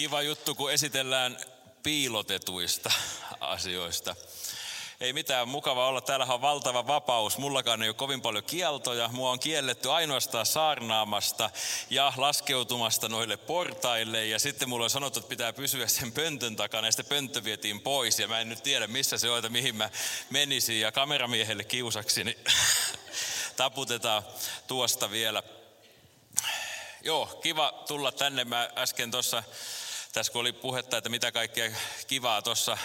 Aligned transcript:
kiva 0.00 0.22
juttu, 0.22 0.54
kun 0.54 0.72
esitellään 0.72 1.36
piilotetuista 1.82 2.90
asioista. 3.40 4.16
Ei 5.00 5.12
mitään, 5.12 5.48
mukava 5.48 5.88
olla. 5.88 6.00
Täällähän 6.00 6.34
on 6.34 6.40
valtava 6.40 6.86
vapaus. 6.86 7.38
Mullakaan 7.38 7.82
ei 7.82 7.88
ole 7.88 7.94
kovin 7.94 8.22
paljon 8.22 8.44
kieltoja. 8.44 9.08
Mua 9.08 9.30
on 9.30 9.40
kielletty 9.40 9.90
ainoastaan 9.90 10.46
saarnaamasta 10.46 11.50
ja 11.90 12.12
laskeutumasta 12.16 13.08
noille 13.08 13.36
portaille. 13.36 14.26
Ja 14.26 14.38
sitten 14.38 14.68
mulla 14.68 14.84
on 14.84 14.90
sanottu, 14.90 15.18
että 15.18 15.28
pitää 15.28 15.52
pysyä 15.52 15.86
sen 15.86 16.12
pöntön 16.12 16.56
takana. 16.56 16.88
Ja 16.88 16.92
sitten 16.92 17.16
pönttö 17.16 17.44
vietiin 17.44 17.80
pois. 17.80 18.18
Ja 18.18 18.28
mä 18.28 18.40
en 18.40 18.48
nyt 18.48 18.62
tiedä, 18.62 18.86
missä 18.86 19.18
se 19.18 19.30
on, 19.30 19.42
mihin 19.48 19.76
mä 19.76 19.90
menisin. 20.30 20.80
Ja 20.80 20.92
kameramiehelle 20.92 21.64
kiusaksi, 21.64 22.24
niin 22.24 22.38
taputetaan 23.56 24.22
tuosta 24.66 25.10
vielä. 25.10 25.42
Joo, 27.02 27.26
kiva 27.42 27.84
tulla 27.88 28.12
tänne. 28.12 28.44
Mä 28.44 28.68
äsken 28.76 29.10
tuossa, 29.10 29.42
tässä 30.12 30.32
kun 30.32 30.40
oli 30.40 30.52
puhetta, 30.52 30.96
että 30.96 31.08
mitä 31.08 31.32
kaikkea 31.32 31.70
kivaa 32.06 32.42
tuossa 32.42 32.78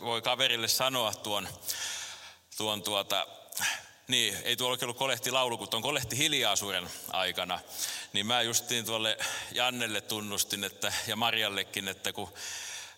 voi 0.00 0.22
kaverille 0.22 0.68
sanoa 0.68 1.14
tuon, 1.14 1.48
tuon 2.56 2.82
tuota, 2.82 3.26
niin, 4.08 4.36
ei 4.44 4.56
tuolla 4.56 4.78
ollut 4.82 4.96
kolehti 4.96 5.30
laulu, 5.30 5.58
kun 5.58 5.68
tuon 5.68 5.82
kolehti 5.82 6.18
hiljaisuuden 6.18 6.90
aikana, 7.12 7.60
niin 8.12 8.26
mä 8.26 8.42
justiin 8.42 8.84
tuolle 8.84 9.18
Jannelle 9.52 10.00
tunnustin 10.00 10.64
että, 10.64 10.92
ja 11.06 11.16
Marjallekin, 11.16 11.88
että 11.88 12.12
kun 12.12 12.32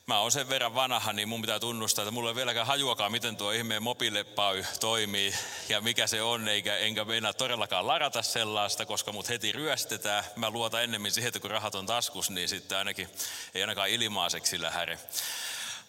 mä 0.07 0.21
oon 0.21 0.33
sen 0.33 0.49
verran 0.49 0.75
vanha, 0.75 1.13
niin 1.13 1.29
mun 1.29 1.41
pitää 1.41 1.61
tunnustaa, 1.61 2.03
että 2.03 2.11
mulla 2.11 2.31
ei 2.31 2.37
vieläkään 2.37 2.67
hajuakaan, 2.67 3.13
miten 3.13 3.37
tuo 3.37 3.51
ihmeen 3.51 3.83
mobiilepay 3.83 4.65
toimii 4.81 5.35
ja 5.69 5.81
mikä 5.81 6.07
se 6.07 6.23
on, 6.23 6.49
eikä, 6.49 6.77
enkä 6.77 7.05
meinaa 7.05 7.33
todellakaan 7.33 7.87
larata 7.87 8.23
sellaista, 8.23 8.87
koska 8.87 9.13
mut 9.13 9.29
heti 9.29 9.53
ryöstetään. 9.53 10.25
Mä 10.37 10.51
luotan 10.51 10.85
ennemmin 10.85 11.13
siihen, 11.13 11.29
että 11.29 11.41
kun 11.41 11.51
rahat 11.51 11.75
on 11.75 11.87
taskus, 11.87 12.31
niin 12.31 12.49
sitten 12.49 12.79
ainakin 12.79 13.09
ei 13.55 13.63
ainakaan 13.63 13.89
ilmaiseksi 13.89 14.63
lähde. 14.63 14.99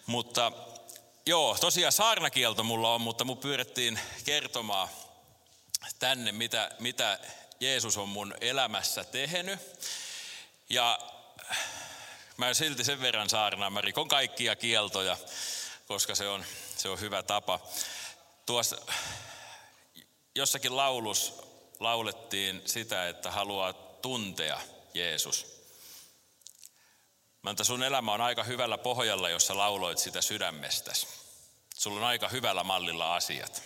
Mutta 0.06 0.52
joo, 1.26 1.56
tosiaan 1.60 1.92
saarnakielto 1.92 2.62
mulla 2.62 2.94
on, 2.94 3.00
mutta 3.00 3.24
mun 3.24 3.38
pyydettiin 3.38 4.00
kertomaan 4.24 4.88
tänne, 5.98 6.32
mitä, 6.32 6.70
mitä 6.78 7.18
Jeesus 7.60 7.96
on 7.96 8.08
mun 8.08 8.34
elämässä 8.40 9.04
tehnyt. 9.04 9.60
Ja 10.70 10.98
Mä 12.38 12.54
silti 12.54 12.84
sen 12.84 13.00
verran 13.00 13.28
saarnaan, 13.28 13.72
mä 13.72 13.80
rikon 13.80 14.08
kaikkia 14.08 14.56
kieltoja, 14.56 15.16
koska 15.88 16.14
se 16.14 16.28
on, 16.28 16.44
se 16.76 16.88
on 16.88 17.00
hyvä 17.00 17.22
tapa. 17.22 17.60
Tuossa 18.46 18.76
jossakin 20.34 20.76
laulus 20.76 21.34
laulettiin 21.80 22.62
sitä, 22.64 23.08
että 23.08 23.30
haluaa 23.30 23.72
tuntea 23.72 24.60
Jeesus. 24.94 25.46
Mä 27.42 27.50
että 27.50 27.64
sun 27.64 27.82
elämä 27.82 28.12
on 28.12 28.20
aika 28.20 28.44
hyvällä 28.44 28.78
pohjalla, 28.78 29.30
jos 29.30 29.46
sä 29.46 29.56
lauloit 29.56 29.98
sitä 29.98 30.22
sydämestäsi. 30.22 31.06
Sulla 31.74 32.00
on 32.00 32.06
aika 32.06 32.28
hyvällä 32.28 32.64
mallilla 32.64 33.16
asiat. 33.16 33.62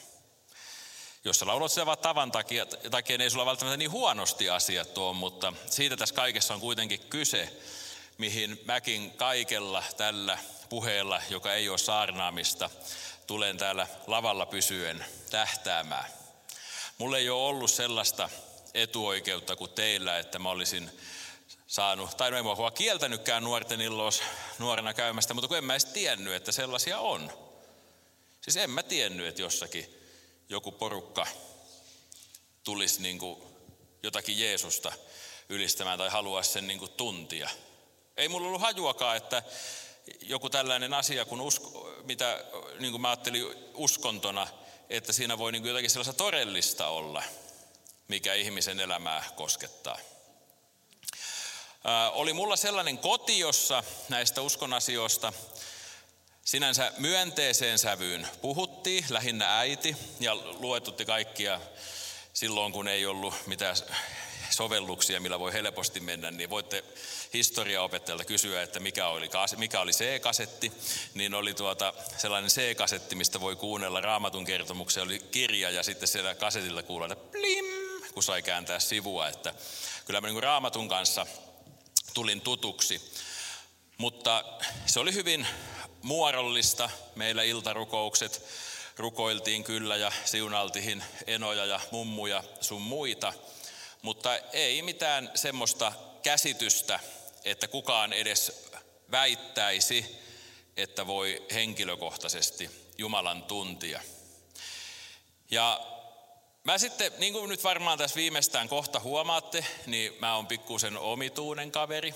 Jos 1.25 1.39
sä 1.39 1.47
laulat 1.47 1.73
sitä 1.73 1.87
vaan 1.87 1.99
tavan 1.99 2.33
takia, 2.33 2.67
takia 2.67 3.19
niin 3.19 3.25
ei 3.25 3.31
sulla 3.31 3.47
välttämättä 3.47 3.77
niin 3.77 3.91
huonosti 3.91 4.51
asiat 4.51 4.95
tuo, 4.95 5.13
mutta 5.13 5.53
siitä 5.67 5.97
tässä 5.97 6.15
kaikessa 6.15 6.55
on 6.55 6.61
kuitenkin 6.61 7.01
kyse, 7.01 7.63
mihin 8.23 8.61
mäkin 8.65 9.11
kaikella 9.11 9.83
tällä 9.97 10.39
puheella, 10.69 11.23
joka 11.31 11.55
ei 11.55 11.69
ole 11.69 11.79
saarnaamista, 11.79 12.71
tulen 13.27 13.59
täällä 13.59 13.87
lavalla 14.07 14.47
pysyen 14.47 15.05
tähtäämään. 15.31 16.05
Mulla 16.99 17.19
ei 17.19 17.31
ole 17.31 17.49
ollut 17.49 17.71
sellaista 17.71 18.29
etuoikeutta 18.75 19.57
kuin 19.57 19.71
teillä, 19.71 20.19
että 20.19 20.39
mä 20.39 20.51
olisin 20.51 20.91
saanut, 21.67 22.17
tai 22.17 22.31
no 22.31 22.37
ei 22.37 22.43
mua 22.43 22.71
kieltänytkään 22.71 23.45
nuorten 23.45 23.81
illos 23.81 24.23
nuorena 24.59 24.95
käymästä, 24.95 25.35
mutta 25.35 25.49
kun 25.49 25.57
en 25.57 25.65
mä 25.65 25.73
edes 25.73 25.85
tiennyt, 25.85 26.35
että 26.35 26.53
sellaisia 26.53 26.99
on. 26.99 27.33
Siis 28.41 28.57
en 28.57 28.71
mä 28.71 28.83
tiennyt, 28.83 29.27
että 29.27 29.43
jossakin 29.43 29.95
joku 30.49 30.73
porukka 30.73 31.27
tulisi 32.65 33.03
niin 33.03 33.19
kuin 33.19 33.43
jotakin 34.03 34.41
Jeesusta 34.41 34.93
ylistämään 35.49 35.99
tai 35.99 36.11
haluaisi 36.11 36.51
sen 36.51 36.67
niin 36.67 36.79
kuin 36.79 36.93
tuntia. 36.93 37.51
Ei 38.17 38.29
mulla 38.29 38.47
ollut 38.47 38.61
hajuakaan, 38.61 39.17
että 39.17 39.43
joku 40.21 40.51
tällainen 40.51 40.95
asia, 40.95 41.25
kun 41.25 41.41
usko, 41.41 41.95
mitä 42.05 42.45
niin 42.79 42.91
kuin 42.91 43.01
mä 43.01 43.11
ajattelin 43.11 43.55
uskontona, 43.75 44.47
että 44.91 45.13
siinä 45.13 45.39
voi 45.39 45.53
niin 45.53 45.63
kuin 45.63 45.69
jotakin 45.69 45.91
sellaista 45.91 46.13
todellista 46.13 46.87
olla, 46.87 47.23
mikä 48.09 48.35
ihmisen 48.35 48.81
elämää 48.81 49.25
koskettaa. 49.37 49.99
Ää, 51.85 52.11
oli 52.11 52.33
mulla 52.33 52.57
sellainen 52.57 52.99
koti, 52.99 53.39
jossa 53.39 53.85
näistä 54.09 54.43
uskon 54.43 54.73
asioista 54.73 55.33
sinänsä 56.45 56.93
myönteiseen 56.99 57.79
sävyyn 57.79 58.29
puhuttiin, 58.41 59.05
lähinnä 59.09 59.59
äiti, 59.59 59.97
ja 60.21 60.35
luetutti 60.35 61.05
kaikkia 61.05 61.61
silloin, 62.33 62.73
kun 62.73 62.89
ei 62.89 63.07
ollut 63.07 63.35
mitään 63.47 63.77
sovelluksia, 64.53 65.21
millä 65.21 65.39
voi 65.39 65.53
helposti 65.53 66.01
mennä, 66.01 66.31
niin 66.31 66.51
voitte 66.51 66.85
historiaopettajalta 67.35 68.25
kysyä, 68.25 68.63
että 68.63 68.81
mikä 68.81 69.09
oli, 69.09 69.31
mikä 69.57 69.81
oli 69.81 69.93
C-kasetti, 69.93 70.73
niin 71.15 71.35
oli 71.35 71.55
tuota 71.55 71.95
sellainen 72.17 72.51
C-kasetti, 72.51 73.15
mistä 73.15 73.41
voi 73.41 73.57
kuunnella 73.57 74.01
raamatun 74.01 74.45
kertomuksia, 74.45 75.03
oli 75.03 75.19
kirja 75.19 75.71
ja 75.71 75.83
sitten 75.83 76.09
siellä 76.09 76.35
kasetilla 76.35 76.83
kuulla, 76.83 77.07
että 77.13 77.31
plim, 77.31 77.65
kun 78.15 78.23
sai 78.23 78.43
kääntää 78.43 78.79
sivua, 78.79 79.29
että 79.29 79.55
kyllä 80.05 80.21
mä 80.21 80.29
niin 80.29 80.43
raamatun 80.43 80.89
kanssa 80.89 81.27
tulin 82.15 82.41
tutuksi. 82.41 83.13
Mutta 83.99 84.45
se 84.87 85.01
oli 85.01 85.15
hyvin 85.15 85.47
muodollista, 86.03 86.91
meillä 87.15 87.43
iltarukoukset, 87.43 88.43
rukoiltiin 88.97 89.65
kyllä 89.65 89.97
ja 89.97 90.13
siunaltiin 90.25 91.05
enoja 91.27 91.65
ja 91.65 91.81
mummuja 91.91 92.45
sun 92.61 92.83
muita, 92.83 93.33
mutta 94.03 94.39
ei 94.39 94.83
mitään 94.83 95.31
semmoista 95.35 95.93
käsitystä, 96.23 97.01
että 97.45 97.69
kukaan 97.69 98.13
edes 98.13 98.69
väittäisi, 99.11 100.23
että 100.77 101.07
voi 101.07 101.47
henkilökohtaisesti 101.55 102.71
Jumalan 102.99 103.43
tuntia. 103.43 104.01
Ja 105.51 105.81
mä 106.65 106.79
sitten, 106.79 107.13
niin 107.19 107.33
kuin 107.33 107.49
nyt 107.49 107.65
varmaan 107.65 107.99
tässä 107.99 108.17
viimeistään 108.17 108.69
kohta 108.69 109.01
huomaatte, 109.01 109.67
niin 109.87 110.13
mä 110.21 110.37
oon 110.37 110.47
pikkusen 110.47 110.99
omituinen 110.99 111.73
kaveri. 111.73 112.15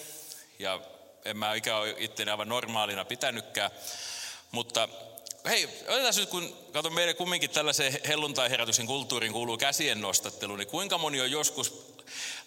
Ja 0.59 0.81
en 1.25 1.37
mä 1.37 1.55
ikään 1.55 1.81
ole 1.81 1.95
itteni 1.99 2.31
aivan 2.31 2.49
normaalina 2.49 3.05
pitänytkään. 3.05 3.71
Mutta 4.51 4.89
hei, 5.49 5.69
otetaan 5.89 6.15
nyt, 6.17 6.29
kun 6.29 6.57
katson 6.73 6.93
meidän 6.93 7.17
kumminkin 7.17 7.51
tällaiseen 7.51 7.99
helluntai-herätyksen 8.09 8.87
kulttuuriin 8.87 9.33
kuuluu 9.33 9.57
käsien 9.57 10.01
nostattelu, 10.01 10.57
niin 10.57 10.69
kuinka 10.69 10.99
moni 10.99 11.21
on 11.21 11.31
joskus 11.31 11.87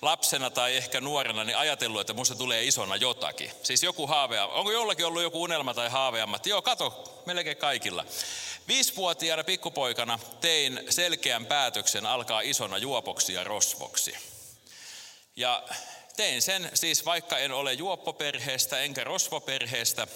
lapsena 0.02 0.50
tai 0.50 0.76
ehkä 0.76 1.02
nuorena 1.02 1.44
niin 1.44 1.58
ajatellut, 1.58 2.02
että 2.02 2.14
musta 2.14 2.36
tulee 2.36 2.64
isona 2.64 2.96
jotakin. 2.96 3.52
Siis 3.64 3.84
joku 3.84 4.08
haave, 4.08 4.42
onko 4.42 4.72
jollakin 4.72 5.06
ollut 5.06 5.24
joku 5.24 5.44
unelma 5.44 5.74
tai 5.74 5.90
haaveammat? 5.90 6.46
Joo, 6.46 6.62
kato, 6.62 7.22
melkein 7.26 7.58
kaikilla. 7.58 8.06
Viisivuotiaana 8.68 9.44
pikkupoikana 9.44 10.20
tein 10.42 10.80
selkeän 10.90 11.46
päätöksen 11.46 12.06
alkaa 12.06 12.42
isona 12.42 12.78
juopoksi 12.78 13.34
ja 13.34 13.44
rosvoksi. 13.44 14.16
Ja 15.36 15.64
tein 16.16 16.42
sen 16.42 16.72
siis 16.74 17.06
vaikka 17.06 17.38
en 17.38 17.52
ole 17.52 17.74
juoppoperheestä 17.74 18.80
enkä 18.80 19.04
rosvoperheestä, 19.04 20.08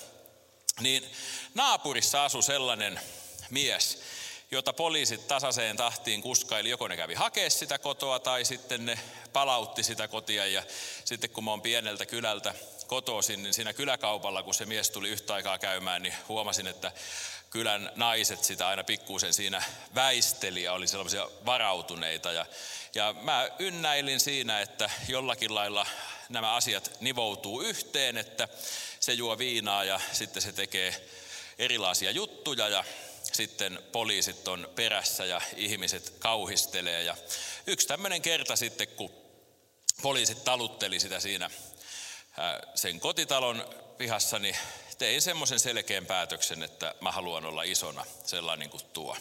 niin 0.79 1.11
naapurissa 1.53 2.25
asui 2.25 2.43
sellainen 2.43 2.99
mies, 3.49 4.01
jota 4.51 4.73
poliisit 4.73 5.27
tasaiseen 5.27 5.77
tahtiin 5.77 6.21
kuskaili. 6.21 6.69
Joko 6.69 6.87
ne 6.87 6.97
kävi 6.97 7.13
hakea 7.13 7.49
sitä 7.49 7.79
kotoa 7.79 8.19
tai 8.19 8.45
sitten 8.45 8.85
ne 8.85 8.99
palautti 9.33 9.83
sitä 9.83 10.07
kotia. 10.07 10.45
Ja 10.45 10.63
sitten 11.05 11.29
kun 11.29 11.43
mä 11.43 11.51
oon 11.51 11.61
pieneltä 11.61 12.05
kylältä 12.05 12.55
kotoisin, 12.87 13.43
niin 13.43 13.53
siinä 13.53 13.73
kyläkaupalla, 13.73 14.43
kun 14.43 14.53
se 14.53 14.65
mies 14.65 14.89
tuli 14.89 15.09
yhtä 15.09 15.33
aikaa 15.33 15.59
käymään, 15.59 16.03
niin 16.03 16.15
huomasin, 16.27 16.67
että 16.67 16.91
kylän 17.53 17.91
naiset 17.95 18.43
sitä 18.43 18.67
aina 18.67 18.83
pikkuisen 18.83 19.33
siinä 19.33 19.63
väisteli 19.95 20.63
ja 20.63 20.73
oli 20.73 20.87
sellaisia 20.87 21.29
varautuneita. 21.45 22.31
Ja, 22.31 22.45
ja 22.95 23.15
mä 23.21 23.49
ynnäilin 23.59 24.19
siinä, 24.19 24.61
että 24.61 24.89
jollakin 25.07 25.55
lailla 25.55 25.87
nämä 26.29 26.53
asiat 26.53 26.91
nivoutuu 26.99 27.61
yhteen, 27.61 28.17
että 28.17 28.47
se 28.99 29.13
juo 29.13 29.37
viinaa 29.37 29.83
ja 29.83 29.99
sitten 30.11 30.41
se 30.41 30.51
tekee 30.51 31.07
erilaisia 31.59 32.11
juttuja 32.11 32.67
ja 32.67 32.83
sitten 33.23 33.79
poliisit 33.91 34.47
on 34.47 34.69
perässä 34.75 35.25
ja 35.25 35.41
ihmiset 35.55 36.13
kauhistelee. 36.19 37.03
Ja 37.03 37.17
yksi 37.67 37.87
tämmöinen 37.87 38.21
kerta 38.21 38.55
sitten, 38.55 38.87
kun 38.87 39.11
poliisit 40.01 40.43
talutteli 40.43 40.99
sitä 40.99 41.19
siinä 41.19 41.49
sen 42.75 42.99
kotitalon 42.99 43.67
pihassa, 43.97 44.39
niin 44.39 44.55
tein 45.03 45.21
semmoisen 45.21 45.59
selkeän 45.59 46.05
päätöksen, 46.05 46.63
että 46.63 46.95
mä 47.01 47.11
haluan 47.11 47.45
olla 47.45 47.63
isona, 47.63 48.05
sellainen 48.25 48.69
kuin 48.69 48.83
tuo. 48.93 49.17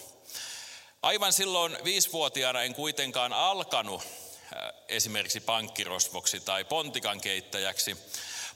Aivan 1.03 1.33
silloin 1.33 1.79
viisivuotiaana 1.85 2.63
en 2.63 2.75
kuitenkaan 2.75 3.33
alkanut 3.33 4.03
esimerkiksi 4.89 5.41
pankkirosvoksi 5.41 6.41
tai 6.41 6.65
pontikan 6.65 7.21
keittäjäksi, 7.21 7.97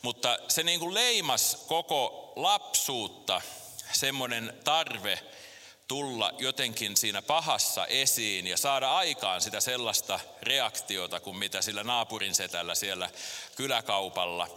Mutta 0.03 0.39
se 0.49 0.63
niin 0.63 0.81
kuin 0.81 0.95
leimas 0.95 1.65
koko 1.67 2.33
lapsuutta 2.37 3.41
semmoinen 3.93 4.55
tarve 4.65 5.19
tulla 5.89 6.33
jotenkin 6.39 6.97
siinä 6.97 7.23
pahassa 7.23 7.87
esiin 7.87 8.47
ja 8.47 8.57
saada 8.57 8.97
aikaan 8.97 9.41
sitä 9.41 9.61
sellaista 9.61 10.21
reaktiota 10.43 11.21
kuin 11.21 11.37
mitä 11.37 11.63
sillä 11.63 11.85
naapurin 11.85 12.35
setällä 12.35 12.75
siellä 12.75 13.11
kyläkaupalla. 13.57 14.49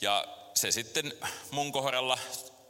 Ja 0.00 0.28
se 0.54 0.72
sitten 0.72 1.12
mun 1.50 1.72
kohdalla 1.72 2.18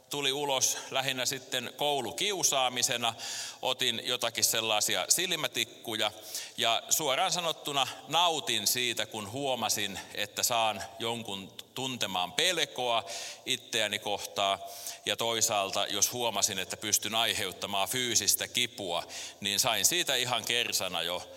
tuli 0.09 0.31
ulos 0.31 0.77
lähinnä 0.91 1.25
sitten 1.25 1.73
koulukiusaamisena. 1.77 3.13
Otin 3.61 4.01
jotakin 4.05 4.43
sellaisia 4.43 5.05
silmätikkuja 5.09 6.11
ja 6.57 6.83
suoraan 6.89 7.31
sanottuna 7.31 7.87
nautin 8.07 8.67
siitä, 8.67 9.05
kun 9.05 9.31
huomasin, 9.31 9.99
että 10.13 10.43
saan 10.43 10.83
jonkun 10.99 11.51
tuntemaan 11.73 12.31
pelkoa 12.31 13.05
itseäni 13.45 13.99
kohtaa. 13.99 14.59
Ja 15.05 15.17
toisaalta, 15.17 15.87
jos 15.87 16.13
huomasin, 16.13 16.59
että 16.59 16.77
pystyn 16.77 17.15
aiheuttamaan 17.15 17.89
fyysistä 17.89 18.47
kipua, 18.47 19.03
niin 19.39 19.59
sain 19.59 19.85
siitä 19.85 20.15
ihan 20.15 20.45
kersana 20.45 21.01
jo 21.01 21.29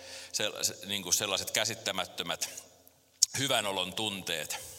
niin 0.85 1.13
sellaiset 1.13 1.51
käsittämättömät 1.51 2.49
hyvän 3.37 3.65
olon 3.65 3.93
tunteet. 3.93 4.78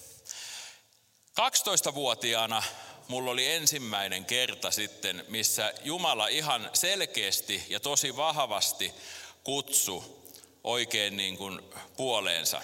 12-vuotiaana 1.31 2.63
mulla 3.09 3.31
oli 3.31 3.47
ensimmäinen 3.47 4.25
kerta 4.25 4.71
sitten, 4.71 5.25
missä 5.29 5.75
Jumala 5.85 6.29
ihan 6.29 6.71
selkeästi 6.73 7.63
ja 7.69 7.81
tosi 7.81 8.17
vahvasti 8.17 8.95
kutsu 9.45 10.25
oikein 10.65 11.17
niin 11.17 11.37
kuin 11.37 11.61
puoleensa. 11.97 12.63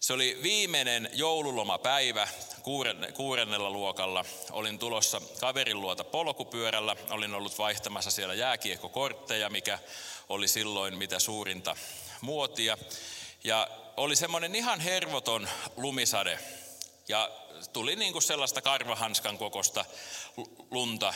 Se 0.00 0.12
oli 0.12 0.38
viimeinen 0.42 1.10
joululomapäivä 1.12 2.28
kuurennella 3.14 3.70
luokalla. 3.70 4.24
Olin 4.50 4.78
tulossa 4.78 5.20
kaverin 5.40 5.80
luota 5.80 6.04
polkupyörällä. 6.04 6.96
Olin 7.10 7.34
ollut 7.34 7.58
vaihtamassa 7.58 8.10
siellä 8.10 8.34
jääkiekkokortteja, 8.34 9.50
mikä 9.50 9.78
oli 10.28 10.48
silloin 10.48 10.98
mitä 10.98 11.18
suurinta 11.18 11.76
muotia. 12.20 12.78
Ja 13.44 13.68
oli 13.96 14.16
semmoinen 14.16 14.54
ihan 14.54 14.80
hervoton 14.80 15.48
lumisade. 15.76 16.38
Ja 17.08 17.30
tuli 17.72 17.96
niin 17.96 18.12
kuin 18.12 18.22
sellaista 18.22 18.62
karvahanskan 18.62 19.38
kokosta 19.38 19.84
lunta 20.70 21.14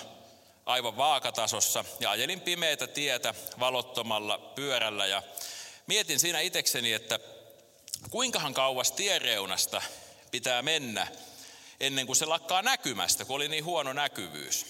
aivan 0.66 0.96
vaakatasossa 0.96 1.84
ja 2.00 2.10
ajelin 2.10 2.40
pimeätä 2.40 2.86
tietä 2.86 3.34
valottomalla 3.60 4.38
pyörällä 4.38 5.06
ja 5.06 5.22
mietin 5.86 6.18
siinä 6.20 6.40
itsekseni, 6.40 6.92
että 6.92 7.18
kuinkahan 8.10 8.54
kauas 8.54 8.92
tiereunasta 8.92 9.82
pitää 10.30 10.62
mennä 10.62 11.06
ennen 11.80 12.06
kuin 12.06 12.16
se 12.16 12.26
lakkaa 12.26 12.62
näkymästä, 12.62 13.24
kun 13.24 13.36
oli 13.36 13.48
niin 13.48 13.64
huono 13.64 13.92
näkyvyys. 13.92 14.66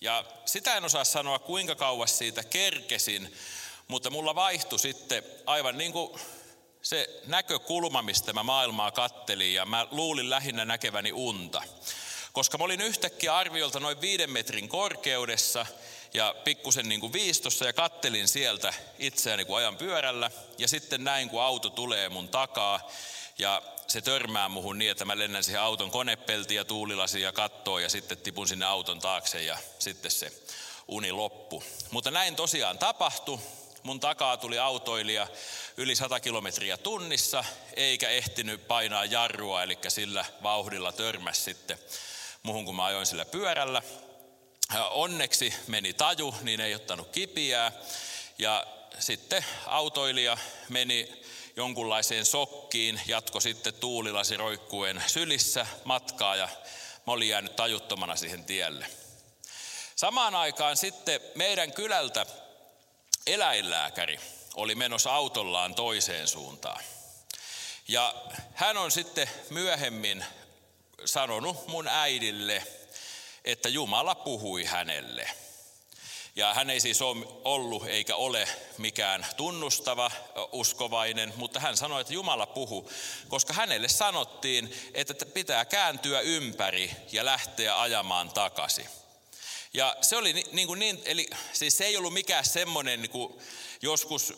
Ja 0.00 0.24
sitä 0.44 0.76
en 0.76 0.84
osaa 0.84 1.04
sanoa, 1.04 1.38
kuinka 1.38 1.74
kauas 1.74 2.18
siitä 2.18 2.44
kerkesin, 2.44 3.34
mutta 3.88 4.10
mulla 4.10 4.34
vaihtui 4.34 4.78
sitten 4.78 5.24
aivan 5.46 5.78
niin 5.78 5.92
kuin 5.92 6.20
se 6.82 7.20
näkökulma, 7.26 8.02
mistä 8.02 8.32
mä 8.32 8.42
maailmaa 8.42 8.90
kattelin 8.90 9.54
ja 9.54 9.66
mä 9.66 9.86
luulin 9.90 10.30
lähinnä 10.30 10.64
näkeväni 10.64 11.12
unta. 11.12 11.62
Koska 12.32 12.58
mä 12.58 12.64
olin 12.64 12.80
yhtäkkiä 12.80 13.36
arviolta 13.36 13.80
noin 13.80 14.00
viiden 14.00 14.30
metrin 14.30 14.68
korkeudessa 14.68 15.66
ja 16.14 16.34
pikkusen 16.44 16.88
niin 16.88 17.00
kuin 17.00 17.12
viistossa 17.12 17.64
ja 17.64 17.72
kattelin 17.72 18.28
sieltä 18.28 18.74
itseäni 18.98 19.44
kun 19.44 19.56
ajan 19.56 19.76
pyörällä 19.76 20.30
ja 20.58 20.68
sitten 20.68 21.04
näin 21.04 21.30
kun 21.30 21.42
auto 21.42 21.70
tulee 21.70 22.08
mun 22.08 22.28
takaa 22.28 22.90
ja 23.38 23.62
se 23.86 24.00
törmää 24.00 24.48
muhun 24.48 24.78
niin, 24.78 24.90
että 24.90 25.04
mä 25.04 25.18
lennän 25.18 25.44
siihen 25.44 25.62
auton 25.62 25.90
konepeltiin 25.90 26.56
ja 26.56 26.64
tuulilasi 26.64 27.20
ja 27.20 27.32
kattoon 27.32 27.82
ja 27.82 27.88
sitten 27.88 28.18
tipun 28.18 28.48
sinne 28.48 28.66
auton 28.66 28.98
taakse 28.98 29.42
ja 29.42 29.58
sitten 29.78 30.10
se 30.10 30.32
uni 30.88 31.12
loppu. 31.12 31.62
Mutta 31.90 32.10
näin 32.10 32.36
tosiaan 32.36 32.78
tapahtui 32.78 33.38
mun 33.82 34.00
takaa 34.00 34.36
tuli 34.36 34.58
autoilija 34.58 35.26
yli 35.76 35.96
100 35.96 36.20
kilometriä 36.20 36.76
tunnissa, 36.76 37.44
eikä 37.76 38.08
ehtinyt 38.08 38.68
painaa 38.68 39.04
jarrua, 39.04 39.62
eli 39.62 39.78
sillä 39.88 40.24
vauhdilla 40.42 40.92
törmäs 40.92 41.44
sitten 41.44 41.78
muhun, 42.42 42.64
kun 42.64 42.76
mä 42.76 42.84
ajoin 42.84 43.06
sillä 43.06 43.24
pyörällä. 43.24 43.82
Onneksi 44.90 45.54
meni 45.66 45.92
taju, 45.92 46.34
niin 46.42 46.60
ei 46.60 46.74
ottanut 46.74 47.08
kipiää. 47.08 47.72
Ja 48.38 48.66
sitten 48.98 49.44
autoilija 49.66 50.38
meni 50.68 51.22
jonkunlaiseen 51.56 52.24
sokkiin, 52.24 53.00
jatko 53.06 53.40
sitten 53.40 53.74
tuulilasi 53.74 54.36
roikkuen 54.36 55.04
sylissä 55.06 55.66
matkaa 55.84 56.36
ja 56.36 56.48
mä 57.06 57.12
olin 57.12 57.28
jäänyt 57.28 57.56
tajuttomana 57.56 58.16
siihen 58.16 58.44
tielle. 58.44 58.86
Samaan 59.96 60.34
aikaan 60.34 60.76
sitten 60.76 61.20
meidän 61.34 61.72
kylältä 61.72 62.26
eläinlääkäri 63.26 64.20
oli 64.54 64.74
menossa 64.74 65.14
autollaan 65.14 65.74
toiseen 65.74 66.28
suuntaan. 66.28 66.84
Ja 67.88 68.14
hän 68.54 68.76
on 68.76 68.90
sitten 68.90 69.30
myöhemmin 69.50 70.24
sanonut 71.04 71.66
mun 71.68 71.88
äidille, 71.88 72.66
että 73.44 73.68
Jumala 73.68 74.14
puhui 74.14 74.64
hänelle. 74.64 75.30
Ja 76.36 76.54
hän 76.54 76.70
ei 76.70 76.80
siis 76.80 77.02
ole 77.02 77.26
ollut 77.44 77.86
eikä 77.86 78.16
ole 78.16 78.48
mikään 78.78 79.26
tunnustava 79.36 80.10
uskovainen, 80.52 81.32
mutta 81.36 81.60
hän 81.60 81.76
sanoi, 81.76 82.00
että 82.00 82.12
Jumala 82.12 82.46
puhu, 82.46 82.90
koska 83.28 83.52
hänelle 83.52 83.88
sanottiin, 83.88 84.90
että 84.94 85.26
pitää 85.26 85.64
kääntyä 85.64 86.20
ympäri 86.20 86.90
ja 87.12 87.24
lähteä 87.24 87.80
ajamaan 87.80 88.30
takaisin. 88.30 88.88
Ja 89.74 89.96
se 90.00 90.16
oli 90.16 90.32
niin, 90.32 90.66
kuin 90.66 90.78
niin 90.78 91.02
eli 91.04 91.30
siis 91.52 91.78
se 91.78 91.84
ei 91.84 91.96
ollut 91.96 92.12
mikään 92.12 92.44
semmoinen, 92.44 93.02
niin 93.02 93.10
kuin 93.10 93.38
joskus 93.82 94.34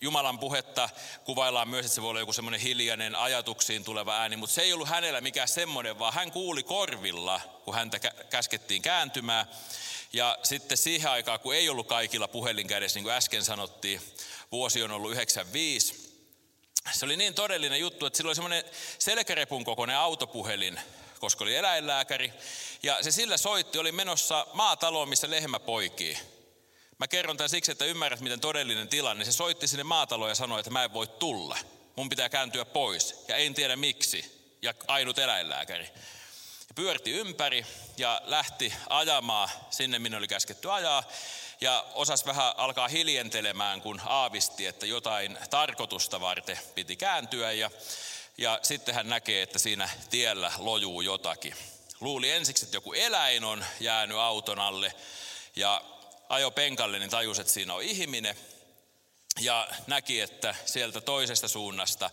Jumalan 0.00 0.38
puhetta 0.38 0.88
kuvaillaan 1.24 1.68
myös, 1.68 1.86
että 1.86 1.94
se 1.94 2.02
voi 2.02 2.10
olla 2.10 2.20
joku 2.20 2.32
semmoinen 2.32 2.60
hiljainen 2.60 3.16
ajatuksiin 3.16 3.84
tuleva 3.84 4.18
ääni, 4.18 4.36
mutta 4.36 4.54
se 4.54 4.62
ei 4.62 4.72
ollut 4.72 4.88
hänellä 4.88 5.20
mikään 5.20 5.48
semmoinen, 5.48 5.98
vaan 5.98 6.14
hän 6.14 6.32
kuuli 6.32 6.62
korvilla, 6.62 7.40
kun 7.64 7.74
häntä 7.74 7.98
käskettiin 8.30 8.82
kääntymään. 8.82 9.46
Ja 10.12 10.38
sitten 10.42 10.78
siihen 10.78 11.10
aikaan, 11.10 11.40
kun 11.40 11.54
ei 11.54 11.68
ollut 11.68 11.86
kaikilla 11.86 12.28
puhelin 12.28 12.66
kädessä, 12.66 12.96
niin 12.96 13.04
kuin 13.04 13.14
äsken 13.14 13.44
sanottiin, 13.44 14.00
vuosi 14.52 14.82
on 14.82 14.90
ollut 14.90 15.12
95, 15.12 15.94
se 16.92 17.04
oli 17.04 17.16
niin 17.16 17.34
todellinen 17.34 17.80
juttu, 17.80 18.06
että 18.06 18.16
sillä 18.16 18.28
oli 18.28 18.34
semmoinen 18.34 18.64
selkärepun 18.98 19.64
kokoinen 19.64 19.96
autopuhelin, 19.96 20.80
koska 21.22 21.44
oli 21.44 21.56
eläinlääkäri. 21.56 22.32
Ja 22.82 23.02
se 23.02 23.10
sillä 23.10 23.36
soitti, 23.36 23.78
oli 23.78 23.92
menossa 23.92 24.46
maataloon, 24.52 25.08
missä 25.08 25.30
lehmä 25.30 25.60
poikii. 25.60 26.18
Mä 26.98 27.08
kerron 27.08 27.36
tämän 27.36 27.48
siksi, 27.48 27.72
että 27.72 27.84
ymmärrät, 27.84 28.20
miten 28.20 28.40
todellinen 28.40 28.88
tilanne. 28.88 29.24
Se 29.24 29.32
soitti 29.32 29.68
sinne 29.68 29.84
maataloon 29.84 30.30
ja 30.30 30.34
sanoi, 30.34 30.60
että 30.60 30.70
mä 30.70 30.84
en 30.84 30.92
voi 30.92 31.06
tulla. 31.06 31.58
Mun 31.96 32.08
pitää 32.08 32.28
kääntyä 32.28 32.64
pois. 32.64 33.24
Ja 33.28 33.36
en 33.36 33.54
tiedä 33.54 33.76
miksi. 33.76 34.48
Ja 34.62 34.74
ainut 34.88 35.18
eläinlääkäri. 35.18 35.84
Ja 36.68 36.74
pyörti 36.74 37.10
ympäri 37.10 37.66
ja 37.96 38.20
lähti 38.24 38.74
ajamaan 38.88 39.48
sinne, 39.70 39.98
minne 39.98 40.18
oli 40.18 40.28
käsketty 40.28 40.70
ajaa. 40.70 41.02
Ja 41.60 41.86
osas 41.94 42.26
vähän 42.26 42.54
alkaa 42.56 42.88
hiljentelemään, 42.88 43.80
kun 43.80 44.00
aavisti, 44.06 44.66
että 44.66 44.86
jotain 44.86 45.38
tarkoitusta 45.50 46.20
varten 46.20 46.58
piti 46.74 46.96
kääntyä. 46.96 47.52
Ja 47.52 47.70
ja 48.38 48.58
sitten 48.62 48.94
hän 48.94 49.08
näkee, 49.08 49.42
että 49.42 49.58
siinä 49.58 49.88
tiellä 50.10 50.52
lojuu 50.58 51.00
jotakin. 51.00 51.54
Luuli 52.00 52.30
ensiksi, 52.30 52.64
että 52.64 52.76
joku 52.76 52.92
eläin 52.92 53.44
on 53.44 53.64
jäänyt 53.80 54.16
auton 54.16 54.58
alle 54.58 54.94
ja 55.56 55.82
ajo 56.28 56.50
penkalle, 56.50 56.98
niin 56.98 57.10
tajusi, 57.10 57.40
että 57.40 57.52
siinä 57.52 57.74
on 57.74 57.82
ihminen. 57.82 58.36
Ja 59.40 59.68
näki, 59.86 60.20
että 60.20 60.54
sieltä 60.66 61.00
toisesta 61.00 61.48
suunnasta 61.48 62.10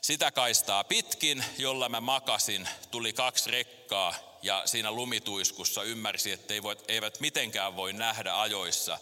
sitä 0.00 0.30
kaistaa 0.30 0.84
pitkin, 0.84 1.44
jolla 1.58 1.88
mä 1.88 2.00
makasin, 2.00 2.68
tuli 2.90 3.12
kaksi 3.12 3.50
rekkaa 3.50 4.14
ja 4.42 4.62
siinä 4.64 4.92
lumituiskussa 4.92 5.82
ymmärsi, 5.82 6.32
että 6.32 6.54
eivät 6.88 7.20
mitenkään 7.20 7.76
voi 7.76 7.92
nähdä 7.92 8.40
ajoissa, 8.40 8.98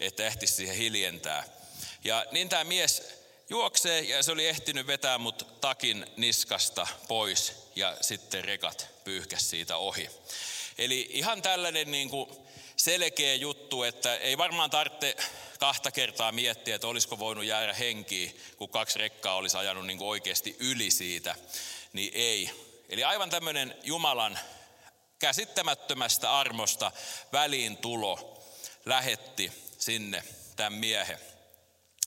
että 0.00 0.26
ehtisi 0.26 0.54
siihen 0.54 0.76
hiljentää. 0.76 1.44
Ja 2.04 2.26
niin 2.30 2.48
tämä 2.48 2.64
mies 2.64 3.17
juoksee 3.50 4.00
ja 4.00 4.22
se 4.22 4.32
oli 4.32 4.46
ehtinyt 4.46 4.86
vetää 4.86 5.18
mut 5.18 5.60
takin 5.60 6.06
niskasta 6.16 6.86
pois 7.08 7.52
ja 7.76 7.96
sitten 8.00 8.44
rekat 8.44 8.86
pyyhkäs 9.04 9.50
siitä 9.50 9.76
ohi. 9.76 10.10
Eli 10.78 11.06
ihan 11.10 11.42
tällainen 11.42 11.90
niin 11.90 12.10
kuin 12.10 12.30
selkeä 12.76 13.34
juttu, 13.34 13.82
että 13.82 14.16
ei 14.16 14.38
varmaan 14.38 14.70
tarvitse 14.70 15.16
kahta 15.58 15.90
kertaa 15.90 16.32
miettiä, 16.32 16.74
että 16.74 16.86
olisiko 16.86 17.18
voinut 17.18 17.44
jäädä 17.44 17.72
henkiin, 17.74 18.40
kun 18.56 18.68
kaksi 18.68 18.98
rekkaa 18.98 19.34
olisi 19.34 19.56
ajanut 19.56 19.86
niin 19.86 19.98
kuin 19.98 20.08
oikeasti 20.08 20.56
yli 20.58 20.90
siitä, 20.90 21.34
niin 21.92 22.10
ei. 22.14 22.50
Eli 22.88 23.04
aivan 23.04 23.30
tämmöinen 23.30 23.76
Jumalan 23.82 24.38
käsittämättömästä 25.18 26.38
armosta 26.38 26.92
väliintulo 27.32 28.42
lähetti 28.84 29.52
sinne 29.78 30.24
tämän 30.56 30.72
miehen. 30.72 31.18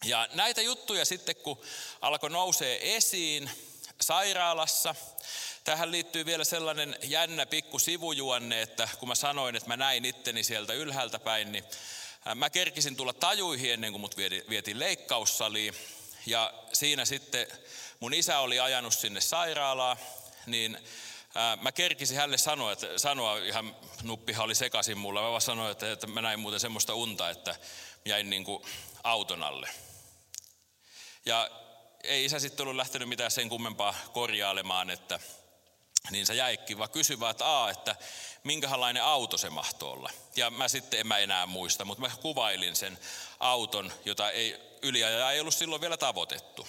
Ja 0.06 0.28
näitä 0.34 0.62
juttuja 0.62 1.06
sitten 1.06 1.36
kun 1.36 1.62
alkoi 2.02 2.30
nousee 2.30 2.96
esiin, 2.96 3.52
sairaalassa. 4.02 4.96
Tähän 5.64 5.92
liittyy 5.92 6.26
vielä 6.26 6.44
sellainen 6.44 6.96
jännä 7.04 7.46
pikku 7.46 7.80
sivujuonne, 7.80 8.62
että 8.62 8.90
kun 9.00 9.08
mä 9.08 9.16
sanoin, 9.16 9.56
että 9.56 9.68
mä 9.68 9.78
näin 9.78 10.06
itteni 10.06 10.44
sieltä 10.44 10.74
ylhäältä 10.74 11.20
päin, 11.20 11.52
niin 11.52 11.64
mä 12.36 12.50
kerkisin 12.50 12.96
tulla 12.96 13.14
tajuihin 13.14 13.74
ennen 13.74 13.92
kuin 13.92 14.02
mut 14.02 14.18
vietiin 14.50 14.80
leikkaussaliin. 14.80 15.74
Ja 16.26 16.54
siinä 16.74 17.06
sitten 17.06 17.48
mun 18.00 18.14
isä 18.14 18.40
oli 18.40 18.60
ajanut 18.60 18.94
sinne 18.94 19.22
sairaalaa, 19.22 19.98
niin 20.46 20.78
mä 21.62 21.72
kerkisin 21.72 22.18
hänelle 22.18 22.38
sanoa, 22.38 22.72
että, 22.72 22.88
sanoa 22.98 23.38
ihan 23.38 23.76
nuppihan 24.04 24.46
oli 24.46 24.56
sekaisin 24.56 24.98
mulla. 24.98 25.22
Mä 25.22 25.30
vaan 25.30 25.42
sanoin, 25.42 25.72
että, 25.72 25.92
että 25.92 26.08
mä 26.08 26.22
näin 26.22 26.40
muuten 26.40 26.60
semmoista 26.60 26.96
unta, 26.96 27.30
että 27.30 27.56
jäin 28.06 28.30
niin 28.30 28.44
kuin 28.44 28.64
auton 29.04 29.44
alle. 29.44 29.70
Ja 31.26 31.50
ei 32.04 32.26
isä 32.26 32.40
sitten 32.40 32.64
ollut 32.64 32.76
lähtenyt 32.76 33.10
mitään 33.10 33.32
sen 33.32 33.50
kummempaa 33.50 33.96
korjailemaan, 34.14 34.90
että 34.90 35.20
niin 36.12 36.26
se 36.26 36.36
jäikki, 36.36 36.78
vaan 36.78 36.90
kysyi 36.90 37.20
vaan, 37.20 37.32
että, 37.32 37.70
että 37.70 37.96
minkälainen 38.44 39.04
auto 39.04 39.38
se 39.38 39.50
mahtoi 39.50 39.92
olla. 39.92 40.10
Ja 40.36 40.50
mä 40.50 40.68
sitten 40.68 41.00
en 41.00 41.08
mä 41.08 41.18
enää 41.18 41.46
muista, 41.46 41.86
mutta 41.86 42.02
mä 42.02 42.12
kuvailin 42.22 42.76
sen 42.76 43.00
auton, 43.40 43.94
jota 44.06 44.32
ei 44.32 44.60
yliajaja 44.82 45.32
ei 45.32 45.40
ollut 45.40 45.54
silloin 45.54 45.82
vielä 45.82 45.98
tavoitettu. 45.98 46.68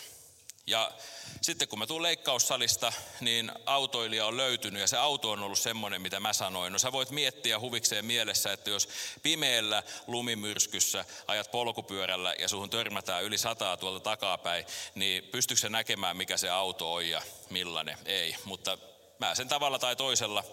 Ja 0.67 0.93
sitten 1.41 1.69
kun 1.69 1.79
mä 1.79 1.87
tuun 1.87 2.03
leikkaussalista, 2.03 2.93
niin 3.21 3.53
autoilija 3.67 4.27
on 4.27 4.37
löytynyt 4.37 4.81
ja 4.81 4.87
se 4.87 4.97
auto 4.97 5.31
on 5.31 5.43
ollut 5.43 5.59
semmoinen, 5.59 6.03
mitä 6.03 6.21
mä 6.21 6.33
sanoin. 6.33 6.73
No 6.73 6.79
sä 6.79 6.93
voit 6.93 7.11
miettiä 7.11 7.61
huvikseen 7.61 8.05
mielessä, 8.05 8.53
että 8.53 8.71
jos 8.71 8.89
pimeällä 9.23 9.83
lumimyrskyssä 10.07 11.05
ajat 11.27 11.51
polkupyörällä 11.51 12.35
ja 12.39 12.49
suhun 12.49 12.71
törmätään 12.71 13.25
yli 13.25 13.39
sataa 13.39 13.77
tuolta 13.77 14.01
takapäin, 14.01 14.67
niin 14.95 15.25
pystyykö 15.25 15.69
näkemään, 15.69 16.17
mikä 16.17 16.37
se 16.37 16.51
auto 16.51 16.93
on 16.93 17.09
ja 17.09 17.23
millainen? 17.51 17.99
Ei, 18.05 18.37
mutta 18.45 18.79
mä 19.19 19.35
sen 19.35 19.49
tavalla 19.49 19.79
tai 19.79 19.97
toisella 19.97 20.45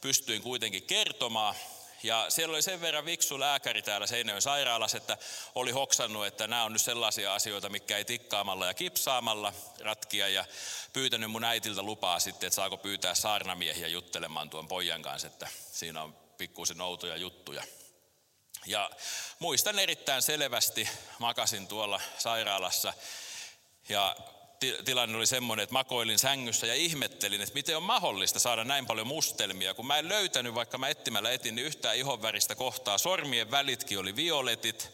pystyin 0.00 0.42
kuitenkin 0.42 0.82
kertomaan. 0.82 1.54
Ja 2.02 2.26
siellä 2.28 2.52
oli 2.52 2.62
sen 2.62 2.80
verran 2.80 3.04
viksu 3.04 3.40
lääkäri 3.40 3.82
täällä 3.82 4.06
Seinäjoen 4.06 4.42
sairaalassa, 4.42 4.96
että 4.96 5.16
oli 5.54 5.70
hoksannut, 5.70 6.26
että 6.26 6.46
nämä 6.46 6.64
on 6.64 6.72
nyt 6.72 6.82
sellaisia 6.82 7.34
asioita, 7.34 7.68
mikä 7.68 7.96
ei 7.96 8.04
tikkaamalla 8.04 8.66
ja 8.66 8.74
kipsaamalla 8.74 9.52
ratkia. 9.80 10.28
Ja 10.28 10.44
pyytänyt 10.92 11.30
mun 11.30 11.44
äitiltä 11.44 11.82
lupaa 11.82 12.20
sitten, 12.20 12.46
että 12.46 12.54
saako 12.54 12.76
pyytää 12.76 13.14
saarnamiehiä 13.14 13.88
juttelemaan 13.88 14.50
tuon 14.50 14.68
pojan 14.68 15.02
kanssa, 15.02 15.26
että 15.28 15.48
siinä 15.72 16.02
on 16.02 16.14
pikkuisen 16.38 16.80
outoja 16.80 17.16
juttuja. 17.16 17.62
Ja 18.66 18.90
muistan 19.38 19.78
erittäin 19.78 20.22
selvästi, 20.22 20.88
makasin 21.18 21.68
tuolla 21.68 22.00
sairaalassa 22.18 22.92
ja 23.88 24.16
tilanne 24.84 25.16
oli 25.16 25.26
semmoinen, 25.26 25.62
että 25.62 25.72
makoilin 25.72 26.18
sängyssä 26.18 26.66
ja 26.66 26.74
ihmettelin, 26.74 27.40
että 27.40 27.54
miten 27.54 27.76
on 27.76 27.82
mahdollista 27.82 28.38
saada 28.38 28.64
näin 28.64 28.86
paljon 28.86 29.06
mustelmia. 29.06 29.74
Kun 29.74 29.86
mä 29.86 29.98
en 29.98 30.08
löytänyt, 30.08 30.54
vaikka 30.54 30.78
mä 30.78 30.88
etsimällä 30.88 31.30
etin, 31.30 31.54
niin 31.54 31.66
yhtään 31.66 31.96
ihonväristä 31.96 32.54
kohtaa. 32.54 32.98
Sormien 32.98 33.50
välitkin 33.50 33.98
oli 33.98 34.16
violetit. 34.16 34.90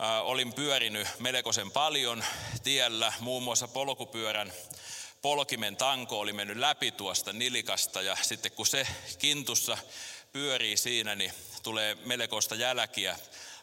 Äh, 0.00 0.26
olin 0.26 0.52
pyörinyt 0.52 1.08
melkoisen 1.18 1.70
paljon 1.70 2.24
tiellä, 2.62 3.12
muun 3.20 3.42
muassa 3.42 3.68
polkupyörän 3.68 4.52
polkimen 5.22 5.76
tanko 5.76 6.20
oli 6.20 6.32
mennyt 6.32 6.56
läpi 6.56 6.92
tuosta 6.92 7.32
nilikasta 7.32 8.02
ja 8.02 8.16
sitten 8.22 8.52
kun 8.52 8.66
se 8.66 8.86
kintussa 9.18 9.78
pyörii 10.32 10.76
siinä, 10.76 11.14
niin 11.14 11.32
tulee 11.62 11.94
melkoista 12.04 12.54
jälkiä, 12.54 13.18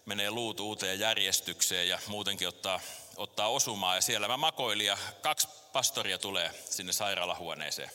menee 0.05 0.31
luut 0.31 0.59
uuteen 0.59 0.99
järjestykseen 0.99 1.89
ja 1.89 1.99
muutenkin 2.07 2.47
ottaa 2.47 2.79
ottaa 3.17 3.47
osumaa 3.47 3.95
ja 3.95 4.01
siellä 4.01 4.27
mä 4.27 4.37
makoilin 4.37 4.85
ja 4.85 4.97
kaksi 5.21 5.47
pastoria 5.73 6.17
tulee 6.17 6.51
sinne 6.69 6.93
sairaalahuoneeseen. 6.93 7.91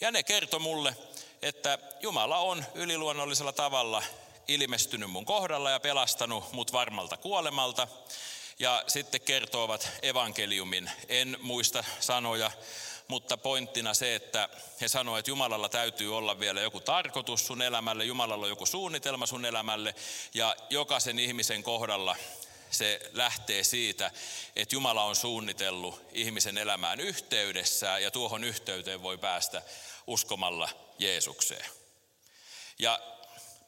Ja 0.00 0.10
ne 0.10 0.22
kertoi 0.22 0.60
mulle, 0.60 0.96
että 1.42 1.78
Jumala 2.00 2.38
on 2.38 2.64
yliluonnollisella 2.74 3.52
tavalla 3.52 4.02
ilmestynyt 4.48 5.10
mun 5.10 5.24
kohdalla 5.24 5.70
ja 5.70 5.80
pelastanut 5.80 6.52
mut 6.52 6.72
varmalta 6.72 7.16
kuolemalta. 7.16 7.88
Ja 8.58 8.84
sitten 8.86 9.20
kertovat 9.20 9.90
evankeliumin. 10.02 10.90
En 11.08 11.36
muista 11.40 11.84
sanoja, 12.00 12.50
mutta 13.08 13.36
pointtina 13.36 13.94
se, 13.94 14.14
että 14.14 14.48
he 14.80 14.88
sanoivat, 14.88 15.18
että 15.18 15.30
Jumalalla 15.30 15.68
täytyy 15.68 16.16
olla 16.16 16.40
vielä 16.40 16.60
joku 16.60 16.80
tarkoitus 16.80 17.46
sun 17.46 17.62
elämälle, 17.62 18.04
Jumalalla 18.04 18.46
on 18.46 18.50
joku 18.50 18.66
suunnitelma 18.66 19.26
sun 19.26 19.44
elämälle 19.44 19.94
ja 20.34 20.56
jokaisen 20.70 21.18
ihmisen 21.18 21.62
kohdalla 21.62 22.16
se 22.70 23.00
lähtee 23.12 23.64
siitä, 23.64 24.10
että 24.56 24.74
Jumala 24.74 25.04
on 25.04 25.16
suunnitellut 25.16 26.02
ihmisen 26.12 26.58
elämään 26.58 27.00
yhteydessä 27.00 27.98
ja 27.98 28.10
tuohon 28.10 28.44
yhteyteen 28.44 29.02
voi 29.02 29.18
päästä 29.18 29.62
uskomalla 30.06 30.68
Jeesukseen. 30.98 31.66
Ja 32.78 33.00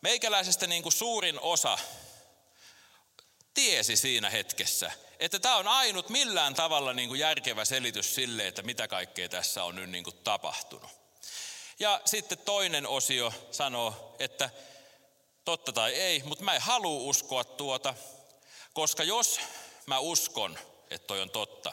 meikäläisestä 0.02 0.66
niin 0.66 0.82
kuin 0.82 0.92
suurin 0.92 1.40
osa 1.40 1.78
tiesi 3.54 3.96
siinä 3.96 4.30
hetkessä, 4.30 4.92
että 5.18 5.38
tämä 5.38 5.56
on 5.56 5.68
ainut 5.68 6.08
millään 6.08 6.54
tavalla 6.54 6.92
niin 6.92 7.08
kuin 7.08 7.20
järkevä 7.20 7.64
selitys 7.64 8.14
sille, 8.14 8.46
että 8.46 8.62
mitä 8.62 8.88
kaikkea 8.88 9.28
tässä 9.28 9.64
on 9.64 9.76
nyt 9.76 9.90
niin 9.90 10.04
kuin 10.04 10.16
tapahtunut. 10.16 10.90
Ja 11.78 12.00
sitten 12.04 12.38
toinen 12.38 12.86
osio 12.86 13.32
sanoo, 13.50 14.16
että 14.18 14.50
totta 15.44 15.72
tai 15.72 15.94
ei, 15.94 16.22
mutta 16.24 16.44
mä 16.44 16.54
en 16.54 16.60
halua 16.60 17.00
uskoa 17.00 17.44
tuota, 17.44 17.94
koska 18.72 19.04
jos 19.04 19.40
mä 19.86 19.98
uskon, 19.98 20.58
että 20.90 21.06
toi 21.06 21.20
on 21.20 21.30
totta, 21.30 21.72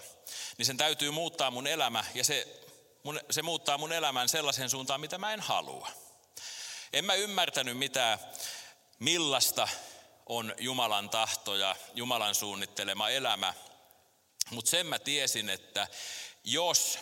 niin 0.57 0.65
sen 0.65 0.77
täytyy 0.77 1.11
muuttaa 1.11 1.51
mun 1.51 1.67
elämä 1.67 2.05
ja 2.13 2.23
se, 2.23 2.61
mun, 3.03 3.19
se 3.29 3.41
muuttaa 3.41 3.77
mun 3.77 3.93
elämän 3.93 4.29
sellaisen 4.29 4.69
suuntaan, 4.69 5.01
mitä 5.01 5.17
mä 5.17 5.33
en 5.33 5.41
halua. 5.41 5.89
En 6.93 7.05
mä 7.05 7.13
ymmärtänyt 7.13 7.77
mitään, 7.77 8.19
millaista 8.99 9.67
on 10.25 10.55
Jumalan 10.57 11.09
tahto 11.09 11.55
ja 11.55 11.75
Jumalan 11.93 12.35
suunnittelema 12.35 13.09
elämä, 13.09 13.53
mutta 14.49 14.71
sen 14.71 14.85
mä 14.85 14.99
tiesin, 14.99 15.49
että 15.49 15.87
jos 16.43 16.99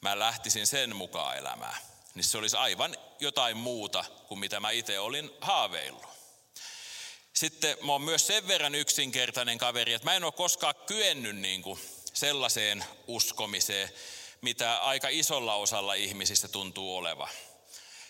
mä 0.00 0.18
lähtisin 0.18 0.66
sen 0.66 0.96
mukaan 0.96 1.36
elämään, 1.36 1.76
niin 2.14 2.24
se 2.24 2.38
olisi 2.38 2.56
aivan 2.56 2.96
jotain 3.20 3.56
muuta 3.56 4.04
kuin 4.28 4.38
mitä 4.38 4.60
mä 4.60 4.70
itse 4.70 4.98
olin 4.98 5.30
haaveillut. 5.40 6.09
Sitten 7.32 7.76
mä 7.82 7.92
oon 7.92 8.02
myös 8.02 8.26
sen 8.26 8.48
verran 8.48 8.74
yksinkertainen 8.74 9.58
kaveri, 9.58 9.92
että 9.92 10.04
mä 10.04 10.14
en 10.14 10.24
ole 10.24 10.32
koskaan 10.32 10.74
kyennyt 10.86 11.36
niin 11.36 11.62
kuin 11.62 11.80
sellaiseen 12.12 12.84
uskomiseen, 13.06 13.90
mitä 14.40 14.78
aika 14.78 15.08
isolla 15.08 15.54
osalla 15.54 15.94
ihmisistä 15.94 16.48
tuntuu 16.48 16.96
oleva. 16.96 17.28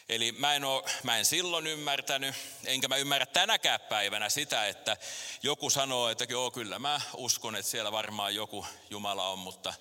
Eli 0.09 0.33
mä 0.33 0.55
en, 0.55 0.65
ole, 0.65 0.83
mä 1.03 1.19
en 1.19 1.25
silloin 1.25 1.67
ymmärtänyt, 1.67 2.35
enkä 2.65 2.89
mä 2.89 2.97
ymmärrä 2.97 3.27
tänäkään 3.27 3.81
päivänä 3.81 4.29
sitä, 4.29 4.67
että 4.67 4.97
joku 5.43 5.71
sanoo, 5.71 6.09
että 6.09 6.25
joo 6.29 6.51
kyllä 6.51 6.79
mä 6.79 7.01
uskon, 7.17 7.57
että 7.57 7.71
siellä 7.71 7.93
varmaan 7.93 8.35
joku 8.35 8.67
Jumala 8.91 9.29
on, 9.29 9.39
mutta 9.39 9.75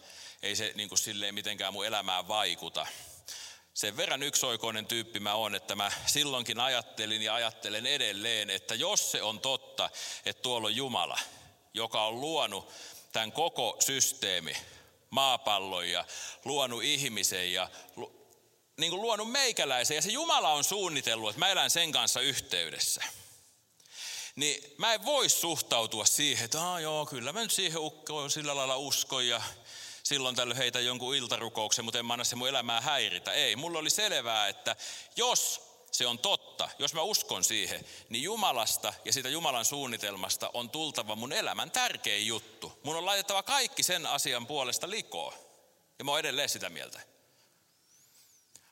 ei 0.44 0.56
se 0.56 0.72
niin 0.76 0.90
kuin 0.90 1.00
silleen 1.00 1.34
mitenkään 1.34 1.74
mun 1.74 1.86
elämään 1.86 2.28
vaikuta 2.28 2.88
sen 3.80 3.98
verran 3.98 4.24
yksioikoinen 4.24 4.86
tyyppi 4.86 5.20
mä 5.20 5.34
oon, 5.34 5.56
että 5.56 5.76
mä 5.76 5.92
silloinkin 6.06 6.60
ajattelin 6.60 7.22
ja 7.22 7.34
ajattelen 7.34 7.86
edelleen, 7.86 8.50
että 8.50 8.76
jos 8.76 9.12
se 9.12 9.24
on 9.24 9.40
totta, 9.40 9.90
että 10.26 10.42
tuolla 10.42 10.68
on 10.68 10.76
Jumala, 10.76 11.20
joka 11.74 12.06
on 12.06 12.22
luonut 12.22 12.70
tämän 13.12 13.32
koko 13.32 13.78
systeemi, 13.80 14.58
maapallon 15.10 15.90
ja 15.90 16.06
luonut 16.46 16.84
ihmisen 16.84 17.54
ja 17.54 17.70
niin 18.78 18.90
kuin 18.90 19.02
luonut 19.02 19.32
meikäläisen 19.32 19.96
ja 19.96 20.02
se 20.02 20.12
Jumala 20.12 20.54
on 20.54 20.64
suunnitellut, 20.64 21.30
että 21.30 21.40
mä 21.40 21.48
elän 21.48 21.70
sen 21.70 21.92
kanssa 21.92 22.22
yhteydessä. 22.22 23.04
Niin 24.36 24.74
mä 24.78 24.94
en 24.94 25.06
voi 25.06 25.30
suhtautua 25.30 26.06
siihen, 26.06 26.46
että 26.46 26.58
joo, 26.82 27.06
kyllä 27.06 27.34
mä 27.34 27.42
nyt 27.42 27.52
siihen 27.52 27.80
ukkoon 27.80 28.32
sillä 28.32 28.56
lailla 28.56 28.78
uskon 28.78 29.28
ja 29.28 29.42
silloin 30.10 30.36
tällöin 30.36 30.58
heitä 30.58 30.80
jonkun 30.80 31.16
iltarukouksen, 31.16 31.86
mutta 31.86 32.00
en 32.00 32.06
mä 32.06 32.14
anna 32.14 32.24
se 32.24 32.36
mun 32.36 32.50
elämää 32.50 32.82
häiritä. 32.82 33.32
Ei, 33.32 33.56
mulla 33.56 33.80
oli 33.80 33.90
selvää, 33.90 34.48
että 34.48 34.76
jos 35.16 35.62
se 35.92 36.08
on 36.08 36.20
totta, 36.20 36.70
jos 36.80 36.94
mä 36.94 37.02
uskon 37.02 37.44
siihen, 37.44 37.86
niin 38.10 38.24
Jumalasta 38.24 38.94
ja 39.06 39.14
siitä 39.14 39.30
Jumalan 39.30 39.66
suunnitelmasta 39.66 40.52
on 40.54 40.70
tultava 40.70 41.16
mun 41.16 41.34
elämän 41.34 41.72
tärkein 41.72 42.28
juttu. 42.28 42.80
Mun 42.84 42.96
on 42.96 43.06
laitettava 43.06 43.44
kaikki 43.44 43.84
sen 43.84 44.06
asian 44.06 44.48
puolesta 44.48 44.90
likoon. 44.90 45.34
Ja 46.00 46.06
mä 46.06 46.12
oon 46.12 46.20
edelleen 46.20 46.50
sitä 46.50 46.70
mieltä. 46.70 47.00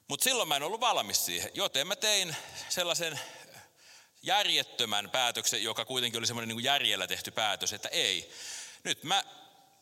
Mutta 0.07 0.23
silloin 0.23 0.47
mä 0.47 0.55
en 0.55 0.63
ollut 0.63 0.81
valmis 0.81 1.25
siihen, 1.25 1.51
joten 1.53 1.87
mä 1.87 1.95
tein 1.95 2.35
sellaisen 2.69 3.19
järjettömän 4.23 5.09
päätöksen, 5.09 5.63
joka 5.63 5.85
kuitenkin 5.85 6.17
oli 6.19 6.27
semmoinen 6.27 6.55
niin 6.55 6.63
järjellä 6.63 7.07
tehty 7.07 7.31
päätös, 7.31 7.73
että 7.73 7.89
ei. 7.89 8.31
Nyt 8.83 9.03
mä 9.03 9.23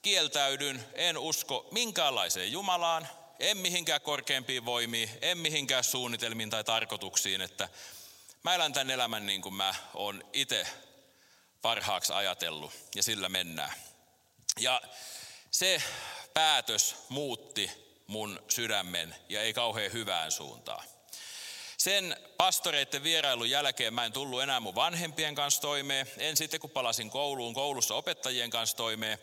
kieltäydyn, 0.05 0.85
en 0.93 1.17
usko 1.17 1.67
minkäänlaiseen 1.71 2.51
Jumalaan, 2.51 3.07
en 3.39 3.57
mihinkään 3.57 4.01
korkeampiin 4.01 4.65
voimiin, 4.65 5.09
en 5.21 5.37
mihinkään 5.37 5.83
suunnitelmiin 5.83 6.49
tai 6.49 6.63
tarkoituksiin, 6.63 7.41
että 7.41 7.69
mä 8.43 8.55
elän 8.55 8.73
tämän 8.73 8.89
elämän 8.89 9.25
niin 9.25 9.41
kuin 9.41 9.55
mä 9.55 9.75
oon 9.93 10.23
itse 10.33 10.67
parhaaksi 11.61 12.13
ajatellut 12.13 12.71
ja 12.95 13.03
sillä 13.03 13.29
mennään. 13.29 13.73
Ja 14.59 14.81
se 15.51 15.83
päätös 16.33 16.95
muutti 17.09 17.71
mun 18.07 18.43
sydämen 18.49 19.15
ja 19.29 19.41
ei 19.41 19.53
kauhean 19.53 19.93
hyvään 19.93 20.31
suuntaan. 20.31 20.83
Sen 21.85 22.17
pastoreiden 22.37 23.03
vierailun 23.03 23.49
jälkeen 23.49 23.93
mä 23.93 24.05
en 24.05 24.13
tullut 24.13 24.41
enää 24.41 24.59
mun 24.59 24.75
vanhempien 24.75 25.35
kanssa 25.35 25.61
toimeen. 25.61 26.07
En 26.17 26.37
sitten 26.37 26.59
kun 26.59 26.69
palasin 26.69 27.09
kouluun, 27.09 27.53
koulussa 27.53 27.95
opettajien 27.95 28.49
kanssa 28.49 28.77
toimeen. 28.77 29.17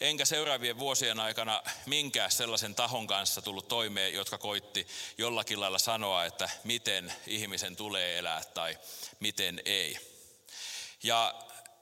Enkä 0.00 0.24
seuraavien 0.24 0.78
vuosien 0.78 1.20
aikana 1.20 1.62
minkään 1.86 2.30
sellaisen 2.30 2.74
tahon 2.74 3.06
kanssa 3.06 3.42
tullut 3.42 3.68
toimeen, 3.68 4.14
jotka 4.14 4.38
koitti 4.38 4.86
jollakin 5.18 5.60
lailla 5.60 5.78
sanoa, 5.78 6.24
että 6.24 6.50
miten 6.64 7.12
ihmisen 7.26 7.76
tulee 7.76 8.18
elää 8.18 8.42
tai 8.54 8.78
miten 9.20 9.62
ei. 9.64 9.98
Ja 11.02 11.34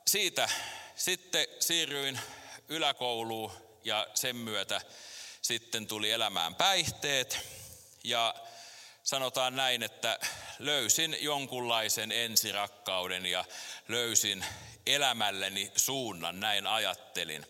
siitä 0.07 0.49
sitten 0.97 1.47
siirryin 1.61 2.21
yläkouluun 2.69 3.53
ja 3.85 4.07
sen 4.15 4.37
myötä 4.37 4.81
sitten 5.43 5.87
tuli 5.87 6.11
elämään 6.11 6.55
päihteet 6.55 7.39
ja 8.05 8.35
sanotaan 9.07 9.57
näin, 9.57 9.83
että 9.83 10.19
löysin 10.59 11.17
jonkunlaisen 11.21 12.13
ensirakkauden 12.13 13.27
ja 13.27 13.45
löysin 13.89 14.45
elämälleni 14.87 15.73
suunnan, 15.77 16.41
näin 16.41 16.67
ajattelin. 16.67 17.47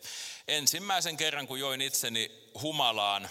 Ensimmäisen 0.49 1.17
kerran, 1.17 1.47
kun 1.47 1.61
join 1.61 1.81
itseni 1.81 2.51
humalaan, 2.63 3.31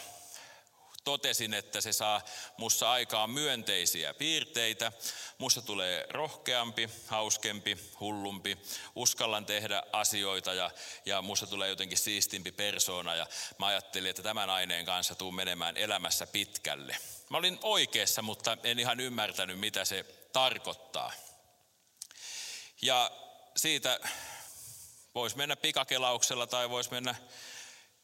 totesin, 1.03 1.53
että 1.53 1.82
se 1.82 1.94
saa 1.94 2.22
mussa 2.58 2.91
aikaan 2.91 3.29
myönteisiä 3.29 4.13
piirteitä. 4.13 4.91
Musta 5.38 5.62
tulee 5.62 6.05
rohkeampi, 6.10 6.89
hauskempi, 7.08 7.77
hullumpi, 8.00 8.58
uskallan 8.96 9.46
tehdä 9.46 9.84
asioita 9.91 10.53
ja, 10.53 10.72
ja 11.05 11.22
musta 11.22 11.48
tulee 11.48 11.70
jotenkin 11.70 11.98
siistimpi 11.98 12.51
persoona. 12.51 13.15
Ja 13.15 13.27
mä 13.60 13.65
ajattelin, 13.65 14.10
että 14.10 14.24
tämän 14.24 14.50
aineen 14.50 14.86
kanssa 14.86 15.15
tuun 15.15 15.36
menemään 15.36 15.77
elämässä 15.77 16.27
pitkälle. 16.27 16.98
Mä 17.29 17.38
olin 17.38 17.60
oikeassa, 17.62 18.22
mutta 18.22 18.58
en 18.63 18.79
ihan 18.79 19.00
ymmärtänyt, 19.00 19.60
mitä 19.60 19.86
se 19.86 20.03
tarkoittaa. 20.34 21.12
Ja 22.82 23.12
siitä 23.58 24.00
voisi 25.15 25.38
mennä 25.38 25.55
pikakelauksella 25.55 26.48
tai 26.48 26.70
voisi 26.70 26.91
mennä 26.91 27.15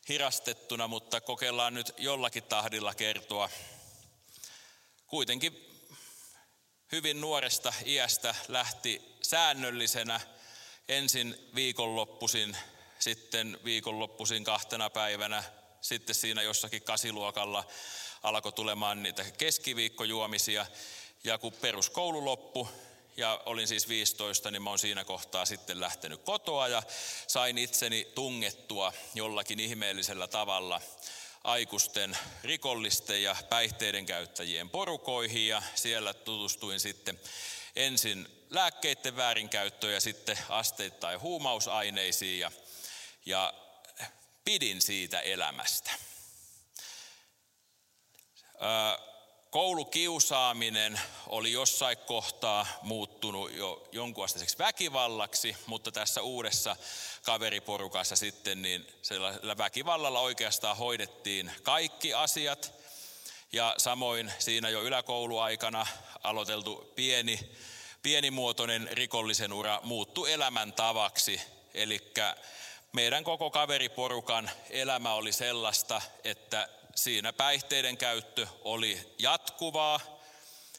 hirastettuna, 0.09 0.87
mutta 0.87 1.21
kokeillaan 1.21 1.73
nyt 1.73 1.93
jollakin 1.97 2.43
tahdilla 2.43 2.93
kertoa. 2.93 3.49
Kuitenkin 5.07 5.67
hyvin 6.91 7.21
nuoresta 7.21 7.73
iästä 7.85 8.35
lähti 8.47 9.17
säännöllisenä 9.21 10.19
ensin 10.87 11.49
viikonloppuisin, 11.55 12.57
sitten 12.99 13.59
viikonloppuisin 13.63 14.43
kahtena 14.43 14.89
päivänä, 14.89 15.43
sitten 15.81 16.15
siinä 16.15 16.41
jossakin 16.41 16.81
kasiluokalla 16.81 17.65
alkoi 18.23 18.51
tulemaan 18.51 19.03
niitä 19.03 19.25
keskiviikkojuomisia. 19.37 20.65
Ja 21.23 21.37
kun 21.37 21.53
peruskoulu 21.53 22.25
loppui, 22.25 22.67
ja 23.17 23.41
olin 23.45 23.67
siis 23.67 23.89
15, 23.89 24.51
niin 24.51 24.61
mä 24.61 24.69
oon 24.69 24.79
siinä 24.79 25.03
kohtaa 25.03 25.45
sitten 25.45 25.79
lähtenyt 25.79 26.21
kotoa 26.23 26.67
ja 26.67 26.83
sain 27.27 27.57
itseni 27.57 28.07
tungettua 28.15 28.93
jollakin 29.15 29.59
ihmeellisellä 29.59 30.27
tavalla 30.27 30.81
aikuisten 31.43 32.17
rikollisten 32.43 33.23
ja 33.23 33.35
päihteiden 33.49 34.05
käyttäjien 34.05 34.69
porukoihin 34.69 35.47
ja 35.47 35.61
siellä 35.75 36.13
tutustuin 36.13 36.79
sitten 36.79 37.19
ensin 37.75 38.27
lääkkeiden 38.49 39.15
väärinkäyttöön 39.15 39.93
ja 39.93 40.01
sitten 40.01 40.37
asteittain 40.49 41.21
huumausaineisiin 41.21 42.39
ja, 42.39 42.51
ja 43.25 43.53
pidin 44.45 44.81
siitä 44.81 45.19
elämästä. 45.19 45.91
Koulukiusaaminen 49.49 50.99
oli 51.27 51.51
jossain 51.51 51.97
kohtaa 51.97 52.65
muuttunut 52.81 53.53
jo 53.53 53.87
jonkunastaiseksi 53.91 54.57
väkivallaksi, 54.57 55.57
mutta 55.65 55.91
tässä 55.91 56.21
uudessa 56.21 56.75
kaveriporukassa 57.23 58.15
sitten 58.15 58.61
niin 58.61 58.87
sellaisella 59.01 59.57
väkivallalla 59.57 60.19
oikeastaan 60.19 60.77
hoidettiin 60.77 61.51
kaikki 61.63 62.13
asiat. 62.13 62.73
Ja 63.53 63.75
samoin 63.77 64.33
siinä 64.39 64.69
jo 64.69 64.81
yläkouluaikana 64.81 65.87
aloiteltu 66.23 66.91
pieni, 66.95 67.39
pienimuotoinen 68.03 68.89
rikollisen 68.91 69.53
ura 69.53 69.79
muuttui 69.83 70.31
elämäntavaksi. 70.31 71.41
Eli 71.73 71.99
meidän 72.91 73.23
koko 73.23 73.49
kaveriporukan 73.49 74.49
elämä 74.69 75.13
oli 75.13 75.31
sellaista, 75.31 76.01
että 76.23 76.69
siinä 76.95 77.33
päihteiden 77.33 77.97
käyttö 77.97 78.47
oli 78.61 79.15
jatkuvaa, 79.19 79.99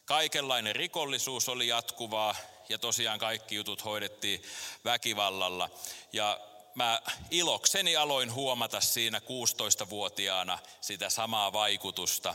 kaikenlainen 0.05 0.77
rikollisuus 0.77 1.49
oli 1.49 1.69
jatkuvaa 1.69 2.35
ja 2.69 2.79
tosiaan 2.79 3.19
kaikki 3.19 3.55
jutut 3.55 3.85
hoidettiin 3.85 4.43
väkivallalla. 4.85 5.71
Ja 6.13 6.41
mä 6.75 7.03
ilokseni 7.31 7.97
aloin 7.97 8.35
huomata 8.35 8.81
siinä 8.81 9.19
16-vuotiaana 9.19 10.59
sitä 10.81 11.11
samaa 11.11 11.53
vaikutusta, 11.53 12.35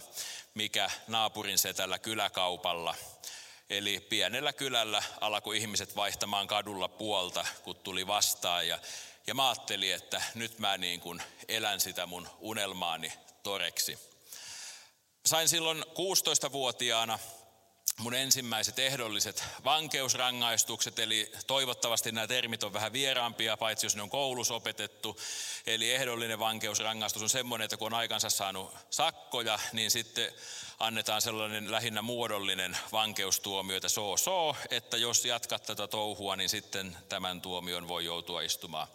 mikä 0.53 0.91
naapurin 1.07 1.57
setällä 1.57 1.99
kyläkaupalla. 1.99 2.95
Eli 3.69 3.99
pienellä 3.99 4.53
kylällä 4.53 5.03
alkoi 5.21 5.57
ihmiset 5.57 5.95
vaihtamaan 5.95 6.47
kadulla 6.47 6.87
puolta, 6.87 7.45
kun 7.63 7.75
tuli 7.75 8.07
vastaan. 8.07 8.67
Ja, 8.67 8.79
ja 9.27 9.33
mä 9.33 9.49
ajattelin, 9.49 9.93
että 9.93 10.21
nyt 10.35 10.59
mä 10.59 10.77
niin 10.77 10.99
kuin 10.99 11.23
elän 11.47 11.79
sitä 11.79 12.05
mun 12.05 12.29
unelmaani 12.39 13.13
toreksi. 13.47 13.99
Sain 15.25 15.49
silloin 15.49 15.83
16-vuotiaana 15.83 17.19
mun 17.99 18.13
ensimmäiset 18.13 18.79
ehdolliset 18.79 19.43
vankeusrangaistukset, 19.63 20.99
eli 20.99 21.31
toivottavasti 21.47 22.12
nämä 22.12 22.27
termit 22.27 22.63
on 22.63 22.73
vähän 22.73 22.93
vieraampia, 22.93 23.57
paitsi 23.57 23.86
jos 23.86 23.95
ne 23.95 24.01
on 24.01 24.10
koulussa 24.10 24.53
opetettu. 24.53 25.19
Eli 25.67 25.91
ehdollinen 25.91 26.39
vankeusrangaistus 26.39 27.21
on 27.21 27.29
semmoinen, 27.29 27.65
että 27.65 27.77
kun 27.77 27.93
on 27.93 27.99
aikansa 27.99 28.29
saanut 28.29 28.75
sakkoja, 28.89 29.60
niin 29.73 29.91
sitten 29.91 30.33
annetaan 30.79 31.21
sellainen 31.21 31.71
lähinnä 31.71 32.01
muodollinen 32.01 32.77
vankeustuomio, 32.91 33.77
että 33.77 33.89
so 33.89 34.17
so, 34.17 34.55
että 34.69 34.97
jos 34.97 35.25
jatkat 35.25 35.63
tätä 35.63 35.88
touhua, 35.88 36.36
niin 36.36 36.49
sitten 36.49 36.97
tämän 37.10 37.41
tuomion 37.41 37.88
voi 37.88 38.05
joutua 38.05 38.41
istumaan 38.41 38.88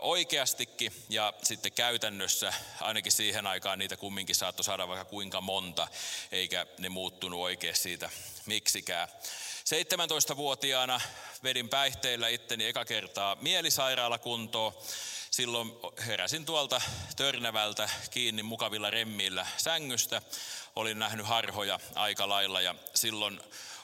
oikeastikin 0.00 0.92
ja 1.08 1.32
sitten 1.42 1.72
käytännössä 1.72 2.54
ainakin 2.80 3.12
siihen 3.12 3.46
aikaan 3.46 3.78
niitä 3.78 3.96
kumminkin 3.96 4.36
saattoi 4.36 4.64
saada 4.64 4.88
vaikka 4.88 5.04
kuinka 5.04 5.40
monta, 5.40 5.88
eikä 6.32 6.66
ne 6.78 6.88
muuttunut 6.88 7.40
oikein 7.40 7.76
siitä 7.76 8.10
miksikään. 8.46 9.08
17-vuotiaana 9.70 11.00
vedin 11.42 11.68
päihteillä 11.68 12.28
itteni 12.28 12.66
eka 12.66 12.84
kertaa 12.84 13.36
mielisairaalakuntoon. 13.40 14.72
Silloin 15.30 15.72
heräsin 16.06 16.46
tuolta 16.46 16.80
Törnävältä 17.16 17.90
kiinni 18.10 18.42
mukavilla 18.42 18.90
remmillä 18.90 19.46
sängystä. 19.56 20.22
Olin 20.76 20.98
nähnyt 20.98 21.26
harhoja 21.26 21.80
aika 21.94 22.28
lailla 22.28 22.60
ja 22.60 22.74
silloin 22.94 23.40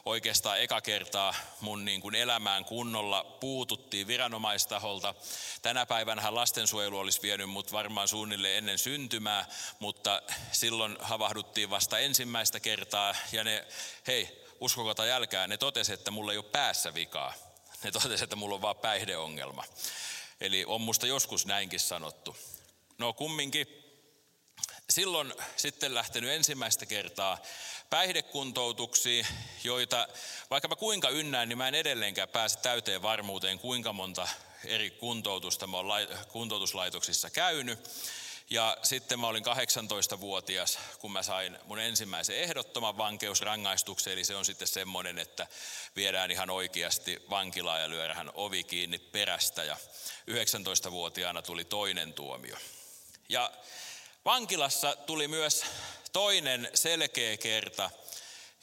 oikeastaan 0.07 0.61
eka 0.61 0.81
kertaa 0.81 1.35
mun 1.61 1.85
niin 1.85 2.01
kuin 2.01 2.15
elämään 2.15 2.65
kunnolla 2.65 3.25
puututtiin 3.25 4.07
viranomaistaholta. 4.07 5.15
Tänä 5.63 5.87
päivänä 5.87 6.35
lastensuojelu 6.35 6.99
olisi 6.99 7.23
vienyt 7.23 7.51
mut 7.51 7.73
varmaan 7.73 8.09
suunnilleen 8.09 8.59
ennen 8.59 8.79
syntymää, 8.79 9.47
mutta 9.79 10.23
silloin 10.53 10.97
havahduttiin 11.01 11.71
vasta 11.71 11.99
ensimmäistä 11.99 12.61
kertaa 12.61 13.15
ja 13.33 13.45
ne, 13.45 13.67
hei, 14.07 14.45
uskoko 14.61 14.95
tai 14.95 15.09
jälkää, 15.09 15.47
ne 15.47 15.57
totesi, 15.57 15.93
että 15.93 16.11
mulla 16.11 16.33
ei 16.33 16.39
ole 16.39 16.45
päässä 16.45 16.95
vikaa. 16.95 17.35
Ne 17.83 17.93
totesi, 17.93 18.25
että 18.25 18.37
mulla 18.37 18.55
on 18.55 18.63
vaan 18.63 18.77
päihdeongelma. 18.77 19.65
Eli 20.41 20.65
on 20.65 20.81
musta 20.81 21.07
joskus 21.07 21.47
näinkin 21.47 21.81
sanottu. 21.81 22.37
No 22.99 23.13
kumminkin, 23.13 23.67
silloin 24.91 25.35
sitten 25.57 25.95
lähtenyt 25.95 26.31
ensimmäistä 26.31 26.87
kertaa 26.87 27.39
päihdekuntoutuksiin, 27.91 29.27
joita 29.65 30.09
vaikka 30.51 30.69
mä 30.69 30.77
kuinka 30.77 31.09
ynnään, 31.09 31.49
niin 31.49 31.59
mä 31.59 31.69
en 31.69 31.75
edelleenkään 31.75 32.29
pääse 32.29 32.59
täyteen 32.59 33.03
varmuuteen, 33.03 33.59
kuinka 33.59 33.93
monta 33.93 34.29
eri 34.65 34.91
kuntoutusta 34.91 35.67
mä 35.67 35.77
olen 35.77 36.09
kuntoutuslaitoksissa 36.29 37.31
käynyt. 37.31 37.91
Ja 38.51 38.77
sitten 38.83 39.21
mä 39.21 39.27
olin 39.27 39.45
18-vuotias, 39.45 40.79
kun 40.99 41.13
mä 41.13 41.23
sain 41.23 41.59
mun 41.65 41.79
ensimmäisen 41.79 42.37
ehdottoman 42.37 42.99
vankeusrangaistuksen, 42.99 44.13
eli 44.13 44.25
se 44.25 44.37
on 44.37 44.45
sitten 44.45 44.69
semmoinen, 44.69 45.19
että 45.19 45.47
viedään 45.97 46.31
ihan 46.31 46.51
oikeasti 46.51 47.23
vankilaan 47.31 47.81
ja 47.81 47.91
lyödään 47.91 48.31
ovi 48.35 48.65
kiinni 48.65 48.99
perästä. 48.99 49.65
Ja 49.65 49.77
19-vuotiaana 50.31 51.43
tuli 51.43 51.65
toinen 51.65 52.13
tuomio. 52.13 52.57
Ja 53.29 53.53
vankilassa 54.27 54.97
tuli 54.97 55.29
myös 55.29 55.65
toinen 56.13 56.69
selkeä 56.75 57.37
kerta, 57.37 57.91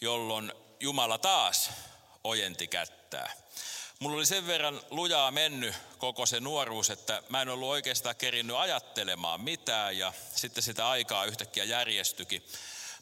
jolloin 0.02 0.54
Jumala 0.80 1.18
taas 1.18 1.70
ojenti 2.24 2.68
kättää. 2.68 3.32
Mulla 4.00 4.18
oli 4.18 4.26
sen 4.26 4.48
verran 4.48 4.82
lujaa 4.90 5.32
mennyt 5.32 5.76
koko 5.98 6.26
se 6.26 6.40
nuoruus, 6.40 6.90
että 6.90 7.24
mä 7.30 7.42
en 7.42 7.50
ollut 7.50 7.70
oikeastaan 7.70 8.16
kerinnyt 8.16 8.56
ajattelemaan 8.56 9.42
mitään 9.42 9.98
ja 9.98 10.14
sitten 10.36 10.64
sitä 10.64 10.90
aikaa 10.90 11.26
yhtäkkiä 11.26 11.64
järjestykin. 11.64 12.44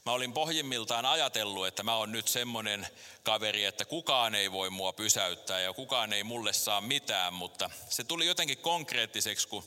Mä 0.05 0.11
olin 0.11 0.33
pohjimmiltaan 0.33 1.05
ajatellut, 1.05 1.67
että 1.67 1.83
mä 1.83 1.95
oon 1.95 2.11
nyt 2.11 2.27
semmoinen 2.27 2.87
kaveri, 3.23 3.65
että 3.65 3.85
kukaan 3.85 4.35
ei 4.35 4.51
voi 4.51 4.69
mua 4.69 4.93
pysäyttää 4.93 5.59
ja 5.59 5.73
kukaan 5.73 6.13
ei 6.13 6.23
mulle 6.23 6.53
saa 6.53 6.81
mitään, 6.81 7.33
mutta 7.33 7.69
se 7.89 8.03
tuli 8.03 8.25
jotenkin 8.25 8.57
konkreettiseksi, 8.57 9.47
kun 9.47 9.63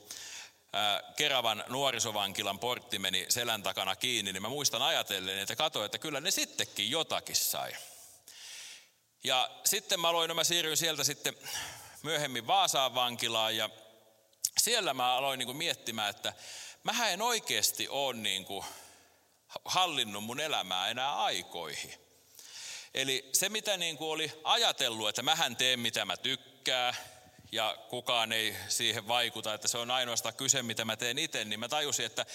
Keravan 1.16 1.64
nuorisovankilan 1.68 2.58
portti 2.58 2.98
meni 2.98 3.26
selän 3.28 3.62
takana 3.62 3.96
kiinni, 3.96 4.32
niin 4.32 4.42
mä 4.42 4.48
muistan 4.48 4.82
ajatellen, 4.82 5.38
että 5.38 5.56
katsoin, 5.56 5.86
että 5.86 5.98
kyllä 5.98 6.20
ne 6.20 6.30
sittenkin 6.30 6.90
jotakin 6.90 7.36
sai. 7.36 7.76
Ja 9.24 9.50
sitten 9.64 10.00
mä 10.00 10.08
aloin, 10.08 10.28
no 10.28 10.34
mä 10.34 10.44
siirryin 10.44 10.76
sieltä 10.76 11.04
sitten 11.04 11.34
myöhemmin 12.02 12.46
Vaasaan 12.46 12.94
vankilaan 12.94 13.56
ja 13.56 13.70
siellä 14.60 14.94
mä 14.94 15.14
aloin 15.14 15.38
niin 15.38 15.46
kuin 15.46 15.56
miettimään, 15.56 16.10
että 16.10 16.32
mä 16.82 17.08
en 17.08 17.22
oikeasti 17.22 17.88
ole 17.88 18.16
niin 18.16 18.44
kuin 18.44 18.64
hallinnut 19.64 20.24
mun 20.24 20.40
elämää 20.40 20.88
enää 20.88 21.14
aikoihin. 21.22 21.94
Eli 22.94 23.30
se 23.32 23.48
mitä 23.48 23.76
niin 23.76 23.98
kuin 23.98 24.08
oli 24.08 24.32
ajatellut, 24.44 25.08
että 25.08 25.22
mähän 25.22 25.56
teen 25.56 25.80
mitä 25.80 26.04
mä 26.04 26.16
tykkään 26.16 26.94
ja 27.52 27.78
kukaan 27.88 28.32
ei 28.32 28.56
siihen 28.68 29.08
vaikuta, 29.08 29.54
että 29.54 29.68
se 29.68 29.78
on 29.78 29.90
ainoastaan 29.90 30.34
kyse 30.34 30.62
mitä 30.62 30.84
mä 30.84 30.96
teen 30.96 31.18
itse, 31.18 31.44
niin 31.44 31.60
mä 31.60 31.68
tajusin, 31.68 32.06
että 32.06 32.26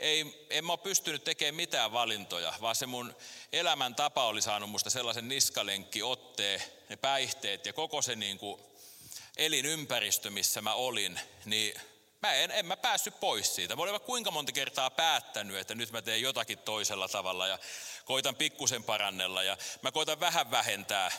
ei, 0.00 0.46
en 0.50 0.64
mä 0.64 0.72
ole 0.72 0.78
pystynyt 0.78 1.24
tekemään 1.24 1.54
mitään 1.54 1.92
valintoja, 1.92 2.54
vaan 2.60 2.74
se 2.74 2.86
mun 2.86 3.16
elämäntapa 3.52 4.24
oli 4.24 4.42
saanut 4.42 4.70
musta 4.70 4.90
sellaisen 4.90 5.28
niskalenkki 5.28 6.02
otteen, 6.02 6.62
ne 6.88 6.96
päihteet 6.96 7.66
ja 7.66 7.72
koko 7.72 8.02
se 8.02 8.16
niin 8.16 8.38
kuin 8.38 8.60
elinympäristö, 9.36 10.30
missä 10.30 10.62
mä 10.62 10.74
olin, 10.74 11.20
niin 11.44 11.80
mä 12.22 12.32
en, 12.32 12.50
en 12.50 12.66
mä 12.66 12.76
päässyt 12.76 13.20
pois 13.20 13.54
siitä. 13.54 13.76
Mä 13.76 13.82
olin 13.82 14.00
kuinka 14.00 14.30
monta 14.30 14.52
kertaa 14.52 14.90
päättänyt, 14.90 15.56
että 15.56 15.74
nyt 15.74 15.92
mä 15.92 16.02
teen 16.02 16.22
jotakin 16.22 16.58
toisella 16.58 17.08
tavalla 17.08 17.46
ja 17.46 17.58
koitan 18.04 18.36
pikkusen 18.36 18.84
parannella 18.84 19.42
ja 19.42 19.56
mä 19.82 19.92
koitan 19.92 20.20
vähän 20.20 20.50
vähentää 20.50 21.10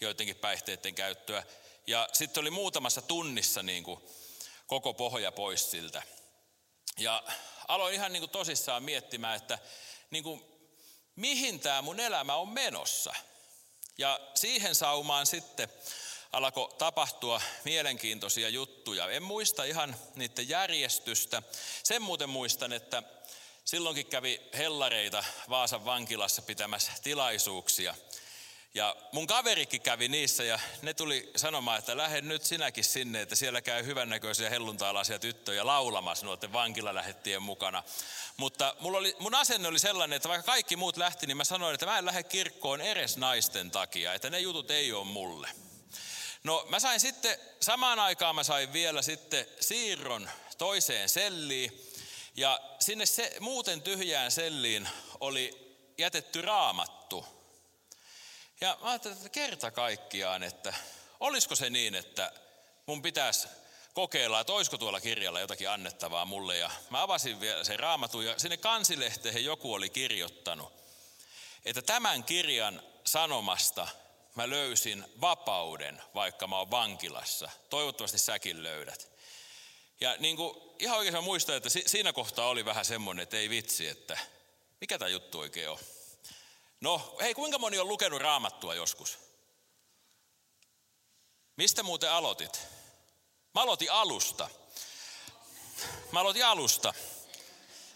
joidenkin 0.00 0.36
päihteiden 0.36 0.94
käyttöä. 0.94 1.42
Ja 1.86 2.08
sitten 2.12 2.40
oli 2.40 2.50
muutamassa 2.50 3.02
tunnissa 3.02 3.62
niin 3.62 3.84
kuin 3.84 4.00
koko 4.66 4.94
pohja 4.94 5.32
pois 5.32 5.70
siltä. 5.70 6.02
Ja 6.98 7.22
aloin 7.68 7.94
ihan 7.94 8.12
niin 8.12 8.20
kuin 8.20 8.30
tosissaan 8.30 8.82
miettimään, 8.82 9.36
että 9.36 9.58
niin 10.10 10.24
kuin, 10.24 10.44
mihin 11.16 11.60
tämä 11.60 11.82
mun 11.82 12.00
elämä 12.00 12.36
on 12.36 12.48
menossa. 12.48 13.14
Ja 13.98 14.20
siihen 14.34 14.74
saumaan 14.74 15.26
sitten 15.26 15.68
alkoi 16.32 16.74
tapahtua 16.78 17.40
mielenkiintoisia 17.64 18.48
juttuja. 18.48 19.10
En 19.10 19.22
muista 19.22 19.64
ihan 19.64 19.96
niiden 20.14 20.48
järjestystä. 20.48 21.42
Sen 21.82 22.02
muuten 22.02 22.28
muistan, 22.28 22.72
että 22.72 23.02
silloinkin 23.64 24.06
kävi 24.06 24.40
hellareita 24.56 25.24
Vaasan 25.48 25.84
vankilassa 25.84 26.42
pitämässä 26.42 26.92
tilaisuuksia– 27.02 27.94
ja 28.76 28.96
mun 29.12 29.26
kaverikin 29.26 29.80
kävi 29.80 30.08
niissä 30.08 30.44
ja 30.44 30.58
ne 30.82 30.94
tuli 30.94 31.30
sanomaan, 31.36 31.78
että 31.78 31.96
lähde 31.96 32.20
nyt 32.20 32.44
sinäkin 32.44 32.84
sinne, 32.84 33.20
että 33.20 33.34
siellä 33.36 33.60
käy 33.60 33.84
hyvännäköisiä 33.84 34.50
helluntaalaisia 34.50 35.18
tyttöjä 35.18 35.66
laulamassa 35.66 36.26
nuorten 36.26 36.52
vankilalähettien 36.52 37.42
mukana. 37.42 37.82
Mutta 38.36 38.74
mulla 38.80 38.98
oli, 38.98 39.16
mun 39.18 39.34
asenne 39.34 39.68
oli 39.68 39.78
sellainen, 39.78 40.16
että 40.16 40.28
vaikka 40.28 40.52
kaikki 40.52 40.76
muut 40.76 40.96
lähti, 40.96 41.26
niin 41.26 41.36
mä 41.36 41.44
sanoin, 41.44 41.74
että 41.74 41.86
mä 41.86 41.98
en 41.98 42.06
lähde 42.06 42.22
kirkkoon 42.22 42.80
edes 42.80 43.16
naisten 43.16 43.70
takia, 43.70 44.14
että 44.14 44.30
ne 44.30 44.40
jutut 44.40 44.70
ei 44.70 44.92
ole 44.92 45.04
mulle. 45.04 45.48
No 46.44 46.66
mä 46.68 46.80
sain 46.80 47.00
sitten, 47.00 47.38
samaan 47.60 47.98
aikaan 47.98 48.34
mä 48.34 48.44
sain 48.44 48.72
vielä 48.72 49.02
sitten 49.02 49.46
siirron 49.60 50.30
toiseen 50.58 51.08
selliin. 51.08 51.82
Ja 52.36 52.60
sinne 52.80 53.06
se, 53.06 53.36
muuten 53.40 53.82
tyhjään 53.82 54.30
selliin 54.30 54.88
oli 55.20 55.76
jätetty 55.98 56.42
raamattu 56.42 56.95
ja 58.60 58.78
mä 58.82 58.90
ajattelin, 58.90 59.16
että 59.16 59.28
kerta 59.28 59.70
kaikkiaan, 59.70 60.42
että 60.42 60.74
olisiko 61.20 61.56
se 61.56 61.70
niin, 61.70 61.94
että 61.94 62.32
mun 62.86 63.02
pitäisi 63.02 63.48
kokeilla, 63.94 64.40
että 64.40 64.52
olisiko 64.52 64.78
tuolla 64.78 65.00
kirjalla 65.00 65.40
jotakin 65.40 65.70
annettavaa 65.70 66.24
mulle. 66.24 66.56
Ja 66.56 66.70
mä 66.90 67.02
avasin 67.02 67.40
vielä 67.40 67.64
sen 67.64 67.80
raamatun 67.80 68.24
ja 68.24 68.38
sinne 68.38 68.56
kansilehteen 68.56 69.44
joku 69.44 69.74
oli 69.74 69.90
kirjoittanut, 69.90 70.72
että 71.64 71.82
tämän 71.82 72.24
kirjan 72.24 72.82
sanomasta 73.04 73.88
mä 74.34 74.50
löysin 74.50 75.04
vapauden, 75.20 76.02
vaikka 76.14 76.46
mä 76.46 76.58
oon 76.58 76.70
vankilassa. 76.70 77.50
Toivottavasti 77.70 78.18
säkin 78.18 78.62
löydät. 78.62 79.08
Ja 80.00 80.16
niin 80.18 80.36
kuin, 80.36 80.56
ihan 80.78 80.98
oikein 80.98 81.14
mä 81.14 81.20
muistan, 81.20 81.56
että 81.56 81.68
siinä 81.86 82.12
kohtaa 82.12 82.48
oli 82.48 82.64
vähän 82.64 82.84
semmoinen, 82.84 83.22
että 83.22 83.36
ei 83.36 83.50
vitsi, 83.50 83.88
että 83.88 84.18
mikä 84.80 84.98
tämä 84.98 85.08
juttu 85.08 85.38
oikein 85.38 85.70
on. 85.70 85.78
No, 86.80 87.16
hei, 87.20 87.34
kuinka 87.34 87.58
moni 87.58 87.78
on 87.78 87.88
lukenut 87.88 88.22
raamattua 88.22 88.74
joskus? 88.74 89.18
Mistä 91.56 91.82
muuten 91.82 92.10
aloitit? 92.10 92.60
Mä 93.54 93.62
aloitin 93.62 93.92
alusta. 93.92 94.48
Mä 96.12 96.20
aloitin 96.20 96.46
alusta. 96.46 96.94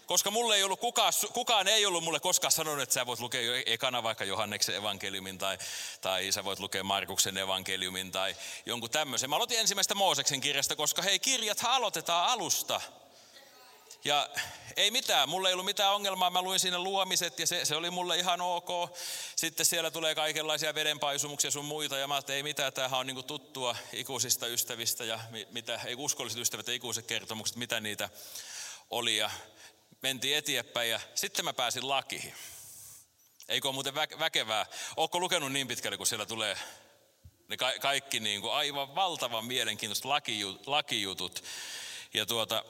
Koska 0.05 0.31
mulle 0.31 0.55
ei 0.55 0.63
ollut 0.63 0.79
kukaan, 0.79 1.13
kukaan 1.33 1.67
ei 1.67 1.85
ollut 1.85 2.03
mulle 2.03 2.19
koskaan 2.19 2.51
sanonut, 2.51 2.81
että 2.83 2.93
sä 2.93 3.05
voit 3.05 3.19
lukea 3.19 3.63
ekana 3.65 4.03
vaikka 4.03 4.25
Johanneksen 4.25 4.75
evankeliumin 4.75 5.37
tai, 5.37 5.57
tai 6.01 6.31
sä 6.31 6.43
voit 6.43 6.59
lukea 6.59 6.83
Markuksen 6.83 7.37
evankeliumin 7.37 8.11
tai 8.11 8.35
jonkun 8.65 8.89
tämmöisen. 8.89 9.29
Mä 9.29 9.35
aloitin 9.35 9.59
ensimmäistä 9.59 9.95
Mooseksen 9.95 10.41
kirjasta, 10.41 10.75
koska 10.75 11.01
hei 11.01 11.19
kirjat 11.19 11.57
aloitetaan 11.63 12.29
alusta. 12.29 12.81
Ja 14.03 14.29
ei 14.75 14.91
mitään, 14.91 15.29
mulla 15.29 15.49
ei 15.49 15.53
ollut 15.53 15.65
mitään 15.65 15.93
ongelmaa, 15.93 16.29
mä 16.29 16.41
luin 16.41 16.59
siinä 16.59 16.79
luomiset 16.79 17.39
ja 17.39 17.47
se, 17.47 17.65
se 17.65 17.75
oli 17.75 17.89
mulle 17.89 18.17
ihan 18.17 18.41
ok. 18.41 18.97
Sitten 19.35 19.65
siellä 19.65 19.91
tulee 19.91 20.15
kaikenlaisia 20.15 20.75
vedenpaisumuksia 20.75 21.51
sun 21.51 21.65
muita 21.65 21.97
ja 21.97 22.07
mä 22.07 22.17
että 22.17 22.33
ei 22.33 22.43
mitään, 22.43 22.73
tämähän 22.73 22.99
on 22.99 23.07
niinku 23.07 23.23
tuttua 23.23 23.75
ikuisista 23.93 24.47
ystävistä 24.47 25.03
ja 25.03 25.19
mitä, 25.51 25.79
ei 25.85 25.95
uskolliset 25.95 26.39
ystävät 26.39 26.67
ja 26.67 26.73
ikuiset 26.73 27.05
kertomukset, 27.05 27.55
mitä 27.55 27.79
niitä 27.79 28.09
oli 28.89 29.17
ja 29.17 29.29
mentiin 30.01 30.37
eteenpäin 30.37 30.89
ja 30.89 30.99
sitten 31.15 31.45
mä 31.45 31.53
pääsin 31.53 31.89
lakiin. 31.89 32.33
Eikö 33.49 33.67
ole 33.67 33.73
muuten 33.73 33.95
väkevää? 33.95 34.65
Ootko 34.97 35.19
lukenut 35.19 35.51
niin 35.51 35.67
pitkälle, 35.67 35.97
kun 35.97 36.07
siellä 36.07 36.25
tulee 36.25 36.57
ne 37.47 37.57
ka- 37.57 37.79
kaikki 37.79 38.19
niin 38.19 38.41
kuin 38.41 38.53
aivan 38.53 38.95
valtavan 38.95 39.45
mielenkiintoiset 39.45 40.05
lakijutut. 40.65 41.43
Ja 42.13 42.25
tuota, 42.25 42.65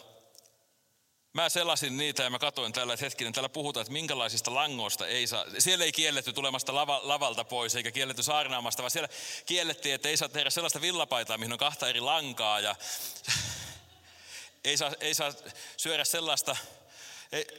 Mä 1.34 1.50
selasin 1.50 1.98
niitä 1.98 2.24
ja 2.24 2.30
mä 2.30 2.40
katsoin 2.40 2.74
tällä, 2.74 2.94
että 2.94 3.06
hetkinen, 3.06 3.34
täällä 3.34 3.50
puhutaan, 3.50 3.82
että 3.82 3.94
minkälaisista 3.94 4.54
langoista 4.54 5.08
ei 5.08 5.28
saa, 5.28 5.46
siellä 5.60 5.86
ei 5.86 5.92
kielletty 5.92 6.34
tulemasta 6.34 6.76
lava, 6.76 7.00
lavalta 7.04 7.44
pois 7.44 7.76
eikä 7.76 7.92
kielletty 7.92 8.24
saarnaamasta, 8.24 8.84
vaan 8.84 8.92
siellä 8.92 9.10
kiellettiin, 9.46 9.96
että 9.96 10.10
ei 10.10 10.18
saa 10.18 10.30
tehdä 10.30 10.50
sellaista 10.50 10.82
villapaitaa, 10.82 11.38
mihin 11.38 11.54
on 11.54 11.60
kahta 11.60 11.90
eri 11.90 12.00
lankaa 12.00 12.60
ja 12.60 12.76
ei 14.66 14.78
saa, 14.78 14.92
ei 15.00 15.14
saa 15.14 15.34
syödä 15.78 16.06
sellaista, 16.06 16.56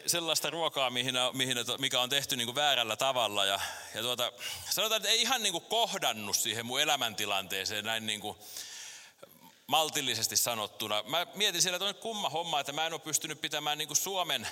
sellaista 0.06 0.50
ruokaa, 0.50 0.90
mihin, 0.90 1.14
mihin, 1.32 1.56
mikä 1.78 2.00
on 2.00 2.10
tehty 2.10 2.36
niin 2.36 2.46
kuin 2.46 2.56
väärällä 2.56 2.96
tavalla. 2.96 3.44
Ja, 3.44 3.60
ja 3.94 4.02
tuota, 4.02 4.32
sanotaan, 4.70 4.96
että 4.96 5.08
ei 5.08 5.22
ihan 5.22 5.42
niin 5.42 5.52
kuin 5.52 5.64
kohdannut 5.64 6.36
siihen 6.36 6.66
mun 6.66 6.80
elämäntilanteeseen 6.80 7.84
näin 7.84 8.06
niin 8.06 8.20
kuin, 8.20 8.38
maltillisesti 9.72 10.36
sanottuna. 10.36 11.02
Mä 11.02 11.26
mietin 11.34 11.62
siellä, 11.62 11.76
että 11.76 11.88
on 11.88 11.94
kumma 11.94 12.28
homma, 12.28 12.60
että 12.60 12.72
mä 12.72 12.86
en 12.86 12.92
ole 12.92 13.00
pystynyt 13.00 13.40
pitämään 13.40 13.78
niin 13.78 13.88
kuin 13.88 13.96
Suomen 13.96 14.48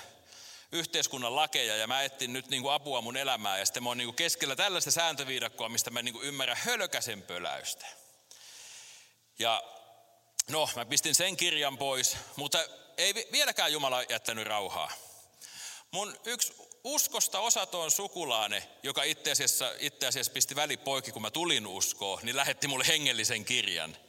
yhteiskunnan 0.71 1.35
lakeja 1.35 1.75
ja 1.75 1.87
mä 1.87 2.01
etsin 2.01 2.33
nyt 2.33 2.49
niin 2.49 2.61
kuin 2.61 2.73
apua 2.73 3.01
mun 3.01 3.17
elämään 3.17 3.59
ja 3.59 3.65
sitten 3.65 3.83
mä 3.83 3.89
oon 3.89 3.97
niin 3.97 4.07
kuin 4.07 4.15
keskellä 4.15 4.55
tällaista 4.55 4.91
sääntöviidakkoa, 4.91 5.69
mistä 5.69 5.89
mä 5.89 5.99
en 5.99 6.05
niin 6.05 6.13
kuin 6.13 6.27
ymmärrä 6.27 6.57
hölkäsen 6.61 7.21
pöläystä. 7.21 7.85
Ja 9.39 9.63
no, 10.49 10.69
mä 10.75 10.85
pistin 10.85 11.15
sen 11.15 11.37
kirjan 11.37 11.77
pois, 11.77 12.17
mutta 12.35 12.65
ei 12.97 13.27
vieläkään 13.31 13.73
Jumala 13.73 14.03
jättänyt 14.03 14.47
rauhaa. 14.47 14.91
Mun 15.91 16.17
yksi 16.25 16.53
uskosta 16.83 17.39
osaton 17.39 17.91
sukulaane, 17.91 18.67
joka 18.83 19.03
itse 19.03 19.31
asiassa, 19.31 19.71
itse 19.79 20.07
asiassa 20.07 20.31
pisti 20.31 20.55
välipoikki, 20.55 21.11
kun 21.11 21.21
mä 21.21 21.31
tulin 21.31 21.67
uskoon, 21.67 22.19
niin 22.23 22.35
lähetti 22.35 22.67
mulle 22.67 22.87
hengellisen 22.87 23.45
kirjan– 23.45 23.97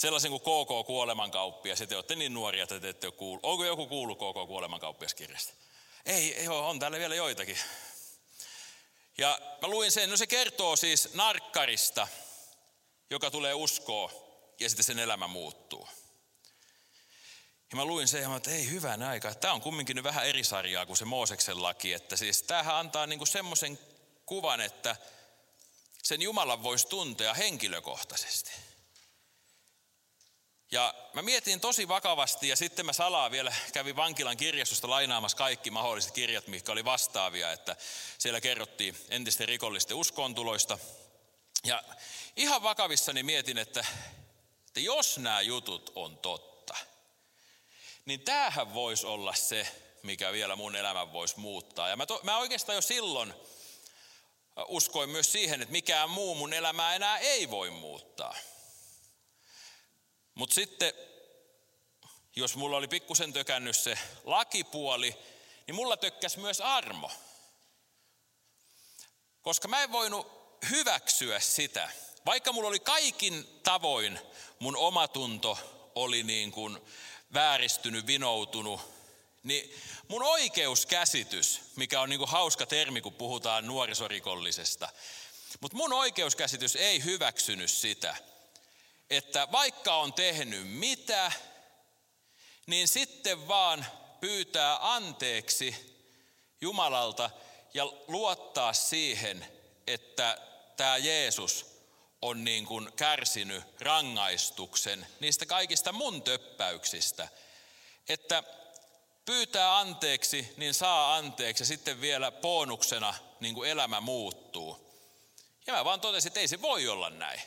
sellaisen 0.00 0.30
kuin 0.30 0.40
KK 0.40 0.86
Kuolemankauppias, 0.86 1.80
ja 1.80 1.86
te 1.86 1.96
olette 1.96 2.14
niin 2.14 2.34
nuoria, 2.34 2.62
että 2.62 2.80
te 2.80 2.88
ette 2.88 3.06
ole 3.06 3.14
kuullut. 3.14 3.44
Onko 3.44 3.64
joku 3.64 3.86
kuullut 3.86 4.18
KK 4.18 4.46
Kuolemankauppiaskirjasta? 4.46 5.52
Ei, 6.06 6.34
ei 6.34 6.48
ole, 6.48 6.66
on 6.66 6.78
täällä 6.78 6.98
vielä 6.98 7.14
joitakin. 7.14 7.58
Ja 9.18 9.40
mä 9.62 9.68
luin 9.68 9.92
sen, 9.92 10.10
no 10.10 10.16
se 10.16 10.26
kertoo 10.26 10.76
siis 10.76 11.14
narkkarista, 11.14 12.08
joka 13.10 13.30
tulee 13.30 13.54
uskoa 13.54 14.12
ja 14.60 14.68
sitten 14.68 14.84
sen 14.84 14.98
elämä 14.98 15.26
muuttuu. 15.26 15.88
Ja 17.70 17.76
mä 17.76 17.84
luin 17.84 18.08
sen 18.08 18.22
ja 18.22 18.28
mä 18.28 18.36
että 18.36 18.50
ei 18.50 18.70
hyvän 18.70 19.02
aika, 19.02 19.34
tämä 19.34 19.54
on 19.54 19.60
kumminkin 19.60 19.96
nyt 19.96 20.04
vähän 20.04 20.26
eri 20.26 20.44
sarjaa 20.44 20.86
kuin 20.86 20.96
se 20.96 21.04
Mooseksen 21.04 21.62
laki, 21.62 21.92
että 21.92 22.16
siis 22.16 22.42
tämähän 22.42 22.76
antaa 22.76 23.06
niinku 23.06 23.26
semmoisen 23.26 23.78
kuvan, 24.26 24.60
että 24.60 24.96
sen 26.02 26.22
Jumalan 26.22 26.62
voisi 26.62 26.88
tuntea 26.88 27.34
henkilökohtaisesti. 27.34 28.69
Ja 30.72 30.94
mä 31.12 31.22
mietin 31.22 31.60
tosi 31.60 31.88
vakavasti 31.88 32.48
ja 32.48 32.56
sitten 32.56 32.86
mä 32.86 32.92
salaa 32.92 33.30
vielä 33.30 33.52
kävin 33.72 33.96
vankilan 33.96 34.36
kirjastosta 34.36 34.90
lainaamassa 34.90 35.38
kaikki 35.38 35.70
mahdolliset 35.70 36.12
kirjat, 36.12 36.46
mitkä 36.46 36.72
oli 36.72 36.84
vastaavia, 36.84 37.52
että 37.52 37.76
siellä 38.18 38.40
kerrottiin 38.40 38.96
entisten 39.08 39.48
rikollisten 39.48 39.96
uskontuloista. 39.96 40.78
Ja 41.64 41.82
ihan 42.36 42.62
vakavissani 42.62 43.22
mietin, 43.22 43.58
että, 43.58 43.86
että 44.66 44.80
jos 44.80 45.18
nämä 45.18 45.40
jutut 45.40 45.92
on 45.94 46.18
totta, 46.18 46.76
niin 48.04 48.20
tämähän 48.20 48.74
voisi 48.74 49.06
olla 49.06 49.34
se, 49.34 49.66
mikä 50.02 50.32
vielä 50.32 50.56
mun 50.56 50.76
elämän 50.76 51.12
voisi 51.12 51.40
muuttaa. 51.40 51.88
Ja 51.88 51.96
mä, 51.96 52.06
to, 52.06 52.20
mä 52.22 52.38
oikeastaan 52.38 52.76
jo 52.76 52.82
silloin 52.82 53.34
uskoin 54.68 55.10
myös 55.10 55.32
siihen, 55.32 55.62
että 55.62 55.72
mikään 55.72 56.10
muu 56.10 56.34
mun 56.34 56.52
elämää 56.52 56.94
enää 56.94 57.18
ei 57.18 57.50
voi 57.50 57.70
muuttaa. 57.70 58.36
Mutta 60.40 60.54
sitten, 60.54 60.94
jos 62.36 62.56
mulla 62.56 62.76
oli 62.76 62.88
pikkusen 62.88 63.32
tökännyt 63.32 63.76
se 63.76 63.98
lakipuoli, 64.24 65.16
niin 65.66 65.74
mulla 65.74 65.96
tökkäs 65.96 66.36
myös 66.36 66.60
armo. 66.60 67.10
Koska 69.42 69.68
mä 69.68 69.82
en 69.82 69.92
voinut 69.92 70.26
hyväksyä 70.70 71.40
sitä, 71.40 71.90
vaikka 72.26 72.52
mulla 72.52 72.68
oli 72.68 72.80
kaikin 72.80 73.60
tavoin 73.62 74.18
mun 74.58 74.76
omatunto 74.76 75.58
oli 75.94 76.22
niin 76.22 76.52
kuin 76.52 76.78
vääristynyt, 77.34 78.06
vinoutunut, 78.06 78.80
niin 79.42 79.74
mun 80.08 80.22
oikeuskäsitys, 80.22 81.60
mikä 81.76 82.00
on 82.00 82.08
niin 82.08 82.18
kuin 82.18 82.30
hauska 82.30 82.66
termi, 82.66 83.00
kun 83.00 83.14
puhutaan 83.14 83.66
nuorisorikollisesta, 83.66 84.88
mutta 85.60 85.76
mun 85.76 85.92
oikeuskäsitys 85.92 86.76
ei 86.76 87.04
hyväksynyt 87.04 87.70
sitä, 87.70 88.29
että 89.10 89.48
vaikka 89.52 89.96
on 89.96 90.12
tehnyt 90.12 90.68
mitä, 90.68 91.32
niin 92.66 92.88
sitten 92.88 93.48
vaan 93.48 93.86
pyytää 94.20 94.94
anteeksi 94.94 95.96
Jumalalta 96.60 97.30
ja 97.74 97.84
luottaa 98.08 98.72
siihen, 98.72 99.46
että 99.86 100.38
tämä 100.76 100.96
Jeesus 100.96 101.66
on 102.22 102.44
niin 102.44 102.66
kuin 102.66 102.92
kärsinyt 102.92 103.64
rangaistuksen 103.80 105.06
niistä 105.20 105.46
kaikista 105.46 105.92
mun 105.92 106.22
töppäyksistä. 106.22 107.28
Että 108.08 108.42
pyytää 109.24 109.78
anteeksi, 109.78 110.54
niin 110.56 110.74
saa 110.74 111.16
anteeksi 111.16 111.62
ja 111.62 111.66
sitten 111.66 112.00
vielä 112.00 112.30
bonuksena 112.30 113.14
niin 113.40 113.54
kuin 113.54 113.70
elämä 113.70 114.00
muuttuu. 114.00 114.90
Ja 115.66 115.72
mä 115.72 115.84
vaan 115.84 116.00
totesin, 116.00 116.28
että 116.28 116.40
ei 116.40 116.48
se 116.48 116.62
voi 116.62 116.88
olla 116.88 117.10
näin. 117.10 117.40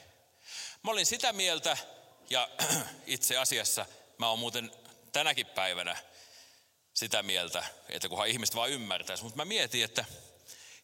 Mä 0.84 0.92
olin 0.92 1.06
sitä 1.06 1.34
mieltä, 1.34 1.78
ja 2.30 2.50
itse 3.06 3.38
asiassa 3.38 3.86
mä 4.18 4.30
oon 4.30 4.40
muuten 4.40 4.72
tänäkin 5.12 5.46
päivänä 5.46 5.98
sitä 6.94 7.24
mieltä, 7.24 7.66
että 7.90 8.10
kunhan 8.10 8.28
ihmiset 8.28 8.56
vaan 8.56 8.70
ymmärtäisi. 8.70 9.24
Mutta 9.24 9.38
mä 9.38 9.46
mietin, 9.46 9.84
että 9.84 10.06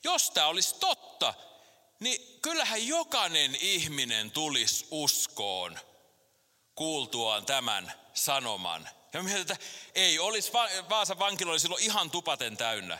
jos 0.03 0.31
tämä 0.31 0.47
olisi 0.47 0.75
totta, 0.79 1.33
niin 1.99 2.39
kyllähän 2.41 2.87
jokainen 2.87 3.55
ihminen 3.55 4.31
tulisi 4.31 4.87
uskoon 4.91 5.79
kuultuaan 6.75 7.45
tämän 7.45 7.93
sanoman. 8.13 8.89
Ja 9.13 9.23
mietin, 9.23 9.41
että 9.41 9.57
ei 9.95 10.19
olisi, 10.19 10.51
Vaasan 10.89 11.19
vankila 11.19 11.51
oli 11.51 11.59
silloin 11.59 11.83
ihan 11.83 12.11
tupaten 12.11 12.57
täynnä. 12.57 12.99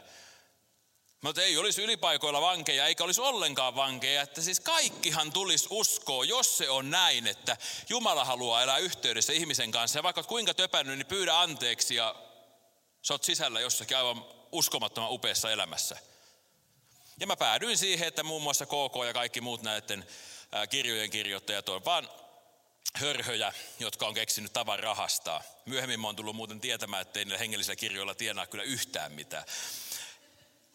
Mutta 1.22 1.42
ei 1.42 1.58
olisi 1.58 1.84
ylipaikoilla 1.84 2.42
vankeja, 2.42 2.86
eikä 2.86 3.04
olisi 3.04 3.22
ollenkaan 3.22 3.76
vankeja. 3.76 4.22
Että 4.22 4.42
siis 4.42 4.60
kaikkihan 4.60 5.32
tulisi 5.32 5.68
uskoa, 5.70 6.26
jos 6.26 6.58
se 6.58 6.70
on 6.70 6.90
näin, 6.90 7.28
että 7.28 7.58
Jumala 7.90 8.26
haluaa 8.26 8.64
elää 8.64 8.78
yhteydessä 8.78 9.34
ihmisen 9.34 9.72
kanssa. 9.72 10.00
Ja 10.00 10.04
vaikka 10.04 10.24
kuinka 10.24 10.54
töpännyt, 10.54 10.98
niin 10.98 11.06
pyydä 11.06 11.40
anteeksi 11.40 11.96
ja 11.96 12.16
sä 13.02 13.14
oot 13.14 13.24
sisällä 13.24 13.60
jossakin 13.60 13.98
aivan 13.98 14.26
uskomattoman 14.52 15.12
upeassa 15.12 15.52
elämässä. 15.52 15.98
Ja 17.20 17.28
mä 17.28 17.36
päädyin 17.36 17.78
siihen, 17.78 18.08
että 18.08 18.24
muun 18.24 18.42
muassa 18.42 18.66
KK 18.66 19.06
ja 19.08 19.14
kaikki 19.14 19.42
muut 19.42 19.62
näiden 19.62 20.08
kirjojen 20.70 21.10
kirjoittajat 21.10 21.70
on 21.70 21.86
vaan 21.86 22.10
hörhöjä, 22.94 23.54
jotka 23.80 24.08
on 24.08 24.14
keksinyt 24.14 24.54
tavan 24.54 24.80
rahastaa. 24.80 25.44
Myöhemmin 25.66 26.00
mä 26.00 26.08
oon 26.08 26.16
tullut 26.16 26.36
muuten 26.36 26.62
tietämään, 26.62 27.02
että 27.02 27.20
ei 27.20 27.26
niillä 27.26 27.38
hengellisillä 27.38 27.76
kirjoilla 27.76 28.16
tienaa 28.16 28.48
kyllä 28.48 28.64
yhtään 28.64 29.12
mitään. 29.12 29.44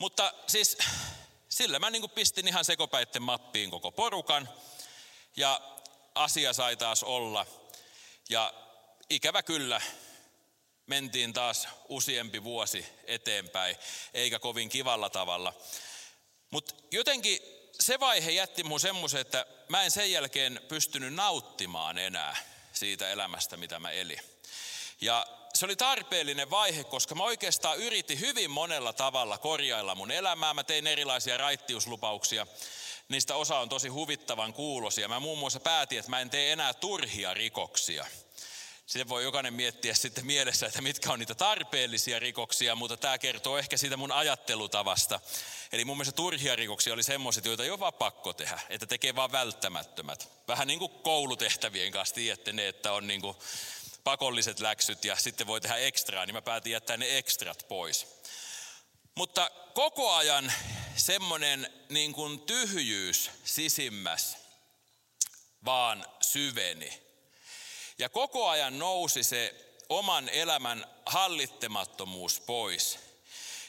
Mutta 0.05 0.33
siis 0.47 0.79
sillä 1.49 1.79
mä 1.79 1.91
niin 1.91 2.11
pistin 2.11 2.49
ihan 2.49 2.65
sekopäitten 2.65 3.23
mappiin 3.23 3.71
koko 3.71 3.93
porukan 3.93 4.49
ja 5.37 5.61
asia 6.15 6.53
sai 6.53 6.77
taas 6.77 7.03
olla. 7.03 7.47
Ja 8.29 8.55
ikävä 9.11 9.43
kyllä 9.43 9.81
mentiin 10.87 11.33
taas 11.33 11.69
useampi 11.89 12.45
vuosi 12.45 12.87
eteenpäin, 13.05 13.77
eikä 14.15 14.39
kovin 14.39 14.69
kivalla 14.69 15.11
tavalla. 15.11 15.55
Mutta 16.51 16.75
jotenkin 16.91 17.39
se 17.81 18.01
vaihe 18.01 18.31
jätti 18.31 18.65
mun 18.65 18.81
semmoisen, 18.81 19.21
että 19.21 19.47
mä 19.69 19.83
en 19.83 19.91
sen 19.91 20.13
jälkeen 20.13 20.61
pystynyt 20.69 21.15
nauttimaan 21.15 21.99
enää 21.99 22.37
siitä 22.73 23.09
elämästä, 23.09 23.57
mitä 23.57 23.79
mä 23.79 23.91
elin. 23.91 24.21
Ja 25.01 25.27
se 25.55 25.65
oli 25.65 25.77
tarpeellinen 25.77 26.51
vaihe, 26.51 26.85
koska 26.85 27.15
mä 27.15 27.25
oikeastaan 27.25 27.79
yritin 27.79 28.21
hyvin 28.21 28.51
monella 28.51 28.93
tavalla 28.93 29.39
korjailla 29.39 29.95
mun 29.95 30.11
elämää. 30.11 30.55
Mä 30.55 30.65
tein 30.65 30.87
erilaisia 30.87 31.37
raittiuslupauksia. 31.37 32.47
Niistä 33.09 33.35
osa 33.35 33.59
on 33.59 33.69
tosi 33.69 33.89
huvittavan 33.89 34.53
kuulosia. 34.53 35.09
Mä 35.09 35.21
muun 35.21 35.39
muassa 35.39 35.61
päätin, 35.61 35.99
että 35.99 36.11
mä 36.11 36.21
en 36.21 36.31
tee 36.31 36.53
enää 36.53 36.75
turhia 36.75 37.35
rikoksia. 37.35 38.07
Sitten 38.87 39.09
voi 39.09 39.25
jokainen 39.25 39.55
miettiä 39.55 39.95
sitten 39.95 40.27
mielessä, 40.27 40.67
että 40.67 40.83
mitkä 40.83 41.13
on 41.13 41.19
niitä 41.19 41.35
tarpeellisia 41.35 42.19
rikoksia, 42.19 42.75
mutta 42.75 42.97
tämä 42.97 43.19
kertoo 43.19 43.59
ehkä 43.59 43.77
siitä 43.77 43.97
mun 43.97 44.13
ajattelutavasta. 44.13 45.21
Eli 45.73 45.85
mun 45.85 45.97
mielestä 45.97 46.17
turhia 46.17 46.57
rikoksia 46.57 46.95
oli 46.95 47.03
semmoiset, 47.03 47.45
joita 47.45 47.65
ei 47.65 47.71
ole 47.71 47.81
vaan 47.81 47.95
pakko 47.95 48.33
tehdä, 48.33 48.61
että 48.69 48.87
tekee 48.87 49.15
vaan 49.15 49.33
välttämättömät. 49.33 50.29
Vähän 50.49 50.67
niin 50.67 50.79
kuin 50.79 50.93
koulutehtävien 50.93 51.93
kanssa, 51.93 52.15
tiedätte 52.15 52.53
ne, 52.53 52.69
että 52.69 52.93
on 52.93 53.07
niin 53.07 53.21
kuin 53.21 53.37
pakolliset 54.05 54.61
läksyt 54.61 55.05
ja 55.05 55.17
sitten 55.17 55.47
voi 55.47 55.61
tehdä 55.61 55.77
ekstraa, 55.77 56.27
niin 56.27 56.35
mä 56.35 56.43
päätin 56.43 56.73
jättää 56.73 56.97
ne 56.97 57.19
ekstrat 57.19 57.69
pois. 57.69 58.07
Mutta 59.15 59.51
koko 59.75 60.13
ajan 60.13 60.53
semmoinen 60.97 61.73
niin 61.89 62.13
kuin 62.13 62.41
tyhjyys 62.41 63.31
sisimmäs 63.45 64.37
vaan 65.65 66.07
syveni. 66.21 67.03
Ja 67.99 68.09
koko 68.09 68.49
ajan 68.49 68.79
nousi 68.79 69.25
se 69.25 69.55
oman 69.89 70.29
elämän 70.29 70.87
hallittamattomuus 71.07 72.41
pois. 72.41 72.99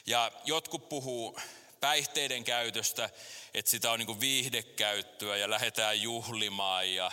Ja 0.06 0.32
jotkut 0.44 0.88
puhuu 0.88 1.40
päihteiden 1.80 2.44
käytöstä, 2.44 3.10
että 3.54 3.70
sitä 3.70 3.90
on 3.90 3.98
niin 3.98 4.06
kuin 4.06 4.20
viihdekäyttöä 4.20 5.36
ja 5.36 5.50
lähdetään 5.50 6.02
juhlimaan 6.02 6.94
ja, 6.94 7.12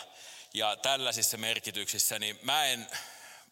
ja 0.54 0.76
tällaisissa 0.76 1.38
merkityksissä, 1.38 2.20
niin 2.20 2.40
mä 2.42 2.66
en, 2.66 2.88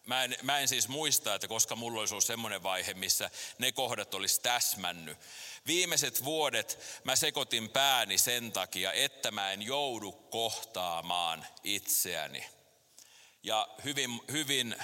Mä 0.06 0.24
en, 0.24 0.36
mä 0.42 0.58
en 0.58 0.68
siis 0.68 0.88
muista, 0.88 1.34
että 1.34 1.48
koska 1.48 1.76
mulla 1.76 2.00
olisi 2.00 2.14
ollut 2.14 2.24
semmoinen 2.24 2.62
vaihe, 2.62 2.94
missä 2.94 3.30
ne 3.58 3.72
kohdat 3.72 4.14
olisi 4.14 4.40
täsmännyt. 4.40 5.18
Viimeiset 5.66 6.24
vuodet 6.24 6.78
mä 7.04 7.16
sekoitin 7.16 7.70
pääni 7.70 8.18
sen 8.18 8.52
takia, 8.52 8.92
että 8.92 9.30
mä 9.30 9.52
en 9.52 9.62
joudu 9.62 10.12
kohtaamaan 10.12 11.46
itseäni. 11.64 12.46
Ja 13.42 13.68
hyvin, 13.84 14.20
hyvin 14.30 14.76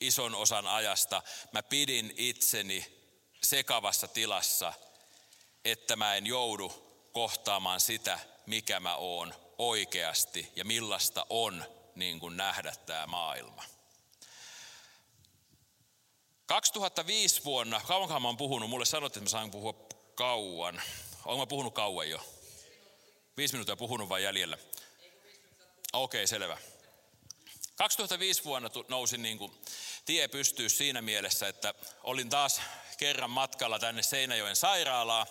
ison 0.00 0.34
osan 0.34 0.66
ajasta 0.66 1.22
mä 1.52 1.62
pidin 1.62 2.14
itseni 2.16 3.02
sekavassa 3.44 4.08
tilassa, 4.08 4.72
että 5.64 5.96
mä 5.96 6.14
en 6.14 6.26
joudu 6.26 6.68
kohtaamaan 7.12 7.80
sitä, 7.80 8.18
mikä 8.46 8.80
mä 8.80 8.96
oon 8.96 9.34
oikeasti 9.58 10.52
ja 10.56 10.64
millaista 10.64 11.26
on 11.30 11.64
niin 11.94 12.20
kuin 12.20 12.36
nähdä 12.36 12.72
tämä 12.86 13.06
maailma. 13.06 13.71
2005 16.46 17.44
vuonna, 17.44 17.80
kauankaan 17.80 18.22
mä 18.22 18.28
oon 18.28 18.36
puhunut, 18.36 18.70
mulle 18.70 18.84
sanottiin, 18.84 19.22
että 19.22 19.36
mä 19.36 19.38
saan 19.38 19.50
puhua 19.50 19.74
kauan. 20.14 20.82
Olenko 21.24 21.42
mä 21.42 21.46
puhunut 21.46 21.74
kauan 21.74 22.10
jo? 22.10 22.20
Viisi 23.36 23.54
minuuttia 23.54 23.76
puhunut 23.76 24.08
vai 24.08 24.22
jäljellä? 24.22 24.58
Okei, 25.92 26.20
okay, 26.20 26.26
selvä. 26.26 26.58
2005 27.76 28.44
vuonna 28.44 28.70
nousin 28.88 29.22
niin 29.22 29.38
kuin 29.38 29.52
tie 30.04 30.28
pystyy 30.28 30.68
siinä 30.68 31.02
mielessä, 31.02 31.48
että 31.48 31.74
olin 32.02 32.28
taas 32.28 32.60
kerran 32.98 33.30
matkalla 33.30 33.78
tänne 33.78 34.02
Seinäjoen 34.02 34.56
sairaalaa. 34.56 35.26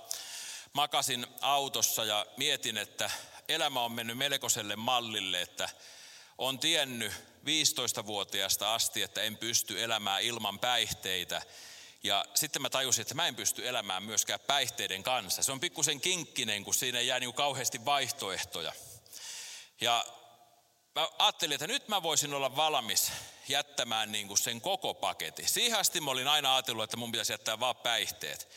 Makasin 0.74 1.28
autossa 1.42 2.06
ja 2.06 2.26
mietin, 2.38 2.78
että 2.78 3.12
elämä 3.50 3.82
on 3.82 3.92
mennyt 3.92 4.18
melkoiselle 4.18 4.76
mallille, 4.76 5.42
että 5.42 5.70
on 6.38 6.60
tiennyt 6.60 7.14
15-vuotiaasta 7.46 8.74
asti, 8.74 9.02
että 9.02 9.22
en 9.22 9.38
pysty 9.38 9.84
elämään 9.84 10.22
ilman 10.22 10.60
päihteitä. 10.60 11.42
Ja 12.04 12.26
sitten 12.34 12.62
mä 12.62 12.70
tajusin, 12.70 13.02
että 13.02 13.14
mä 13.14 13.28
en 13.28 13.36
pysty 13.36 13.68
elämään 13.68 14.04
myöskään 14.04 14.40
päihteiden 14.40 15.04
kanssa. 15.04 15.44
Se 15.44 15.52
on 15.52 15.60
pikkusen 15.60 16.02
kinkkinen, 16.02 16.64
kun 16.64 16.74
siinä 16.74 17.02
jää 17.02 17.20
niin 17.20 17.34
kauheasti 17.34 17.86
vaihtoehtoja. 17.86 18.74
Ja 19.82 20.06
mä 20.96 21.10
ajattelin, 21.20 21.56
että 21.56 21.68
nyt 21.68 21.88
mä 21.88 22.04
voisin 22.04 22.34
olla 22.34 22.56
valmis 22.56 23.12
jättämään 23.48 24.12
niin 24.12 24.28
kuin 24.28 24.38
sen 24.38 24.62
koko 24.62 24.94
paketin. 24.94 25.50
Siihen 25.50 25.80
asti 25.80 26.02
mä 26.02 26.12
olin 26.12 26.28
aina 26.28 26.56
ajatellut, 26.56 26.84
että 26.84 26.98
mun 26.98 27.12
pitäisi 27.12 27.34
jättää 27.34 27.60
vaan 27.60 27.76
päihteet. 27.76 28.48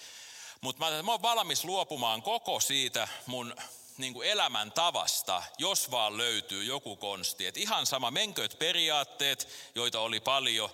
Mutta 0.61 0.85
mä, 0.85 1.03
mä 1.03 1.13
olen 1.13 1.23
valmis 1.23 1.65
luopumaan 1.65 2.23
koko 2.23 2.61
siitä 2.61 3.09
mun 3.27 3.57
niin 3.99 4.13
kuin 4.13 4.29
elämäntavasta, 4.29 5.43
jos 5.59 5.91
vaan 5.91 6.17
löytyy 6.17 6.65
joku 6.65 6.97
konsti. 6.97 7.47
Et 7.47 7.57
ihan 7.57 7.87
sama, 7.87 8.11
menkööt 8.11 8.59
periaatteet, 8.59 9.49
joita 9.75 10.01
oli 10.01 10.21
paljon, 10.21 10.71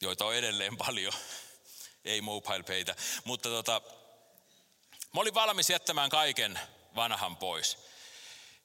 joita 0.00 0.24
on 0.24 0.34
edelleen 0.34 0.76
paljon, 0.76 1.12
ei 2.04 2.20
mobile 2.20 2.96
mutta 3.24 3.48
tota, 3.48 3.80
mä 5.14 5.20
olin 5.20 5.34
valmis 5.34 5.70
jättämään 5.70 6.10
kaiken 6.10 6.60
vanhan 6.96 7.36
pois. 7.36 7.78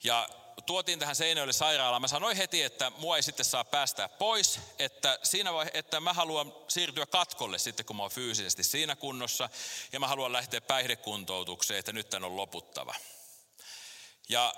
Ja 0.04 0.30
tuotiin 0.66 1.00
tähän 1.00 1.16
Seinäjoelle 1.16 1.54
sairaalaan, 1.54 2.02
mä 2.02 2.08
sanoin 2.08 2.38
heti, 2.38 2.64
että 2.64 2.92
mua 2.98 3.16
ei 3.16 3.24
sitten 3.24 3.46
saa 3.46 3.64
päästää 3.64 4.10
pois, 4.10 4.60
että, 4.80 5.20
siinä 5.24 5.54
vai, 5.54 5.66
että 5.74 6.00
mä 6.00 6.14
haluan 6.14 6.54
siirtyä 6.68 7.06
katkolle 7.06 7.58
sitten, 7.58 7.86
kun 7.86 7.96
mä 7.96 8.04
oon 8.04 8.12
fyysisesti 8.12 8.64
siinä 8.64 8.96
kunnossa, 8.96 9.50
ja 9.92 10.00
mä 10.00 10.08
haluan 10.08 10.34
lähteä 10.34 10.62
päihdekuntoutukseen, 10.62 11.80
että 11.80 11.94
nyt 11.94 12.10
tän 12.10 12.24
on 12.24 12.38
loputtava. 12.38 12.96
Ja 14.30 14.54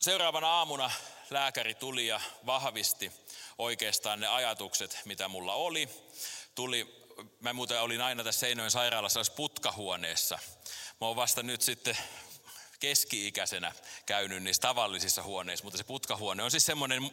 seuraavana 0.00 0.48
aamuna 0.48 0.90
lääkäri 1.30 1.74
tuli 1.74 2.06
ja 2.06 2.20
vahvisti 2.46 3.12
oikeastaan 3.58 4.20
ne 4.20 4.26
ajatukset, 4.26 5.00
mitä 5.04 5.28
mulla 5.28 5.54
oli. 5.54 5.88
Tuli, 6.54 7.06
mä 7.40 7.52
muuten 7.52 7.80
olin 7.80 8.00
aina 8.00 8.24
tässä 8.24 8.40
Seinäjoen 8.40 8.70
sairaalassa 8.70 9.20
putkahuoneessa. 9.36 10.38
Mä 11.00 11.06
oon 11.06 11.16
vasta 11.16 11.42
nyt 11.42 11.62
sitten 11.62 11.98
keski-ikäisenä 12.80 13.72
käynyt 14.06 14.42
niissä 14.42 14.60
tavallisissa 14.60 15.22
huoneissa, 15.22 15.64
mutta 15.64 15.78
se 15.78 15.84
putkahuone 15.84 16.42
on 16.42 16.50
siis 16.50 16.66
semmoinen 16.66 17.10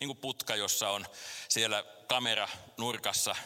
niin 0.00 0.16
putka, 0.16 0.56
jossa 0.56 0.90
on 0.90 1.06
siellä 1.48 1.84
kamera 2.06 2.48
nurkassa 2.76 3.36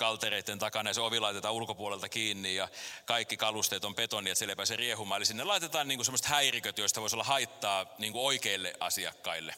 kaltereiden 0.00 0.58
takana 0.58 0.90
ja 0.90 0.94
se 0.94 1.00
ovi 1.00 1.20
laitetaan 1.20 1.54
ulkopuolelta 1.54 2.08
kiinni 2.08 2.54
ja 2.54 2.68
kaikki 3.04 3.36
kalusteet 3.36 3.84
on 3.84 3.94
betonia, 3.94 4.32
että 4.32 4.38
siellä 4.38 4.52
ei 4.52 4.56
pääse 4.56 4.76
riehumaan. 4.76 5.18
Eli 5.18 5.26
sinne 5.26 5.44
laitetaan 5.44 5.88
niin 5.88 5.98
kuin 5.98 6.04
semmoiset 6.04 6.26
häiriköt, 6.26 6.78
joista 6.78 7.00
voisi 7.00 7.16
olla 7.16 7.24
haittaa 7.24 7.86
niin 7.98 8.12
kuin 8.12 8.24
oikeille 8.24 8.72
asiakkaille. 8.80 9.54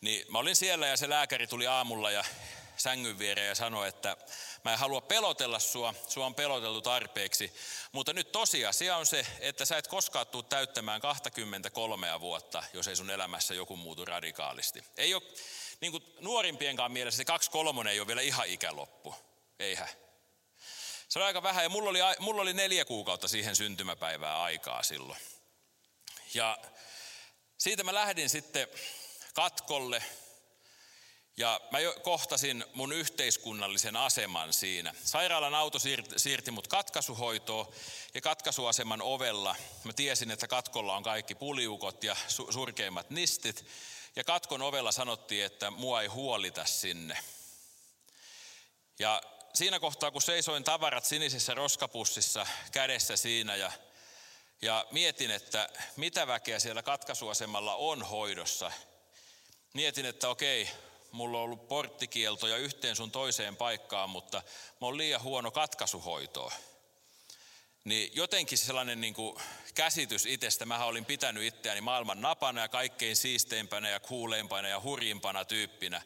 Niin 0.00 0.26
mä 0.32 0.38
olin 0.38 0.56
siellä 0.56 0.86
ja 0.86 0.96
se 0.96 1.08
lääkäri 1.08 1.46
tuli 1.46 1.66
aamulla 1.66 2.10
ja 2.10 2.24
sängyn 2.76 3.18
viereen 3.18 3.48
ja 3.48 3.54
sanoi, 3.54 3.88
että 3.88 4.16
mä 4.64 4.72
en 4.72 4.78
halua 4.78 5.00
pelotella 5.00 5.58
sua, 5.58 5.94
sua 6.08 6.26
on 6.26 6.34
peloteltu 6.34 6.82
tarpeeksi, 6.82 7.52
mutta 7.92 8.12
nyt 8.12 8.32
tosiasia 8.32 8.96
on 8.96 9.06
se, 9.06 9.26
että 9.40 9.64
sä 9.64 9.78
et 9.78 9.88
koskaan 9.88 10.26
tule 10.26 10.44
täyttämään 10.48 11.00
23 11.00 12.20
vuotta, 12.20 12.62
jos 12.72 12.88
ei 12.88 12.96
sun 12.96 13.10
elämässä 13.10 13.54
joku 13.54 13.76
muutu 13.76 14.04
radikaalisti. 14.04 14.84
Ei 14.96 15.14
ole, 15.14 15.22
niin 15.80 15.92
kuin 15.92 16.04
nuorimpienkaan 16.20 16.92
mielessä 16.92 17.16
se 17.16 17.24
kaksi 17.24 17.50
kolmonen 17.50 17.92
ei 17.92 18.00
ole 18.00 18.06
vielä 18.06 18.20
ihan 18.20 18.46
ikäloppu, 18.46 19.14
eihän. 19.60 19.88
Se 21.08 21.18
oli 21.18 21.26
aika 21.26 21.42
vähän 21.42 21.64
ja 21.64 21.68
mulla 21.68 21.90
oli, 21.90 21.98
mulla 22.18 22.42
oli 22.42 22.52
neljä 22.52 22.84
kuukautta 22.84 23.28
siihen 23.28 23.56
syntymäpäivää 23.56 24.42
aikaa 24.42 24.82
silloin. 24.82 25.20
Ja 26.34 26.58
siitä 27.58 27.84
mä 27.84 27.94
lähdin 27.94 28.30
sitten 28.30 28.68
katkolle 29.34 30.02
ja 31.36 31.60
mä 31.70 31.78
jo 31.78 31.94
kohtasin 32.02 32.64
mun 32.74 32.92
yhteiskunnallisen 32.92 33.96
aseman 33.96 34.52
siinä. 34.52 34.94
Sairaalan 35.04 35.54
auto 35.54 35.78
siirti, 35.78 36.18
siirti 36.18 36.50
mut 36.50 36.68
katkaisuhoitoon 36.68 37.72
ja 38.14 38.20
katkaisuaseman 38.20 39.02
ovella 39.02 39.56
mä 39.84 39.92
tiesin, 39.92 40.30
että 40.30 40.48
katkolla 40.48 40.96
on 40.96 41.02
kaikki 41.02 41.34
puliukot 41.34 42.04
ja 42.04 42.16
su- 42.28 42.52
surkeimmat 42.52 43.10
nistit. 43.10 43.66
Ja 44.16 44.24
katkon 44.24 44.62
ovella 44.62 44.92
sanottiin, 44.92 45.44
että 45.44 45.70
mua 45.70 46.02
ei 46.02 46.08
huolita 46.08 46.64
sinne. 46.64 47.18
Ja 48.98 49.22
siinä 49.54 49.80
kohtaa, 49.80 50.10
kun 50.10 50.22
seisoin 50.22 50.64
tavarat 50.64 51.04
sinisessä 51.04 51.54
roskapussissa 51.54 52.46
kädessä 52.72 53.16
siinä 53.16 53.56
ja, 53.56 53.72
ja 54.62 54.86
mietin, 54.90 55.30
että 55.30 55.68
mitä 55.96 56.26
väkeä 56.26 56.58
siellä 56.58 56.82
katkaisuasemalla 56.82 57.74
on 57.74 58.02
hoidossa, 58.02 58.72
mietin, 59.74 60.06
että 60.06 60.28
okei, 60.28 60.68
mulla 61.12 61.38
on 61.38 61.44
ollut 61.44 61.68
porttikieltoja 61.68 62.56
yhteen 62.56 62.96
sun 62.96 63.10
toiseen 63.10 63.56
paikkaan, 63.56 64.10
mutta 64.10 64.42
mä 64.80 64.86
oon 64.86 64.98
liian 64.98 65.22
huono 65.22 65.50
katkaisuhoitoa. 65.50 66.52
Niin 67.84 68.10
jotenkin 68.14 68.58
sellainen 68.58 69.00
niin 69.00 69.14
kuin 69.14 69.40
käsitys 69.74 70.26
itsestä, 70.26 70.66
mä 70.66 70.84
olin 70.84 71.04
pitänyt 71.04 71.44
itseäni 71.44 71.80
maailman 71.80 72.20
napana 72.20 72.60
ja 72.60 72.68
kaikkein 72.68 73.16
siisteimpänä 73.16 73.88
ja 73.88 74.00
kuuleimpana 74.00 74.68
ja 74.68 74.80
hurjimpana 74.80 75.44
tyyppinä. 75.44 76.02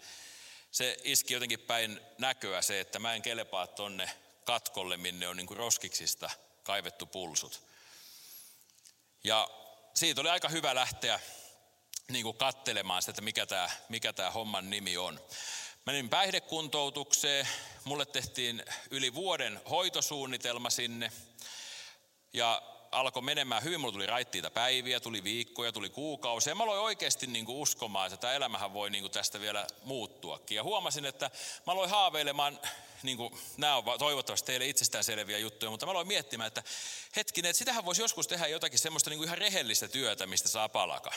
Se 0.74 0.96
iski 1.04 1.34
jotenkin 1.34 1.60
päin 1.60 2.00
näköä 2.18 2.62
se, 2.62 2.80
että 2.80 2.98
mä 2.98 3.14
en 3.14 3.22
kelepaa 3.22 3.66
tonne 3.66 4.10
katkolle, 4.44 4.96
minne 4.96 5.28
on 5.28 5.36
niin 5.36 5.46
kuin 5.46 5.58
roskiksista 5.58 6.30
kaivettu 6.62 7.06
pulsut. 7.06 7.62
Ja 9.24 9.48
siitä 9.94 10.20
oli 10.20 10.28
aika 10.28 10.48
hyvä 10.48 10.74
lähteä 10.74 11.20
niin 12.08 12.22
kuin 12.22 12.36
kattelemaan 12.36 13.02
sitä, 13.02 13.10
että 13.10 13.22
mikä 13.22 13.46
tämä, 13.46 13.70
mikä 13.88 14.12
tämä 14.12 14.30
homman 14.30 14.70
nimi 14.70 14.96
on. 14.96 15.20
Menin 15.86 16.08
päihdekuntoutukseen, 16.08 17.48
mulle 17.84 18.06
tehtiin 18.06 18.64
yli 18.90 19.14
vuoden 19.14 19.60
hoitosuunnitelma 19.70 20.70
sinne 20.70 21.12
ja 22.32 22.62
alkoi 22.94 23.22
menemään 23.22 23.62
hyvin, 23.62 23.80
mulla 23.80 23.92
tuli 23.92 24.06
raittiita 24.06 24.50
päiviä, 24.50 25.00
tuli 25.00 25.24
viikkoja, 25.24 25.72
tuli 25.72 25.90
kuukausia. 25.90 26.50
Ja 26.50 26.54
mä 26.54 26.62
aloin 26.64 26.80
oikeasti 26.80 27.26
niin 27.26 27.46
kuin 27.46 27.58
uskomaan, 27.58 28.06
että 28.06 28.16
tämä 28.16 28.32
elämähän 28.32 28.72
voi 28.72 28.90
niin 28.90 29.02
kuin 29.02 29.12
tästä 29.12 29.40
vielä 29.40 29.66
muuttuakin. 29.82 30.56
Ja 30.56 30.62
huomasin, 30.62 31.04
että 31.04 31.30
mä 31.66 31.72
aloin 31.72 31.90
haaveilemaan, 31.90 32.60
niin 33.02 33.16
kuin, 33.16 33.38
nämä 33.56 33.76
on 33.76 33.84
toivottavasti 33.98 34.46
teille 34.46 34.66
itsestään 34.66 35.04
selviä 35.04 35.38
juttuja, 35.38 35.70
mutta 35.70 35.86
mä 35.86 35.92
aloin 35.92 36.08
miettimään, 36.08 36.48
että 36.48 36.62
hetkinen, 37.16 37.50
että 37.50 37.58
sitähän 37.58 37.84
voisi 37.84 38.02
joskus 38.02 38.28
tehdä 38.28 38.46
jotakin 38.46 38.78
semmoista 38.78 39.10
niin 39.10 39.18
kuin 39.18 39.26
ihan 39.26 39.38
rehellistä 39.38 39.88
työtä, 39.88 40.26
mistä 40.26 40.48
saa 40.48 40.68
palaka. 40.68 41.10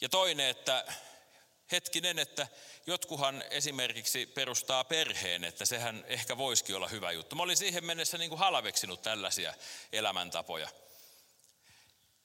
Ja 0.00 0.08
toinen, 0.08 0.48
että 0.48 0.92
hetkinen, 1.72 2.18
että 2.18 2.48
jotkuhan 2.86 3.44
esimerkiksi 3.50 4.26
perustaa 4.26 4.84
perheen, 4.84 5.44
että 5.44 5.64
sehän 5.64 6.04
ehkä 6.08 6.36
voisikin 6.36 6.76
olla 6.76 6.88
hyvä 6.88 7.12
juttu. 7.12 7.36
Mä 7.36 7.42
olin 7.42 7.56
siihen 7.56 7.84
mennessä 7.84 8.18
niin 8.18 8.28
kuin 8.28 8.38
halveksinut 8.38 9.02
tällaisia 9.02 9.54
elämäntapoja. 9.92 10.68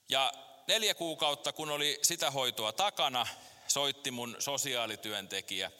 Ja 0.09 0.33
neljä 0.67 0.93
kuukautta, 0.93 1.53
kun 1.53 1.69
oli 1.69 1.99
sitä 2.01 2.31
hoitoa 2.31 2.71
takana, 2.71 3.27
soitti 3.67 4.11
mun 4.11 4.35
sosiaalityöntekijä 4.39 5.71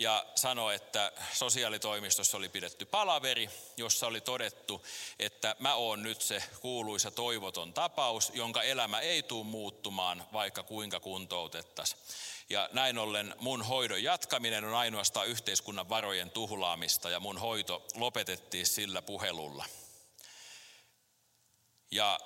ja 0.00 0.26
sanoi, 0.34 0.74
että 0.74 1.12
sosiaalitoimistossa 1.32 2.36
oli 2.36 2.48
pidetty 2.48 2.84
palaveri, 2.84 3.50
jossa 3.76 4.06
oli 4.06 4.20
todettu, 4.20 4.86
että 5.18 5.56
mä 5.58 5.74
oon 5.74 6.02
nyt 6.02 6.22
se 6.22 6.42
kuuluisa 6.60 7.10
toivoton 7.10 7.72
tapaus, 7.72 8.30
jonka 8.34 8.62
elämä 8.62 9.00
ei 9.00 9.22
tule 9.22 9.44
muuttumaan, 9.44 10.24
vaikka 10.32 10.62
kuinka 10.62 11.00
kuntoutettaisiin. 11.00 12.00
Ja 12.50 12.68
näin 12.72 12.98
ollen 12.98 13.34
mun 13.38 13.62
hoidon 13.62 14.02
jatkaminen 14.02 14.64
on 14.64 14.74
ainoastaan 14.74 15.28
yhteiskunnan 15.28 15.88
varojen 15.88 16.30
tuhlaamista 16.30 17.10
ja 17.10 17.20
mun 17.20 17.38
hoito 17.38 17.86
lopetettiin 17.94 18.66
sillä 18.66 19.02
puhelulla. 19.02 19.64
Ja 21.90 22.20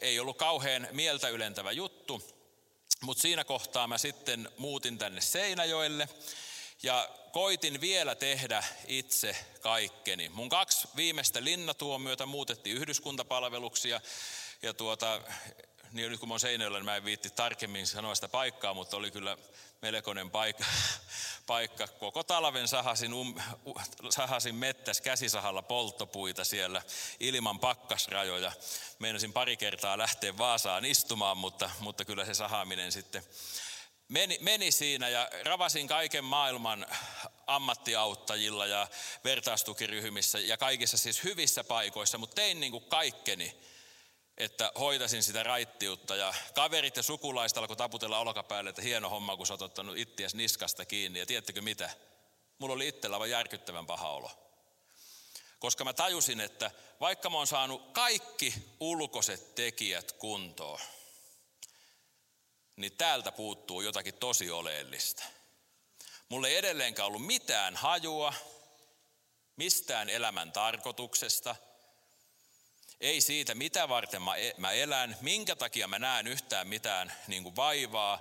ei 0.00 0.20
ollut 0.20 0.38
kauhean 0.38 0.88
mieltä 0.90 1.28
ylentävä 1.28 1.72
juttu, 1.72 2.22
mutta 3.00 3.22
siinä 3.22 3.44
kohtaa 3.44 3.86
mä 3.86 3.98
sitten 3.98 4.50
muutin 4.58 4.98
tänne 4.98 5.20
Seinäjoelle 5.20 6.08
ja 6.82 7.08
koitin 7.32 7.80
vielä 7.80 8.14
tehdä 8.14 8.64
itse 8.86 9.36
kaikkeni. 9.60 10.28
Mun 10.28 10.48
kaksi 10.48 10.88
viimeistä 10.96 11.44
linnatuomiota 11.44 12.26
muutettiin 12.26 12.76
yhdyskuntapalveluksia 12.76 14.00
ja 14.62 14.74
tuota, 14.74 15.20
niin 15.92 16.10
nyt 16.10 16.20
kun 16.20 16.28
mä 16.28 16.32
oon 16.32 16.40
Seinäjoella, 16.40 16.78
niin 16.78 16.84
mä 16.84 16.96
en 16.96 17.04
viitti 17.04 17.30
tarkemmin 17.30 17.86
sanoa 17.86 18.14
sitä 18.14 18.28
paikkaa, 18.28 18.74
mutta 18.74 18.96
oli 18.96 19.10
kyllä 19.10 19.36
melkoinen 19.82 20.30
paikka. 20.30 20.64
paikka. 21.46 21.88
Koko 21.88 22.22
talven 22.22 22.68
sahasin, 22.68 23.14
um, 23.14 23.34
sahasin 24.10 24.54
mettäs 24.54 25.00
käsisahalla 25.00 25.62
polttopuita 25.62 26.44
siellä 26.44 26.82
ilman 27.20 27.58
pakkasrajoja. 27.58 28.52
Meinasin 28.98 29.32
pari 29.32 29.56
kertaa 29.56 29.98
lähteä 29.98 30.38
Vaasaan 30.38 30.84
istumaan, 30.84 31.36
mutta, 31.36 31.70
mutta 31.80 32.04
kyllä 32.04 32.24
se 32.24 32.34
sahaaminen 32.34 32.92
sitten 32.92 33.24
meni, 34.12 34.38
meni 34.40 34.70
siinä 34.70 35.08
ja 35.08 35.30
ravasin 35.44 35.88
kaiken 35.88 36.24
maailman 36.24 36.86
ammattiauttajilla 37.46 38.66
ja 38.66 38.88
vertaistukiryhmissä 39.24 40.38
ja 40.38 40.56
kaikissa 40.56 40.96
siis 40.96 41.24
hyvissä 41.24 41.64
paikoissa, 41.64 42.18
mutta 42.18 42.34
tein 42.34 42.60
niin 42.60 42.72
kuin 42.72 42.84
kaikkeni, 42.84 43.56
että 44.38 44.72
hoitasin 44.78 45.22
sitä 45.22 45.42
raittiutta 45.42 46.16
ja 46.16 46.34
kaverit 46.54 46.96
ja 46.96 47.02
sukulaiset 47.02 47.58
alkoi 47.58 47.76
taputella 47.76 48.18
olkapäälle, 48.18 48.70
että 48.70 48.82
hieno 48.82 49.08
homma, 49.08 49.36
kun 49.36 49.46
sä 49.46 49.54
oot 49.54 49.62
ottanut 49.62 49.96
ittiäsi 49.96 50.36
niskasta 50.36 50.84
kiinni 50.84 51.18
ja 51.18 51.26
tiedättekö 51.26 51.62
mitä? 51.62 51.90
Mulla 52.58 52.74
oli 52.74 52.88
itsellä 52.88 53.16
aivan 53.16 53.30
järkyttävän 53.30 53.86
paha 53.86 54.10
olo. 54.10 54.30
Koska 55.58 55.84
mä 55.84 55.92
tajusin, 55.92 56.40
että 56.40 56.70
vaikka 57.00 57.30
mä 57.30 57.36
oon 57.36 57.46
saanut 57.46 57.92
kaikki 57.92 58.54
ulkoiset 58.80 59.54
tekijät 59.54 60.12
kuntoon, 60.12 60.80
niin 62.76 62.92
täältä 62.92 63.32
puuttuu 63.32 63.80
jotakin 63.80 64.14
tosi 64.14 64.50
oleellista. 64.50 65.24
Mulla 66.28 66.48
ei 66.48 66.56
edelleenkään 66.56 67.06
ollut 67.06 67.26
mitään 67.26 67.76
hajua 67.76 68.34
mistään 69.56 70.08
elämän 70.08 70.52
tarkoituksesta, 70.52 71.56
ei 73.00 73.20
siitä, 73.20 73.54
mitä 73.54 73.88
varten 73.88 74.22
e-, 74.36 74.54
mä 74.56 74.72
elän, 74.72 75.16
minkä 75.20 75.56
takia 75.56 75.88
mä 75.88 75.98
näen 75.98 76.26
yhtään 76.26 76.68
mitään 76.68 77.12
niin 77.26 77.42
kuin 77.42 77.56
vaivaa, 77.56 78.20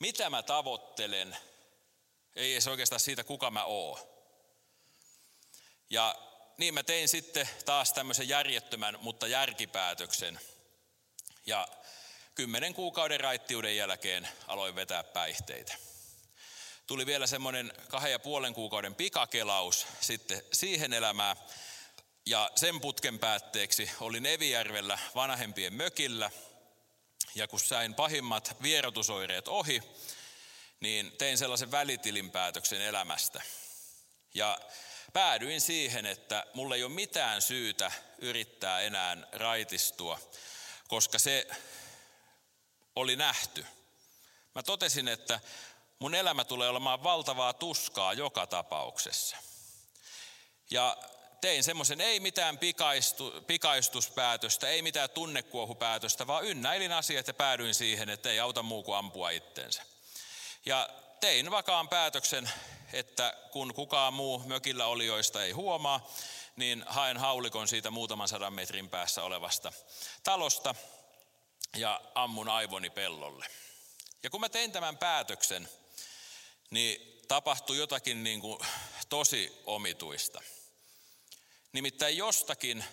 mitä 0.00 0.30
mä 0.30 0.42
tavoittelen, 0.42 1.36
ei 2.36 2.52
edes 2.52 2.66
oikeastaan 2.66 3.00
siitä, 3.00 3.24
kuka 3.24 3.50
mä 3.50 3.64
oon. 3.64 3.98
Ja 5.90 6.14
niin 6.56 6.74
mä 6.74 6.82
tein 6.82 7.08
sitten 7.08 7.48
taas 7.64 7.92
tämmöisen 7.92 8.28
järjettömän, 8.28 8.98
mutta 9.00 9.26
järkipäätöksen. 9.26 10.40
Ja 11.46 11.68
kymmenen 12.38 12.74
kuukauden 12.74 13.20
raittiuden 13.20 13.76
jälkeen 13.76 14.28
aloin 14.46 14.74
vetää 14.74 15.04
päihteitä. 15.04 15.74
Tuli 16.86 17.06
vielä 17.06 17.26
semmoinen 17.26 17.72
kahden 17.88 18.12
ja 18.12 18.18
puolen 18.18 18.54
kuukauden 18.54 18.94
pikakelaus 18.94 19.86
sitten 20.00 20.42
siihen 20.52 20.92
elämään. 20.92 21.36
Ja 22.26 22.50
sen 22.56 22.80
putken 22.80 23.18
päätteeksi 23.18 23.90
olin 24.00 24.26
Evijärvellä 24.26 24.98
vanhempien 25.14 25.74
mökillä. 25.74 26.30
Ja 27.34 27.48
kun 27.48 27.60
sain 27.60 27.94
pahimmat 27.94 28.56
vierotusoireet 28.62 29.48
ohi, 29.48 29.82
niin 30.80 31.12
tein 31.16 31.38
sellaisen 31.38 31.70
välitilinpäätöksen 31.70 32.80
elämästä. 32.80 33.42
Ja 34.34 34.60
päädyin 35.12 35.60
siihen, 35.60 36.06
että 36.06 36.46
mulla 36.54 36.74
ei 36.74 36.84
ole 36.84 36.92
mitään 36.92 37.42
syytä 37.42 37.92
yrittää 38.18 38.80
enää 38.80 39.16
raitistua, 39.32 40.20
koska 40.88 41.18
se 41.18 41.46
oli 42.96 43.16
nähty. 43.16 43.66
Mä 44.54 44.62
totesin, 44.62 45.08
että 45.08 45.40
mun 45.98 46.14
elämä 46.14 46.44
tulee 46.44 46.68
olemaan 46.68 47.02
valtavaa 47.02 47.52
tuskaa 47.52 48.12
joka 48.12 48.46
tapauksessa. 48.46 49.36
Ja 50.70 50.96
tein 51.40 51.64
semmoisen 51.64 52.00
ei 52.00 52.20
mitään 52.20 52.58
pikaistu, 52.58 53.32
pikaistuspäätöstä, 53.46 54.68
ei 54.68 54.82
mitään 54.82 55.10
tunnekuohupäätöstä, 55.10 56.26
vaan 56.26 56.44
ynnäilin 56.44 56.92
asiat 56.92 57.26
ja 57.26 57.34
päädyin 57.34 57.74
siihen, 57.74 58.08
että 58.08 58.30
ei 58.30 58.40
auta 58.40 58.62
muu 58.62 58.82
kuin 58.82 58.96
ampua 58.96 59.30
itsensä. 59.30 59.82
Ja 60.66 60.88
tein 61.20 61.50
vakaan 61.50 61.88
päätöksen, 61.88 62.50
että 62.92 63.34
kun 63.50 63.74
kukaan 63.74 64.14
muu 64.14 64.38
mökillä 64.46 64.86
olijoista 64.86 65.44
ei 65.44 65.52
huomaa, 65.52 66.08
niin 66.56 66.84
haen 66.86 67.16
haulikon 67.16 67.68
siitä 67.68 67.90
muutaman 67.90 68.28
sadan 68.28 68.52
metrin 68.52 68.90
päässä 68.90 69.22
olevasta 69.22 69.72
talosta 70.22 70.74
ja 71.76 72.00
ammun 72.14 72.48
aivoni 72.48 72.90
pellolle. 72.90 73.46
Ja 74.22 74.30
kun 74.30 74.40
mä 74.40 74.48
tein 74.48 74.72
tämän 74.72 74.98
päätöksen, 74.98 75.68
niin 76.70 77.22
tapahtui 77.28 77.76
jotakin 77.76 78.24
niin 78.24 78.40
kuin 78.40 78.58
tosi 79.08 79.62
omituista. 79.66 80.42
Nimittäin 81.72 82.16
jostakin 82.16 82.84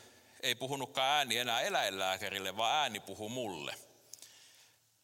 ei 0.43 0.55
puhunutkaan 0.55 1.09
ääni 1.09 1.38
enää 1.38 1.61
eläinlääkärille, 1.61 2.57
vaan 2.57 2.76
ääni 2.76 2.99
puhu 2.99 3.30
mulle. 3.30 3.76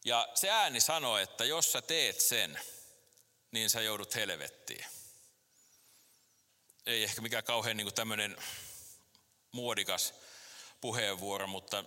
Ja 0.04 0.28
se 0.34 0.50
ääni 0.50 0.80
sanoi, 0.80 1.22
että 1.22 1.44
jos 1.44 1.72
sä 1.72 1.82
teet 1.82 2.20
sen, 2.20 2.60
niin 3.50 3.70
sä 3.70 3.80
joudut 3.80 4.14
helvettiin. 4.14 4.86
Ei 6.86 7.02
ehkä 7.02 7.20
mikään 7.20 7.44
kauhean 7.44 7.76
niin 7.76 7.94
tämmöinen 7.94 8.36
muodikas 9.52 10.14
puheenvuoro, 10.80 11.46
mutta 11.46 11.84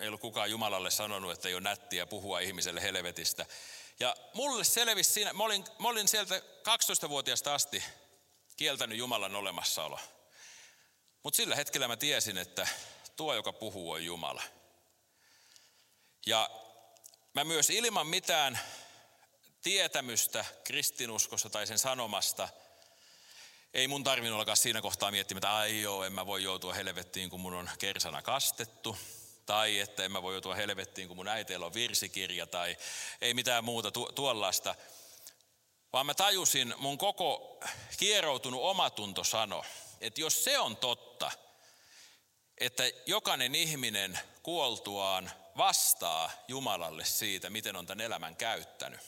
ei 0.00 0.08
ollut 0.08 0.20
kukaan 0.20 0.50
Jumalalle 0.50 0.90
sanonut, 0.90 1.32
että 1.32 1.48
ei 1.48 1.54
ole 1.54 1.62
nättiä 1.62 2.06
puhua 2.06 2.40
ihmiselle 2.40 2.82
helvetistä. 2.82 3.46
Ja 4.00 4.16
mulle 4.34 4.64
selvisi 4.64 5.12
siinä, 5.12 5.32
mä 5.32 5.44
olin, 5.44 5.64
mä 5.78 5.88
olin 5.88 6.08
sieltä 6.08 6.38
12-vuotiaasta 6.38 7.54
asti 7.54 7.84
kieltänyt 8.56 8.98
Jumalan 8.98 9.34
olemassaolo. 9.34 9.98
Mutta 11.22 11.36
sillä 11.36 11.56
hetkellä 11.56 11.88
mä 11.88 11.96
tiesin, 11.96 12.38
että 12.38 12.68
tuo, 13.16 13.34
joka 13.34 13.52
puhuu, 13.52 13.90
on 13.90 14.04
Jumala. 14.04 14.42
Ja 16.26 16.50
mä 17.34 17.44
myös 17.44 17.70
ilman 17.70 18.06
mitään 18.06 18.58
tietämystä 19.62 20.44
kristinuskossa 20.64 21.50
tai 21.50 21.66
sen 21.66 21.78
sanomasta, 21.78 22.48
ei 23.74 23.88
mun 23.88 24.04
tarvinnut 24.04 24.38
alkaa 24.38 24.56
siinä 24.56 24.82
kohtaa 24.82 25.10
miettimään, 25.10 25.38
että 25.38 25.56
ai 25.56 25.82
joo, 25.82 26.04
en 26.04 26.12
mä 26.12 26.26
voi 26.26 26.42
joutua 26.42 26.74
helvettiin, 26.74 27.30
kun 27.30 27.40
mun 27.40 27.54
on 27.54 27.70
kersana 27.78 28.22
kastettu. 28.22 28.98
Tai 29.50 29.78
että 29.78 30.04
en 30.04 30.12
mä 30.12 30.22
voi 30.22 30.34
joutua 30.34 30.54
helvettiin, 30.54 31.08
kun 31.08 31.16
mun 31.16 31.28
äiteillä 31.28 31.66
on 31.66 31.74
virsikirja 31.74 32.46
tai 32.46 32.76
ei 33.20 33.34
mitään 33.34 33.64
muuta 33.64 33.90
tu- 33.90 34.12
tuollaista. 34.12 34.74
Vaan 35.92 36.06
mä 36.06 36.14
tajusin, 36.14 36.74
mun 36.78 36.98
koko 36.98 37.58
kieroutunut 37.96 38.62
omatunto 38.62 39.24
sano, 39.24 39.64
että 40.00 40.20
jos 40.20 40.44
se 40.44 40.58
on 40.58 40.76
totta, 40.76 41.30
että 42.58 42.82
jokainen 43.06 43.54
ihminen 43.54 44.18
kuoltuaan 44.42 45.30
vastaa 45.56 46.30
Jumalalle 46.48 47.04
siitä, 47.04 47.50
miten 47.50 47.76
on 47.76 47.86
tämän 47.86 48.04
elämän 48.04 48.36
käyttänyt, 48.36 49.00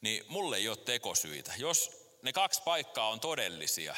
niin 0.00 0.24
mulle 0.28 0.56
ei 0.56 0.68
ole 0.68 0.76
tekosyitä. 0.76 1.52
Jos 1.56 1.90
ne 2.22 2.32
kaksi 2.32 2.62
paikkaa 2.62 3.08
on 3.08 3.20
todellisia, 3.20 3.96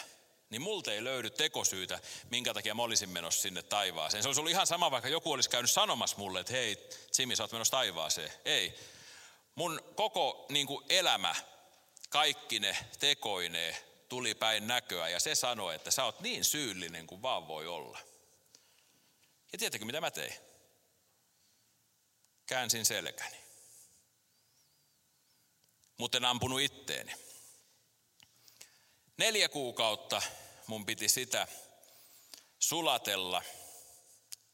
niin 0.51 0.63
multa 0.63 0.93
ei 0.93 1.05
löydy 1.05 1.31
tekosyytä, 1.31 2.01
minkä 2.31 2.55
takia 2.55 2.75
mä 2.75 2.83
olisin 2.83 3.11
menossa 3.11 3.43
sinne 3.43 3.63
taivaaseen. 3.63 4.23
Se 4.23 4.29
olisi 4.29 4.41
ollut 4.41 4.51
ihan 4.51 4.67
sama, 4.67 4.91
vaikka 4.91 5.09
joku 5.09 5.33
olisi 5.33 5.51
käynyt 5.51 5.71
sanomassa 5.71 6.17
mulle, 6.17 6.41
että 6.41 6.53
hei, 6.53 6.89
Jimmy, 7.19 7.37
sä 7.37 7.43
oot 7.43 7.53
menossa 7.53 7.71
taivaaseen. 7.71 8.33
Ei. 8.45 8.79
Mun 9.55 9.83
koko 9.95 10.47
niin 10.49 10.67
kuin 10.67 10.85
elämä, 10.89 11.35
kaikki 12.09 12.61
ne 12.61 12.77
tekoineen, 12.99 13.77
tuli 14.09 14.35
päin 14.35 14.67
näköä 14.67 15.09
ja 15.09 15.21
se 15.21 15.35
sanoi, 15.35 15.75
että 15.75 15.91
sä 15.91 16.05
oot 16.05 16.21
niin 16.21 16.45
syyllinen 16.45 17.07
kuin 17.07 17.23
vaan 17.23 17.49
voi 17.49 17.67
olla. 17.67 17.99
Ja 19.53 19.59
tiedätkö 19.59 19.85
mitä 19.85 20.01
mä 20.01 20.11
tein? 20.11 20.35
Käänsin 22.47 22.87
selkäni. 22.87 23.37
Mutta 25.97 26.19
en 26.19 26.25
ampunut 26.25 26.61
itteeni. 26.61 27.28
Neljä 29.19 29.49
kuukautta 29.49 30.23
mun 30.67 30.87
piti 30.87 31.09
sitä 31.09 31.49
sulatella. 32.59 33.43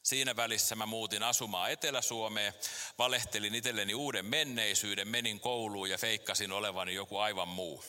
Siinä 0.03 0.35
välissä 0.35 0.75
mä 0.75 0.85
muutin 0.85 1.23
asumaan 1.23 1.71
Etelä-Suomeen, 1.71 2.53
valehtelin 2.97 3.55
itselleni 3.55 3.93
uuden 3.93 4.25
menneisyyden, 4.25 5.07
menin 5.07 5.39
kouluun 5.39 5.89
ja 5.89 5.97
feikkasin 5.97 6.51
olevani 6.51 6.93
joku 6.93 7.17
aivan 7.17 7.47
muu. 7.47 7.83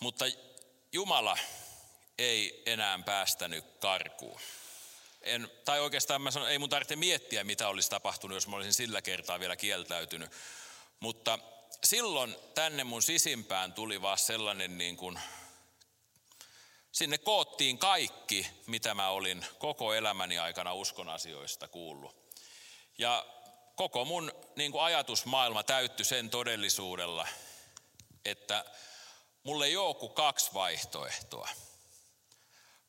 Mutta 0.00 0.24
Jumala 0.92 1.38
ei 2.18 2.62
enää 2.66 2.98
päästänyt 3.04 3.64
karkuun. 3.80 4.40
En, 5.20 5.50
tai 5.64 5.80
oikeastaan 5.80 6.22
mä 6.22 6.30
sanon, 6.30 6.50
ei 6.50 6.58
mun 6.58 6.70
tarvitse 6.70 6.96
miettiä, 6.96 7.44
mitä 7.44 7.68
olisi 7.68 7.90
tapahtunut, 7.90 8.34
jos 8.34 8.48
mä 8.48 8.56
olisin 8.56 8.74
sillä 8.74 9.02
kertaa 9.02 9.40
vielä 9.40 9.56
kieltäytynyt. 9.56 10.30
Mutta 11.00 11.38
silloin 11.84 12.36
tänne 12.54 12.84
mun 12.84 13.02
sisimpään 13.02 13.72
tuli 13.72 14.02
vaan 14.02 14.18
sellainen 14.18 14.78
niin 14.78 14.96
kuin, 14.96 15.20
sinne 16.92 17.18
koottiin 17.18 17.78
kaikki, 17.78 18.46
mitä 18.66 18.94
mä 18.94 19.08
olin 19.08 19.46
koko 19.58 19.94
elämäni 19.94 20.38
aikana 20.38 20.74
uskon 20.74 21.08
asioista 21.08 21.68
kuullut. 21.68 22.16
Ja 22.98 23.26
koko 23.76 24.04
mun 24.04 24.32
niin 24.56 24.72
kuin 24.72 24.82
ajatusmaailma 24.82 25.62
täyttyi 25.62 26.04
sen 26.04 26.30
todellisuudella, 26.30 27.28
että 28.24 28.64
mulle 29.42 29.66
ei 29.66 29.76
ole 29.76 29.94
kuin 29.94 30.12
kaksi 30.12 30.54
vaihtoehtoa. 30.54 31.48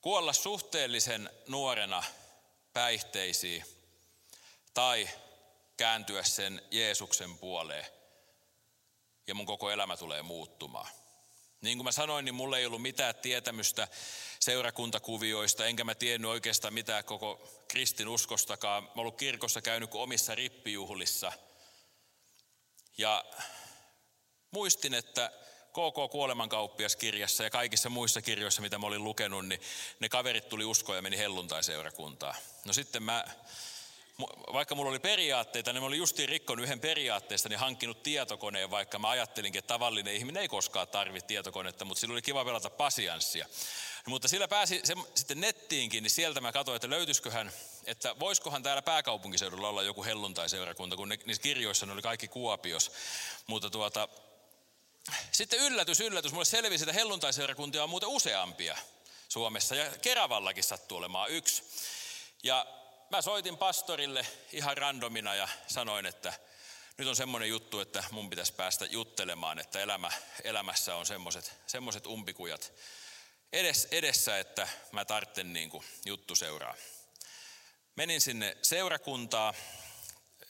Kuolla 0.02 0.34
suhteellisen 0.34 1.30
nuorena 1.48 2.04
päihteisiin 2.74 3.66
tai 4.74 5.10
kääntyä 5.78 6.24
sen 6.24 6.62
Jeesuksen 6.72 7.38
puoleen 7.38 7.86
ja 9.28 9.36
mun 9.36 9.46
koko 9.46 9.72
elämä 9.72 9.98
tulee 9.98 10.22
muuttumaan. 10.22 10.88
Niin 11.62 11.78
kuin 11.78 11.86
mä 11.86 11.92
sanoin, 11.92 12.26
niin 12.26 12.36
mulla 12.36 12.58
ei 12.58 12.66
ollut 12.66 12.82
mitään 12.82 13.16
tietämystä 13.16 13.88
seurakuntakuvioista, 14.40 15.66
enkä 15.66 15.84
mä 15.84 15.96
tiennyt 15.96 16.32
oikeastaan 16.32 16.74
mitään 16.74 17.04
koko 17.04 17.50
kristinuskostakaan. 17.68 18.84
Mä 18.84 18.90
ollut 18.96 19.18
kirkossa 19.18 19.62
käynyt 19.62 19.90
kuin 19.90 20.02
omissa 20.02 20.36
rippijuhlissa. 20.36 21.32
Ja 22.98 23.26
muistin, 24.52 24.94
että 24.94 25.32
KK 25.70 26.12
Kuolemankauppiaskirjassa 26.12 27.44
ja 27.44 27.50
kaikissa 27.50 27.90
muissa 27.90 28.22
kirjoissa, 28.22 28.62
mitä 28.62 28.78
mä 28.78 28.88
olin 28.88 29.04
lukenut, 29.04 29.48
niin 29.48 29.62
ne 30.00 30.10
kaverit 30.10 30.50
tuli 30.50 30.66
uskoon 30.66 30.96
ja 30.96 31.02
meni 31.02 31.18
helluntaiseurakuntaan. 31.18 32.36
No 32.66 32.74
sitten 32.74 33.04
mä 33.04 33.26
vaikka 34.54 34.76
mulla 34.76 34.90
oli 34.90 35.00
periaatteita, 35.00 35.74
niin 35.74 35.84
mä 35.84 35.88
olin 35.88 36.00
justiin 36.00 36.30
rikkonut 36.30 36.64
yhden 36.64 36.80
periaatteesta, 36.80 37.50
niin 37.50 37.60
hankkinut 37.60 38.04
tietokoneen, 38.04 38.72
vaikka 38.72 39.00
mä 39.00 39.10
ajattelinkin, 39.10 39.60
että 39.60 39.74
tavallinen 39.74 40.16
ihminen 40.16 40.42
ei 40.42 40.48
koskaan 40.48 40.88
tarvitse 40.88 41.28
tietokonetta, 41.28 41.86
mutta 41.86 42.02
sillä 42.02 42.14
oli 42.14 42.22
kiva 42.22 42.46
pelata 42.46 42.70
pasianssia. 42.70 43.46
Mutta 44.08 44.28
sillä 44.28 44.48
pääsi 44.48 44.82
se, 44.84 44.94
sitten 45.16 45.42
nettiinkin, 45.42 46.04
niin 46.04 46.12
sieltä 46.12 46.42
mä 46.42 46.52
katsoin, 46.52 46.76
että 46.76 46.90
löytyisiköhän, 46.90 47.52
että 47.86 48.16
voisikohan 48.20 48.64
täällä 48.64 48.82
pääkaupunkiseudulla 48.82 49.70
olla 49.70 49.84
joku 49.84 50.04
helluntaiseurakunta, 50.04 50.96
kun 50.96 51.10
ne, 51.10 51.20
niissä 51.26 51.44
kirjoissa 51.44 51.86
ne 51.86 51.94
oli 51.94 52.02
kaikki 52.02 52.28
Kuopios. 52.28 52.92
Mutta 53.48 53.70
tuota, 53.70 54.08
sitten 55.32 55.60
yllätys, 55.60 56.00
yllätys, 56.00 56.32
mulle 56.32 56.46
selvisi, 56.46 56.84
että 56.84 56.94
helluntaiseurakuntia 56.94 57.84
on 57.84 57.90
muuten 57.90 58.10
useampia 58.10 58.78
Suomessa 59.30 59.76
ja 59.76 59.92
Keravallakin 60.02 60.64
sattuu 60.64 60.98
olemaan 60.98 61.30
yksi. 61.30 61.64
Ja 62.44 62.66
mä 63.14 63.22
soitin 63.22 63.58
pastorille 63.58 64.28
ihan 64.52 64.78
randomina 64.78 65.36
ja 65.36 65.48
sanoin, 65.68 66.06
että 66.06 66.34
nyt 66.98 67.08
on 67.08 67.16
semmoinen 67.16 67.50
juttu, 67.50 67.80
että 67.80 68.04
mun 68.12 68.30
pitäisi 68.30 68.54
päästä 68.54 68.86
juttelemaan, 68.86 69.60
että 69.60 69.80
elämä, 69.80 70.12
elämässä 70.44 70.96
on 70.96 71.06
semmoiset, 71.06 71.54
semmoiset 71.68 72.06
umpikujat 72.06 72.74
edes, 73.54 73.88
edessä, 73.92 74.40
että 74.40 74.68
mä 74.92 75.06
tartten 75.06 75.54
niin 75.54 75.70
kuin 75.70 75.84
juttu 76.06 76.36
seuraa. 76.36 76.76
Menin 77.96 78.22
sinne 78.22 78.58
seurakuntaa, 78.62 79.54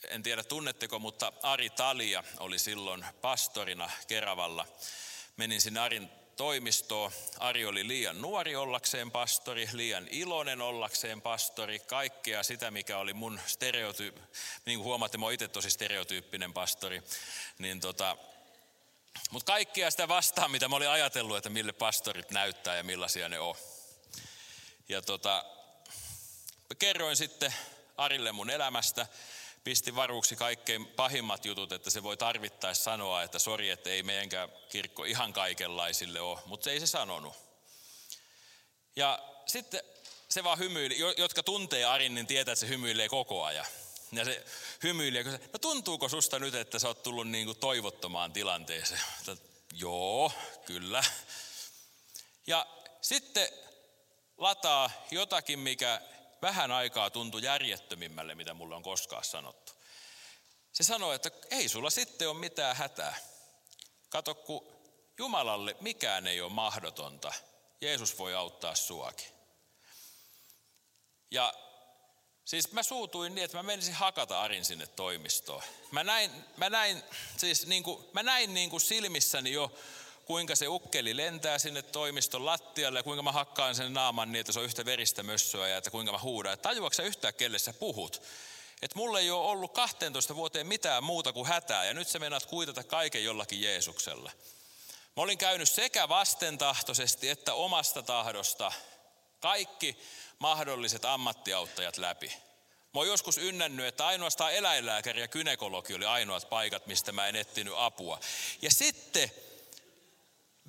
en 0.07 0.23
tiedä 0.23 0.43
tunnetteko, 0.43 0.99
mutta 0.99 1.33
Ari 1.41 1.69
Talia 1.69 2.23
oli 2.37 2.59
silloin 2.59 3.05
pastorina 3.21 3.89
Keravalla. 4.07 4.67
Menin 5.37 5.61
sinne 5.61 5.79
Arin 5.79 6.09
toimistoon. 6.35 7.11
Ari 7.39 7.65
oli 7.65 7.87
liian 7.87 8.21
nuori 8.21 8.55
ollakseen 8.55 9.11
pastori, 9.11 9.69
liian 9.73 10.07
iloinen 10.11 10.61
ollakseen 10.61 11.21
pastori, 11.21 11.79
kaikkea 11.79 12.43
sitä, 12.43 12.71
mikä 12.71 12.97
oli 12.97 13.13
mun 13.13 13.39
stereotyyppi, 13.45 14.21
niin 14.65 14.79
kuin 14.79 14.85
huomaatte, 14.85 15.17
mä 15.17 15.31
itse 15.31 15.47
tosi 15.47 15.69
stereotyyppinen 15.69 16.53
pastori, 16.53 17.01
niin 17.57 17.79
tota, 17.79 18.17
mutta 19.31 19.51
kaikkia 19.51 19.91
sitä 19.91 20.07
vastaan, 20.07 20.51
mitä 20.51 20.67
mä 20.67 20.75
olin 20.75 20.89
ajatellut, 20.89 21.37
että 21.37 21.49
mille 21.49 21.71
pastorit 21.73 22.31
näyttää 22.31 22.75
ja 22.75 22.83
millaisia 22.83 23.29
ne 23.29 23.39
on. 23.39 23.55
Ja 24.89 25.01
tota, 25.01 25.45
kerroin 26.79 27.15
sitten 27.15 27.53
Arille 27.97 28.31
mun 28.31 28.49
elämästä, 28.49 29.07
pisti 29.63 29.95
varuuksi 29.95 30.35
kaikkein 30.35 30.85
pahimmat 30.85 31.45
jutut, 31.45 31.71
että 31.71 31.89
se 31.89 32.03
voi 32.03 32.17
tarvittaessa 32.17 32.83
sanoa, 32.83 33.23
että 33.23 33.39
sori, 33.39 33.69
että 33.69 33.89
ei 33.89 34.03
meidänkään 34.03 34.49
kirkko 34.69 35.03
ihan 35.03 35.33
kaikenlaisille 35.33 36.21
ole, 36.21 36.39
mutta 36.45 36.63
se 36.63 36.71
ei 36.71 36.79
se 36.79 36.87
sanonut. 36.87 37.33
Ja 38.95 39.19
sitten 39.45 39.83
se 40.29 40.43
vaan 40.43 40.59
hymyili, 40.59 40.97
jotka 41.17 41.43
tuntee 41.43 41.85
Arin, 41.85 42.15
niin 42.15 42.27
tietää, 42.27 42.51
että 42.51 42.59
se 42.59 42.67
hymyilee 42.67 43.09
koko 43.09 43.43
ajan. 43.43 43.65
Ja 44.11 44.25
se 44.25 44.45
hymyili, 44.83 45.17
ja 45.17 45.23
no 45.23 45.59
tuntuuko 45.61 46.09
susta 46.09 46.39
nyt, 46.39 46.55
että 46.55 46.79
sä 46.79 46.87
oot 46.87 47.03
tullut 47.03 47.27
niin 47.27 47.45
kuin 47.45 47.57
toivottomaan 47.57 48.33
tilanteeseen? 48.33 49.01
Joo, 49.73 50.31
kyllä. 50.65 51.03
Ja 52.47 52.67
sitten 53.01 53.47
lataa 54.37 54.91
jotakin, 55.11 55.59
mikä 55.59 56.01
vähän 56.43 56.71
aikaa 56.71 57.09
tuntui 57.09 57.43
järjettömimmälle, 57.43 58.35
mitä 58.35 58.53
mulle 58.53 58.75
on 58.75 58.83
koskaan 58.83 59.23
sanottu. 59.23 59.73
Se 60.73 60.83
sanoi, 60.83 61.15
että 61.15 61.31
ei 61.51 61.69
sulla 61.69 61.89
sitten 61.89 62.29
ole 62.29 62.39
mitään 62.39 62.75
hätää. 62.75 63.15
Kato, 64.09 64.35
kun 64.35 64.73
Jumalalle 65.17 65.75
mikään 65.79 66.27
ei 66.27 66.41
ole 66.41 66.51
mahdotonta. 66.51 67.33
Jeesus 67.81 68.17
voi 68.17 68.35
auttaa 68.35 68.75
suakin. 68.75 69.27
Ja 71.31 71.53
siis 72.45 72.71
mä 72.71 72.83
suutuin 72.83 73.35
niin, 73.35 73.45
että 73.45 73.57
mä 73.57 73.63
menisin 73.63 73.93
hakata 73.93 74.41
Arin 74.41 74.65
sinne 74.65 74.87
toimistoon. 74.87 75.63
Mä 75.91 76.03
näin, 76.03 76.31
mä 76.57 76.69
näin, 76.69 77.03
siis 77.37 77.67
niin 77.67 77.83
kuin, 77.83 78.05
mä 78.13 78.23
näin 78.23 78.53
niin 78.53 78.69
kuin 78.69 78.81
silmissäni 78.81 79.51
jo 79.51 79.71
kuinka 80.25 80.55
se 80.55 80.67
ukkeli 80.67 81.17
lentää 81.17 81.59
sinne 81.59 81.81
toimiston 81.81 82.45
lattialle 82.45 82.99
ja 82.99 83.03
kuinka 83.03 83.23
mä 83.23 83.31
hakkaan 83.31 83.75
sen 83.75 83.93
naaman 83.93 84.31
niin, 84.31 84.39
että 84.39 84.53
se 84.53 84.59
on 84.59 84.65
yhtä 84.65 84.85
veristä 84.85 85.23
mössöä 85.23 85.67
ja 85.67 85.77
että 85.77 85.91
kuinka 85.91 86.11
mä 86.11 86.19
huudan. 86.19 86.53
Että 86.53 86.69
tajuatko 86.69 86.93
sä 86.95 87.03
yhtään, 87.03 87.33
kelle 87.33 87.59
sä 87.59 87.73
puhut? 87.73 88.21
Että 88.81 88.99
mulle 88.99 89.19
ei 89.19 89.31
ole 89.31 89.45
ollut 89.45 89.73
12 89.73 90.35
vuoteen 90.35 90.67
mitään 90.67 91.03
muuta 91.03 91.33
kuin 91.33 91.47
hätää 91.47 91.85
ja 91.85 91.93
nyt 91.93 92.07
sä 92.07 92.19
meinaat 92.19 92.45
kuitata 92.45 92.83
kaiken 92.83 93.23
jollakin 93.23 93.61
Jeesuksella. 93.61 94.31
Mä 95.17 95.23
olin 95.23 95.37
käynyt 95.37 95.69
sekä 95.69 96.09
vastentahtoisesti 96.09 97.29
että 97.29 97.53
omasta 97.53 98.03
tahdosta 98.03 98.71
kaikki 99.39 99.97
mahdolliset 100.39 101.05
ammattiauttajat 101.05 101.97
läpi. 101.97 102.27
Mä 102.93 102.99
oon 102.99 103.07
joskus 103.07 103.37
ynnännyt, 103.37 103.85
että 103.85 104.07
ainoastaan 104.07 104.53
eläinlääkäri 104.53 105.21
ja 105.21 105.27
kynekologi 105.27 105.93
oli 105.93 106.05
ainoat 106.05 106.49
paikat, 106.49 106.87
mistä 106.87 107.11
mä 107.11 107.27
en 107.27 107.35
etsinyt 107.35 107.73
apua. 107.77 108.19
Ja 108.61 108.71
sitten 108.71 109.31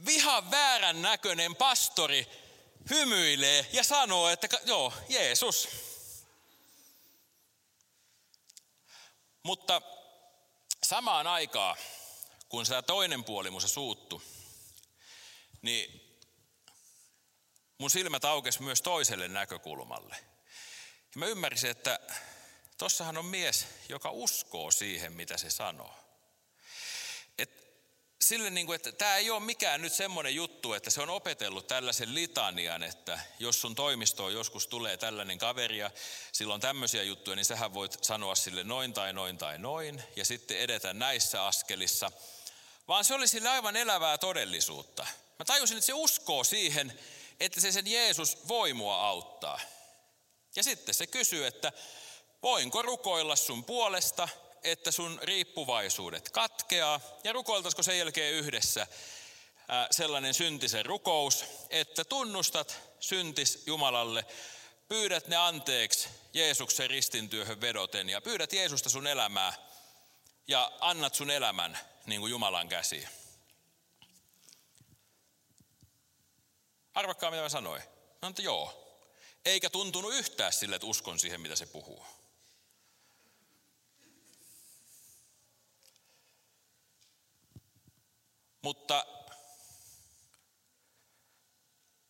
vihan 0.06 0.50
väärän 0.50 1.02
näköinen 1.02 1.56
pastori 1.56 2.26
hymyilee 2.90 3.66
ja 3.72 3.84
sanoo, 3.84 4.28
että 4.28 4.48
joo, 4.64 4.92
Jeesus. 5.08 5.68
Mutta 9.42 9.82
samaan 10.82 11.26
aikaan, 11.26 11.76
kun 12.48 12.66
se 12.66 12.82
toinen 12.82 13.24
puoli 13.24 13.50
mun 13.50 13.60
suuttu, 13.60 14.22
niin 15.62 16.00
mun 17.78 17.90
silmät 17.90 18.24
aukesi 18.24 18.62
myös 18.62 18.82
toiselle 18.82 19.28
näkökulmalle. 19.28 20.16
Ja 21.14 21.18
mä 21.18 21.26
ymmärsin, 21.26 21.70
että 21.70 22.00
tossahan 22.78 23.18
on 23.18 23.26
mies, 23.26 23.66
joka 23.88 24.10
uskoo 24.10 24.70
siihen, 24.70 25.12
mitä 25.12 25.38
se 25.38 25.50
sanoo 25.50 26.04
sille, 28.24 28.50
niin 28.50 28.66
kuin, 28.66 28.76
että 28.76 28.92
tämä 28.92 29.16
ei 29.16 29.30
ole 29.30 29.40
mikään 29.40 29.82
nyt 29.82 29.92
semmoinen 29.92 30.34
juttu, 30.34 30.72
että 30.72 30.90
se 30.90 31.00
on 31.00 31.10
opetellut 31.10 31.66
tällaisen 31.66 32.14
litanian, 32.14 32.82
että 32.82 33.18
jos 33.38 33.60
sun 33.60 33.74
toimistoon 33.74 34.32
joskus 34.32 34.66
tulee 34.66 34.96
tällainen 34.96 35.38
kaveri 35.38 35.78
ja 35.78 35.90
silloin 36.32 36.60
tämmöisiä 36.60 37.02
juttuja, 37.02 37.36
niin 37.36 37.44
sähän 37.44 37.74
voit 37.74 37.98
sanoa 38.04 38.34
sille 38.34 38.64
noin 38.64 38.92
tai 38.92 39.12
noin 39.12 39.38
tai 39.38 39.58
noin 39.58 40.02
ja 40.16 40.24
sitten 40.24 40.58
edetä 40.58 40.94
näissä 40.94 41.46
askelissa. 41.46 42.12
Vaan 42.88 43.04
se 43.04 43.14
oli 43.14 43.28
sille 43.28 43.48
aivan 43.48 43.76
elävää 43.76 44.18
todellisuutta. 44.18 45.06
Mä 45.38 45.44
tajusin, 45.44 45.76
että 45.76 45.86
se 45.86 45.92
uskoo 45.92 46.44
siihen, 46.44 46.98
että 47.40 47.60
se 47.60 47.72
sen 47.72 47.90
Jeesus 47.90 48.48
voi 48.48 48.72
mua 48.72 49.08
auttaa. 49.08 49.60
Ja 50.56 50.62
sitten 50.62 50.94
se 50.94 51.06
kysyy, 51.06 51.46
että 51.46 51.72
voinko 52.42 52.82
rukoilla 52.82 53.36
sun 53.36 53.64
puolesta 53.64 54.28
että 54.64 54.90
sun 54.90 55.18
riippuvaisuudet 55.22 56.30
katkeaa 56.30 57.00
ja 57.24 57.32
rukoiltaisiko 57.32 57.82
sen 57.82 57.98
jälkeen 57.98 58.34
yhdessä 58.34 58.86
sellainen 59.90 60.34
syntisen 60.34 60.86
rukous, 60.86 61.44
että 61.70 62.04
tunnustat 62.04 62.80
syntis 63.00 63.62
Jumalalle, 63.66 64.24
pyydät 64.88 65.28
ne 65.28 65.36
anteeksi 65.36 66.08
Jeesuksen 66.32 66.90
ristintyöhön 66.90 67.60
vedoten 67.60 68.08
ja 68.08 68.20
pyydät 68.20 68.52
Jeesusta 68.52 68.88
sun 68.88 69.06
elämää 69.06 69.52
ja 70.48 70.72
annat 70.80 71.14
sun 71.14 71.30
elämän 71.30 71.78
niin 72.06 72.20
kuin 72.20 72.30
Jumalan 72.30 72.68
käsiin. 72.68 73.08
Arvakkaa 76.94 77.30
mitä 77.30 77.42
mä 77.42 77.48
sanoin. 77.48 77.82
No, 78.22 78.28
että 78.28 78.42
joo. 78.42 78.80
Eikä 79.44 79.70
tuntunut 79.70 80.14
yhtään 80.14 80.52
sille, 80.52 80.76
että 80.76 80.86
uskon 80.86 81.18
siihen, 81.18 81.40
mitä 81.40 81.56
se 81.56 81.66
puhuu. 81.66 82.06
Mutta 88.64 89.06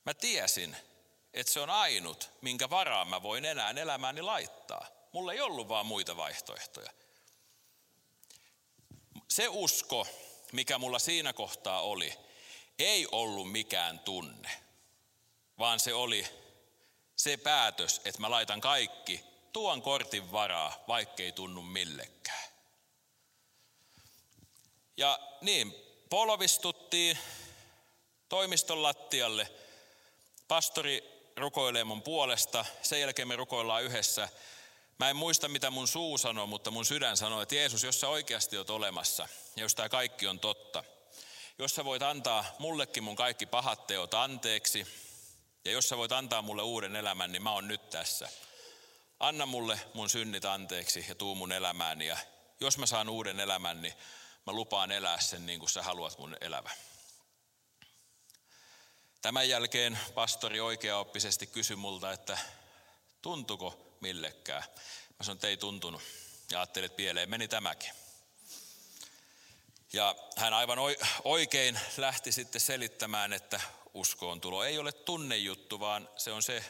mä 0.04 0.14
tiesin, 0.14 0.76
että 1.32 1.52
se 1.52 1.60
on 1.60 1.70
ainut, 1.70 2.30
minkä 2.40 2.70
varaan 2.70 3.08
mä 3.08 3.22
voin 3.22 3.44
enää 3.44 3.70
elämääni 3.70 4.22
laittaa. 4.22 4.86
Mulla 5.12 5.32
ei 5.32 5.40
ollut 5.40 5.68
vaan 5.68 5.86
muita 5.86 6.16
vaihtoehtoja. 6.16 6.90
Se 9.30 9.48
usko, 9.48 10.06
mikä 10.52 10.78
mulla 10.78 10.98
siinä 10.98 11.32
kohtaa 11.32 11.80
oli, 11.80 12.18
ei 12.78 13.06
ollut 13.12 13.52
mikään 13.52 13.98
tunne, 13.98 14.50
vaan 15.58 15.80
se 15.80 15.94
oli 15.94 16.26
se 17.16 17.36
päätös, 17.36 18.00
että 18.04 18.20
mä 18.20 18.30
laitan 18.30 18.60
kaikki 18.60 19.24
tuon 19.52 19.82
kortin 19.82 20.32
varaa, 20.32 20.84
vaikkei 20.88 21.32
tunnu 21.32 21.62
millekään. 21.62 22.44
Ja 24.96 25.18
niin, 25.40 25.83
polvistuttiin 26.10 27.18
toimiston 28.28 28.82
lattialle. 28.82 29.48
Pastori 30.48 31.14
rukoilee 31.36 31.84
mun 31.84 32.02
puolesta, 32.02 32.64
sen 32.82 33.00
jälkeen 33.00 33.28
me 33.28 33.36
rukoillaan 33.36 33.84
yhdessä. 33.84 34.28
Mä 34.98 35.10
en 35.10 35.16
muista, 35.16 35.48
mitä 35.48 35.70
mun 35.70 35.88
suu 35.88 36.18
sanoi, 36.18 36.46
mutta 36.46 36.70
mun 36.70 36.84
sydän 36.84 37.16
sanoi, 37.16 37.42
että 37.42 37.54
Jeesus, 37.54 37.84
jos 37.84 38.00
sä 38.00 38.08
oikeasti 38.08 38.58
oot 38.58 38.70
olemassa, 38.70 39.28
ja 39.56 39.62
jos 39.62 39.74
tämä 39.74 39.88
kaikki 39.88 40.26
on 40.26 40.40
totta, 40.40 40.84
jos 41.58 41.74
sä 41.74 41.84
voit 41.84 42.02
antaa 42.02 42.44
mullekin 42.58 43.02
mun 43.04 43.16
kaikki 43.16 43.46
pahat 43.46 43.86
teot 43.86 44.14
anteeksi, 44.14 44.86
ja 45.64 45.72
jos 45.72 45.88
sä 45.88 45.96
voit 45.96 46.12
antaa 46.12 46.42
mulle 46.42 46.62
uuden 46.62 46.96
elämän, 46.96 47.32
niin 47.32 47.42
mä 47.42 47.52
oon 47.52 47.68
nyt 47.68 47.90
tässä. 47.90 48.28
Anna 49.20 49.46
mulle 49.46 49.80
mun 49.94 50.10
synnit 50.10 50.44
anteeksi 50.44 51.04
ja 51.08 51.14
tuu 51.14 51.34
mun 51.34 51.52
elämääni, 51.52 52.06
ja 52.06 52.16
jos 52.60 52.78
mä 52.78 52.86
saan 52.86 53.08
uuden 53.08 53.40
elämän, 53.40 53.82
niin 53.82 53.94
mä 54.46 54.52
lupaan 54.52 54.92
elää 54.92 55.20
sen 55.20 55.46
niin 55.46 55.58
kuin 55.58 55.70
sä 55.70 55.82
haluat 55.82 56.18
mun 56.18 56.36
elävä. 56.40 56.70
Tämän 59.22 59.48
jälkeen 59.48 59.98
pastori 60.14 60.60
oikeaoppisesti 60.60 61.46
kysyi 61.46 61.76
multa, 61.76 62.12
että 62.12 62.38
tuntuko 63.22 63.96
millekään. 64.00 64.62
Mä 65.18 65.24
sanoin, 65.24 65.36
että 65.36 65.48
ei 65.48 65.56
tuntunut. 65.56 66.02
Ja 66.50 66.58
ajattelin, 66.58 66.86
että 66.86 66.96
pieleen 66.96 67.30
meni 67.30 67.48
tämäkin. 67.48 67.90
Ja 69.92 70.16
hän 70.36 70.54
aivan 70.54 70.78
oikein 71.24 71.80
lähti 71.96 72.32
sitten 72.32 72.60
selittämään, 72.60 73.32
että 73.32 73.60
uskoon 73.94 74.40
tulo 74.40 74.64
ei 74.64 74.78
ole 74.78 74.92
tunnejuttu, 74.92 75.80
vaan 75.80 76.08
se 76.16 76.32
on 76.32 76.42
se 76.42 76.64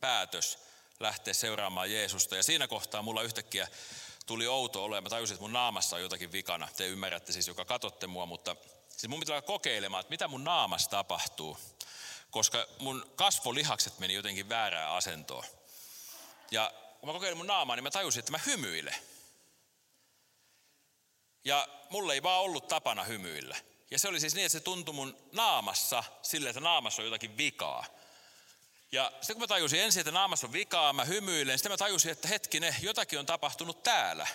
päätös 0.00 0.58
lähteä 1.00 1.34
seuraamaan 1.34 1.92
Jeesusta. 1.92 2.36
Ja 2.36 2.42
siinä 2.42 2.68
kohtaa 2.68 3.02
mulla 3.02 3.22
yhtäkkiä 3.22 3.68
tuli 4.26 4.46
outo 4.46 4.84
olo 4.84 4.94
ja 4.94 5.00
mä 5.00 5.08
tajusin, 5.08 5.34
että 5.34 5.42
mun 5.42 5.52
naamassa 5.52 5.96
on 5.96 6.02
jotakin 6.02 6.32
vikana. 6.32 6.68
Te 6.76 6.86
ymmärrätte 6.86 7.32
siis, 7.32 7.48
joka 7.48 7.64
katsotte 7.64 8.06
mua, 8.06 8.26
mutta 8.26 8.56
siis 8.88 9.08
mun 9.08 9.20
pitää 9.20 9.42
kokeilemaan, 9.42 10.00
että 10.00 10.10
mitä 10.10 10.28
mun 10.28 10.44
naamassa 10.44 10.90
tapahtuu. 10.90 11.58
Koska 12.30 12.66
mun 12.78 13.12
kasvolihakset 13.16 13.98
meni 13.98 14.14
jotenkin 14.14 14.48
väärään 14.48 14.90
asentoon. 14.90 15.44
Ja 16.50 16.72
kun 17.00 17.08
mä 17.08 17.12
kokeilin 17.12 17.36
mun 17.36 17.46
naamaa, 17.46 17.76
niin 17.76 17.84
mä 17.84 17.90
tajusin, 17.90 18.18
että 18.18 18.32
mä 18.32 18.40
hymyilen. 18.46 18.96
Ja 21.44 21.68
mulle 21.90 22.14
ei 22.14 22.22
vaan 22.22 22.42
ollut 22.42 22.68
tapana 22.68 23.04
hymyillä. 23.04 23.56
Ja 23.90 23.98
se 23.98 24.08
oli 24.08 24.20
siis 24.20 24.34
niin, 24.34 24.46
että 24.46 24.58
se 24.58 24.64
tuntui 24.64 24.94
mun 24.94 25.16
naamassa 25.32 26.04
sille, 26.22 26.48
että 26.48 26.60
naamassa 26.60 27.02
on 27.02 27.06
jotakin 27.06 27.36
vikaa. 27.36 27.84
Ja 28.94 29.12
sitten 29.20 29.34
kun 29.36 29.42
mä 29.42 29.46
tajusin 29.46 29.80
ensin, 29.80 30.00
että 30.00 30.12
naamassa 30.12 30.46
on 30.46 30.52
vikaa, 30.52 30.92
mä 30.92 31.04
hymyilen, 31.04 31.58
sitten 31.58 31.72
mä 31.72 31.76
tajusin, 31.76 32.12
että 32.12 32.28
hetkinen, 32.28 32.76
jotakin 32.82 33.18
on 33.18 33.26
tapahtunut 33.26 33.82
täällä. 33.82 34.26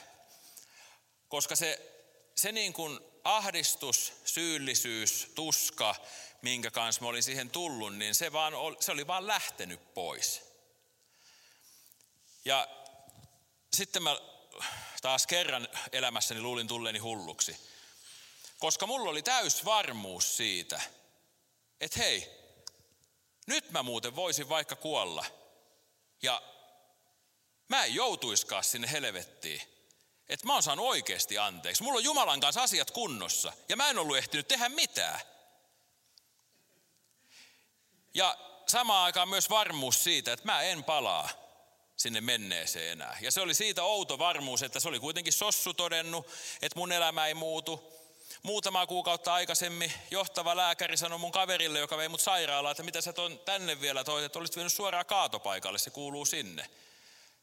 Koska 1.28 1.56
se, 1.56 1.92
se 2.36 2.52
niin 2.52 2.74
kuin 2.74 3.00
ahdistus, 3.24 4.14
syyllisyys, 4.26 5.32
tuska, 5.36 5.96
minkä 6.42 6.72
kanssa 6.72 7.02
mä 7.02 7.08
olin 7.08 7.24
siihen 7.24 7.50
tullut, 7.50 7.96
niin 7.96 8.16
se, 8.16 8.32
vaan, 8.32 8.54
se 8.80 8.92
oli 8.92 9.08
vaan 9.08 9.28
lähtenyt 9.28 9.94
pois. 9.94 10.42
Ja 12.46 12.68
sitten 13.74 14.04
mä 14.04 14.18
taas 15.02 15.28
kerran 15.28 15.68
elämässäni 15.92 16.42
luulin 16.42 16.68
tulleeni 16.68 17.00
hulluksi. 17.00 17.58
Koska 18.58 18.88
mulla 18.88 19.10
oli 19.10 19.24
täys 19.24 19.66
varmuus 19.66 20.38
siitä, 20.38 20.82
että 21.82 22.00
hei, 22.00 22.39
nyt 23.50 23.72
mä 23.72 23.84
muuten 23.84 24.16
voisin 24.16 24.50
vaikka 24.50 24.76
kuolla. 24.76 25.26
Ja 26.22 26.42
mä 27.68 27.86
en 27.86 27.96
joutuiskaan 27.96 28.64
sinne 28.64 28.92
helvettiin. 28.92 29.62
Että 30.30 30.46
mä 30.46 30.54
oon 30.54 30.64
saanut 30.64 30.86
oikeasti 30.86 31.38
anteeksi. 31.38 31.84
Mulla 31.84 31.98
on 31.98 32.04
Jumalan 32.04 32.40
kanssa 32.40 32.64
asiat 32.64 32.92
kunnossa. 32.92 33.54
Ja 33.70 33.78
mä 33.78 33.90
en 33.90 34.00
ollut 34.00 34.18
ehtinyt 34.18 34.48
tehdä 34.48 34.70
mitään. 34.70 35.20
Ja 38.14 38.38
samaan 38.68 39.06
aikaan 39.06 39.30
myös 39.30 39.50
varmuus 39.50 40.04
siitä, 40.04 40.34
että 40.34 40.46
mä 40.46 40.62
en 40.62 40.84
palaa 40.84 41.30
sinne 41.98 42.22
menneeseen 42.22 42.92
enää. 42.92 43.18
Ja 43.22 43.32
se 43.32 43.42
oli 43.42 43.54
siitä 43.54 43.84
outo 43.84 44.20
varmuus, 44.20 44.64
että 44.64 44.80
se 44.80 44.90
oli 44.90 45.00
kuitenkin 45.00 45.34
sossu 45.34 45.74
todennut, 45.74 46.28
että 46.62 46.80
mun 46.80 46.92
elämä 46.92 47.28
ei 47.28 47.34
muutu. 47.34 47.99
Muutama 48.44 48.88
kuukautta 48.88 49.34
aikaisemmin 49.34 49.94
johtava 50.12 50.56
lääkäri 50.56 50.98
sanoi 50.98 51.20
mun 51.20 51.32
kaverille, 51.32 51.80
joka 51.80 51.98
vei 51.98 52.10
mut 52.10 52.22
sairaalaan, 52.22 52.72
että 52.72 52.84
mitä 52.84 53.02
sä 53.02 53.14
ton 53.14 53.40
tänne 53.40 53.82
vielä 53.82 54.04
toit, 54.04 54.26
että 54.26 54.40
olisit 54.40 54.56
vienyt 54.56 54.74
suoraan 54.74 55.06
kaatopaikalle, 55.06 55.80
se 55.80 55.90
kuuluu 55.90 56.26
sinne. 56.26 56.70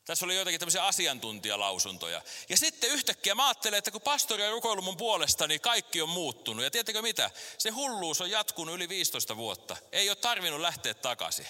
Tässä 0.04 0.24
oli 0.24 0.36
joitakin 0.36 0.60
tämmöisiä 0.60 0.84
asiantuntijalausuntoja. 0.84 2.22
Ja 2.48 2.56
sitten 2.56 2.90
yhtäkkiä 2.90 3.34
mä 3.34 3.46
ajattelen, 3.46 3.78
että 3.78 3.90
kun 3.90 4.00
pastori 4.00 4.46
on 4.46 4.52
rukoillut 4.52 4.84
mun 4.84 4.96
puolesta, 4.96 5.46
niin 5.46 5.60
kaikki 5.60 6.02
on 6.02 6.08
muuttunut. 6.08 6.64
Ja 6.64 6.70
tiedättekö 6.70 7.02
mitä? 7.02 7.30
Se 7.58 7.70
hulluus 7.70 8.20
on 8.20 8.30
jatkunut 8.30 8.74
yli 8.74 8.88
15 8.88 9.36
vuotta. 9.36 9.76
Ei 9.92 10.08
ole 10.10 10.16
tarvinnut 10.16 10.60
lähteä 10.60 10.94
takaisin. 10.94 11.46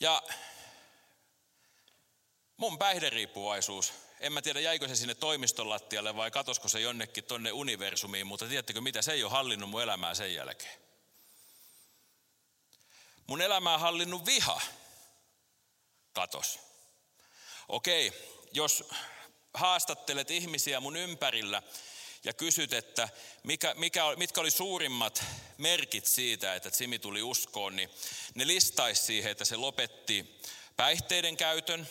Ja 0.00 0.22
mun 2.56 2.78
päihderiippuvaisuus, 2.78 3.92
en 4.20 4.32
mä 4.32 4.42
tiedä 4.42 4.60
jäikö 4.60 4.88
se 4.88 4.96
sinne 4.96 5.14
toimiston 5.14 5.68
lattialle 5.68 6.16
vai 6.16 6.30
katosko 6.30 6.68
se 6.68 6.80
jonnekin 6.80 7.24
tonne 7.24 7.52
universumiin, 7.52 8.26
mutta 8.26 8.46
tiedättekö 8.46 8.80
mitä, 8.80 9.02
se 9.02 9.12
ei 9.12 9.24
ole 9.24 9.32
hallinnut 9.32 9.70
mun 9.70 9.82
elämää 9.82 10.14
sen 10.14 10.34
jälkeen. 10.34 10.80
Mun 13.26 13.42
elämää 13.42 13.78
hallinnut 13.78 14.26
viha. 14.26 14.60
Katos. 16.12 16.58
Okei, 17.68 18.12
jos 18.52 18.84
haastattelet 19.54 20.30
ihmisiä 20.30 20.80
mun 20.80 20.96
ympärillä 20.96 21.62
ja 22.24 22.32
kysyt, 22.32 22.72
että 22.72 23.08
mikä, 23.42 23.74
mikä, 23.74 24.02
mitkä 24.16 24.40
oli 24.40 24.50
suurimmat 24.50 25.24
merkit 25.58 26.06
siitä, 26.06 26.54
että 26.54 26.70
Simi 26.70 26.98
tuli 26.98 27.22
uskoon, 27.22 27.76
niin 27.76 27.90
ne 28.34 28.46
listaisi 28.46 29.02
siihen, 29.02 29.32
että 29.32 29.44
se 29.44 29.56
lopetti 29.56 30.40
päihteiden 30.76 31.36
käytön, 31.36 31.88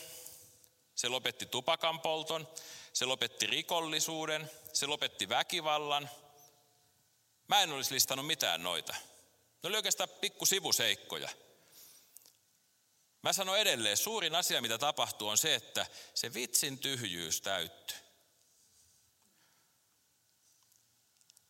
se 0.99 1.07
lopetti 1.07 1.45
tupakan 1.45 1.99
polton, 1.99 2.47
se 2.93 3.05
lopetti 3.05 3.47
rikollisuuden, 3.47 4.51
se 4.73 4.85
lopetti 4.85 5.29
väkivallan. 5.29 6.09
Mä 7.47 7.61
en 7.61 7.71
olisi 7.71 7.93
listannut 7.93 8.27
mitään 8.27 8.63
noita. 8.63 8.95
Ne 9.63 9.67
oli 9.69 9.75
oikeastaan 9.75 10.09
pikku 10.09 10.45
sivuseikkoja. 10.45 11.29
Mä 13.21 13.33
sanon 13.33 13.57
edelleen, 13.57 13.97
suurin 13.97 14.35
asia 14.35 14.61
mitä 14.61 14.77
tapahtuu 14.77 15.27
on 15.27 15.37
se, 15.37 15.55
että 15.55 15.85
se 16.13 16.33
vitsin 16.33 16.79
tyhjyys 16.79 17.41
täyttyy. 17.41 17.97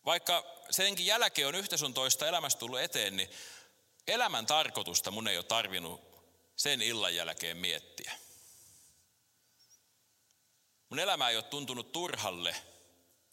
Vaikka 0.04 0.44
senkin 0.70 1.06
jälkeen 1.06 1.48
on 1.48 1.54
yhtä 1.54 1.76
sun 1.76 1.94
toista 1.94 2.26
elämästä 2.26 2.58
tullut 2.58 2.80
eteen, 2.80 3.16
niin 3.16 3.30
elämän 4.06 4.46
tarkoitusta 4.46 5.10
mun 5.10 5.28
ei 5.28 5.36
ole 5.36 5.44
tarvinnut 5.44 6.00
sen 6.56 6.82
illan 6.82 7.14
jälkeen 7.14 7.56
miettiä. 7.56 8.19
Mun 10.90 10.98
elämä 10.98 11.28
ei 11.28 11.36
ole 11.36 11.44
tuntunut 11.44 11.92
turhalle, 11.92 12.56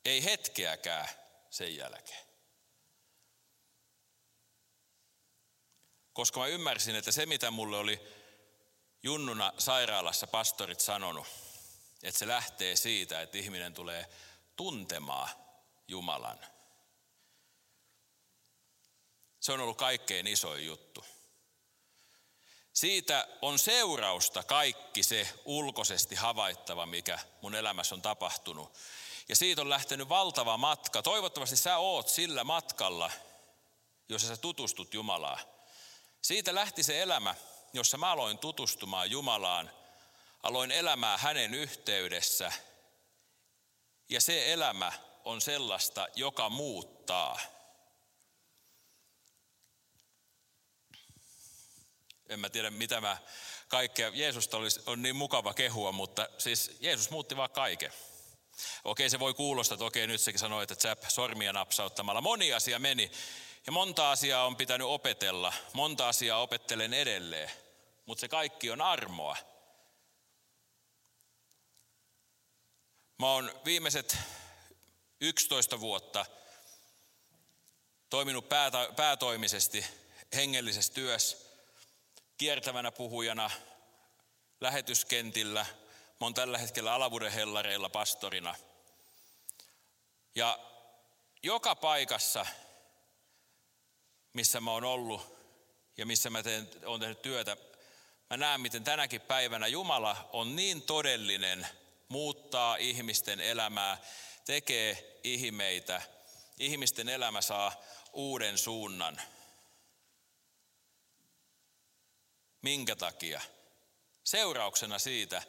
ei 0.06 0.24
hetkeäkään 0.24 1.10
sen 1.50 1.76
jälkeen. 1.76 2.28
Koska 6.14 6.40
mä 6.40 6.48
ymmärsin, 6.48 6.96
että 6.96 7.12
se 7.12 7.26
mitä 7.26 7.52
mulle 7.52 7.78
oli 7.78 8.00
junnuna 9.04 9.54
sairaalassa 9.58 10.28
pastorit 10.28 10.80
sanonut, 10.80 11.28
että 12.04 12.20
se 12.20 12.28
lähtee 12.28 12.76
siitä, 12.76 13.22
että 13.22 13.38
ihminen 13.38 13.74
tulee 13.74 14.06
tuntemaan 14.56 15.30
Jumalan. 15.88 16.40
Se 19.40 19.52
on 19.52 19.60
ollut 19.60 19.78
kaikkein 19.78 20.28
isoin 20.28 20.66
juttu. 20.66 21.06
Siitä 22.78 23.28
on 23.42 23.60
seurausta 23.60 24.44
kaikki 24.44 25.04
se 25.04 25.30
ulkoisesti 25.46 26.16
havaittava, 26.16 26.86
mikä 26.86 27.20
mun 27.42 27.56
elämässä 27.56 27.96
on 27.96 28.02
tapahtunut. 28.02 28.74
Ja 29.30 29.36
siitä 29.36 29.62
on 29.62 29.70
lähtenyt 29.70 30.10
valtava 30.10 30.58
matka. 30.58 31.02
Toivottavasti 31.02 31.56
sä 31.56 31.78
oot 31.78 32.10
sillä 32.10 32.44
matkalla, 32.44 33.12
jossa 34.10 34.28
sä 34.28 34.38
tutustut 34.38 34.94
Jumalaan. 34.94 35.40
Siitä 36.22 36.56
lähti 36.56 36.84
se 36.84 37.02
elämä, 37.02 37.36
jossa 37.74 37.98
mä 37.98 38.12
aloin 38.12 38.38
tutustumaan 38.38 39.12
Jumalaan, 39.12 39.72
aloin 40.44 40.72
elämää 40.72 41.18
hänen 41.18 41.54
yhteydessä. 41.54 42.52
Ja 44.10 44.22
se 44.22 44.54
elämä 44.54 44.92
on 45.26 45.42
sellaista, 45.42 46.08
joka 46.16 46.50
muuttaa. 46.50 47.40
En 52.30 52.40
mä 52.40 52.50
tiedä, 52.50 52.70
mitä 52.70 53.02
mä 53.02 53.18
kaikkea. 53.68 54.12
Jeesusta 54.14 54.58
olisi, 54.58 54.82
on 54.86 55.02
niin 55.02 55.16
mukava 55.16 55.54
kehua, 55.54 55.92
mutta 55.92 56.30
siis 56.38 56.78
Jeesus 56.80 57.10
muutti 57.10 57.38
vaan 57.38 57.50
kaiken. 57.50 57.94
Okei, 58.84 59.10
se 59.10 59.20
voi 59.20 59.34
kuulostaa, 59.34 59.76
että 59.76 59.86
okei, 59.86 60.08
nyt 60.08 60.22
sekin 60.22 60.40
sanoi, 60.40 60.64
että 60.64 60.76
zap, 60.76 61.04
sormia 61.08 61.54
napsauttamalla. 61.54 62.22
Moni 62.22 62.54
asia 62.54 62.80
meni. 62.80 63.12
Ja 63.66 63.72
monta 63.72 64.12
asiaa 64.12 64.46
on 64.46 64.56
pitänyt 64.56 64.88
opetella. 64.88 65.54
Monta 65.74 66.08
asiaa 66.08 66.42
opettelen 66.42 66.94
edelleen. 66.94 67.52
Mutta 68.06 68.22
se 68.22 68.28
kaikki 68.28 68.72
on 68.72 68.82
armoa. 68.82 69.38
Mä 73.20 73.32
oon 73.32 73.52
viimeiset 73.66 74.18
11 75.22 75.80
vuotta 75.80 76.26
toiminut 78.10 78.46
päätoimisesti 78.96 79.86
hengellisessä 80.36 80.94
työssä 80.94 81.47
kiertävänä 82.38 82.92
puhujana 82.92 83.52
lähetyskentillä. 84.62 85.66
Mä 86.20 86.26
oon 86.26 86.34
tällä 86.34 86.58
hetkellä 86.58 86.94
Alavuuden 86.94 87.32
hellareilla 87.32 87.90
pastorina. 87.90 88.56
Ja 90.36 90.60
joka 91.44 91.76
paikassa, 91.76 92.46
missä 94.34 94.62
mä 94.62 94.72
oon 94.72 94.84
ollut 94.84 95.38
ja 95.98 96.06
missä 96.06 96.30
mä 96.30 96.44
teen, 96.44 96.70
oon 96.86 97.00
tehnyt 97.00 97.22
työtä, 97.22 97.58
mä 98.30 98.38
näen, 98.38 98.62
miten 98.62 98.84
tänäkin 98.84 99.22
päivänä 99.22 99.68
Jumala 99.68 100.30
on 100.34 100.56
niin 100.56 100.82
todellinen, 100.82 101.68
muuttaa 102.08 102.76
ihmisten 102.76 103.40
elämää, 103.40 103.98
tekee 104.46 105.20
ihmeitä. 105.24 106.02
Ihmisten 106.60 107.10
elämä 107.10 107.42
saa 107.42 107.82
uuden 108.14 108.58
suunnan. 108.58 109.22
Minkä 112.62 112.96
takia? 112.96 113.42
Seurauksena 114.24 115.00
siitä, 115.00 115.42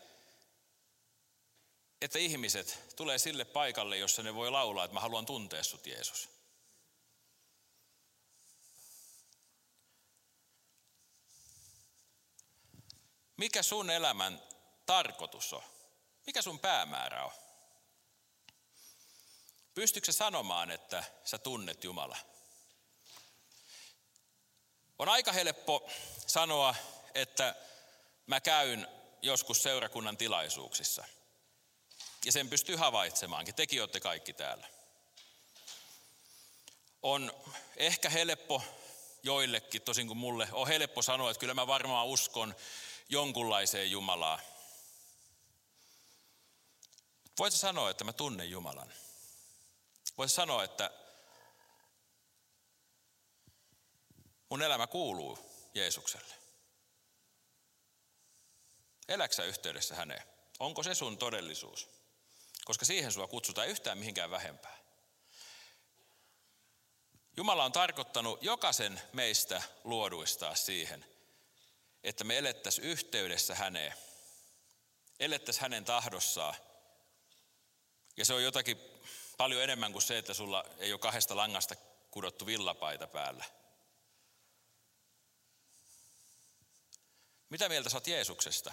että 2.00 2.18
ihmiset 2.18 2.78
tulee 2.96 3.18
sille 3.18 3.44
paikalle, 3.44 3.98
jossa 3.98 4.22
ne 4.22 4.34
voi 4.34 4.50
laulaa, 4.50 4.84
että 4.84 4.94
mä 4.94 5.00
haluan 5.00 5.26
tuntea 5.26 5.64
sut 5.64 5.86
Jeesus. 5.86 6.28
Mikä 13.36 13.62
sun 13.62 13.90
elämän 13.90 14.42
tarkoitus 14.86 15.52
on? 15.52 15.62
Mikä 16.26 16.42
sun 16.42 16.58
päämäärä 16.58 17.24
on? 17.24 17.32
Pystytkö 19.74 20.12
sanomaan, 20.12 20.70
että 20.70 21.04
sä 21.24 21.38
tunnet 21.38 21.84
Jumala? 21.84 22.16
On 24.98 25.08
aika 25.08 25.32
helppo 25.32 25.90
sanoa, 26.26 26.74
että 27.20 27.54
mä 28.26 28.40
käyn 28.40 28.88
joskus 29.22 29.62
seurakunnan 29.62 30.16
tilaisuuksissa. 30.16 31.04
Ja 32.24 32.32
sen 32.32 32.50
pystyy 32.50 32.76
havaitsemaankin. 32.76 33.54
Tekin 33.54 33.82
olette 33.82 34.00
kaikki 34.00 34.32
täällä. 34.32 34.66
On 37.02 37.32
ehkä 37.76 38.10
helppo 38.10 38.62
joillekin, 39.22 39.82
tosin 39.82 40.06
kuin 40.06 40.18
mulle, 40.18 40.48
on 40.52 40.68
helppo 40.68 41.02
sanoa, 41.02 41.30
että 41.30 41.40
kyllä 41.40 41.54
mä 41.54 41.66
varmaan 41.66 42.06
uskon 42.06 42.54
jonkunlaiseen 43.08 43.90
Jumalaa. 43.90 44.40
Voit 47.38 47.54
sanoa, 47.54 47.90
että 47.90 48.04
mä 48.04 48.12
tunnen 48.12 48.50
Jumalan. 48.50 48.92
Voisi 50.18 50.34
sanoa, 50.34 50.64
että 50.64 50.90
mun 54.48 54.62
elämä 54.62 54.86
kuuluu 54.86 55.38
Jeesukselle. 55.74 56.37
Eläksä 59.08 59.44
yhteydessä 59.44 59.94
häneen? 59.94 60.22
Onko 60.58 60.82
se 60.82 60.94
sun 60.94 61.18
todellisuus? 61.18 61.88
Koska 62.64 62.84
siihen 62.84 63.12
sua 63.12 63.26
kutsutaan 63.26 63.68
yhtään 63.68 63.98
mihinkään 63.98 64.30
vähempää. 64.30 64.78
Jumala 67.36 67.64
on 67.64 67.72
tarkoittanut 67.72 68.42
jokaisen 68.42 69.02
meistä 69.12 69.62
luoduistaa 69.84 70.54
siihen, 70.54 71.04
että 72.04 72.24
me 72.24 72.38
elettäisiin 72.38 72.86
yhteydessä 72.86 73.54
häneen. 73.54 73.94
Elettäisiin 75.20 75.62
hänen 75.62 75.84
tahdossaan. 75.84 76.54
Ja 78.16 78.24
se 78.24 78.34
on 78.34 78.42
jotakin 78.42 78.98
Paljon 79.38 79.62
enemmän 79.62 79.92
kuin 79.92 80.02
se, 80.02 80.18
että 80.18 80.34
sulla 80.34 80.64
ei 80.78 80.92
ole 80.92 81.00
kahdesta 81.00 81.36
langasta 81.36 81.74
kudottu 82.10 82.46
villapaita 82.46 83.06
päällä. 83.06 83.44
Mitä 87.48 87.68
mieltä 87.68 87.90
sä 87.90 87.96
oot 87.96 88.06
Jeesuksesta? 88.06 88.72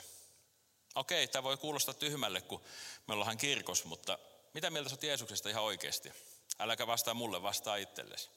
Okei, 0.95 1.27
tämä 1.27 1.43
voi 1.43 1.57
kuulostaa 1.57 1.93
tyhmälle, 1.93 2.41
kun 2.41 2.63
me 3.07 3.13
ollaan 3.13 3.37
kirkos, 3.37 3.85
mutta 3.85 4.19
mitä 4.53 4.69
mieltä 4.69 4.89
sä 4.89 4.97
Jeesuksesta 5.01 5.49
ihan 5.49 5.63
oikeasti? 5.63 6.11
Äläkä 6.59 6.87
vastaa 6.87 7.13
mulle, 7.13 7.41
vastaa 7.41 7.75
itsellesi. 7.75 8.29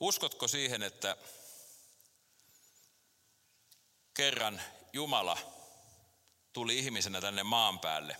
Uskotko 0.00 0.48
siihen, 0.48 0.82
että 0.82 1.16
kerran 4.14 4.62
Jumala 4.92 5.38
tuli 6.52 6.78
ihmisenä 6.78 7.20
tänne 7.20 7.42
maan 7.42 7.80
päälle 7.80 8.16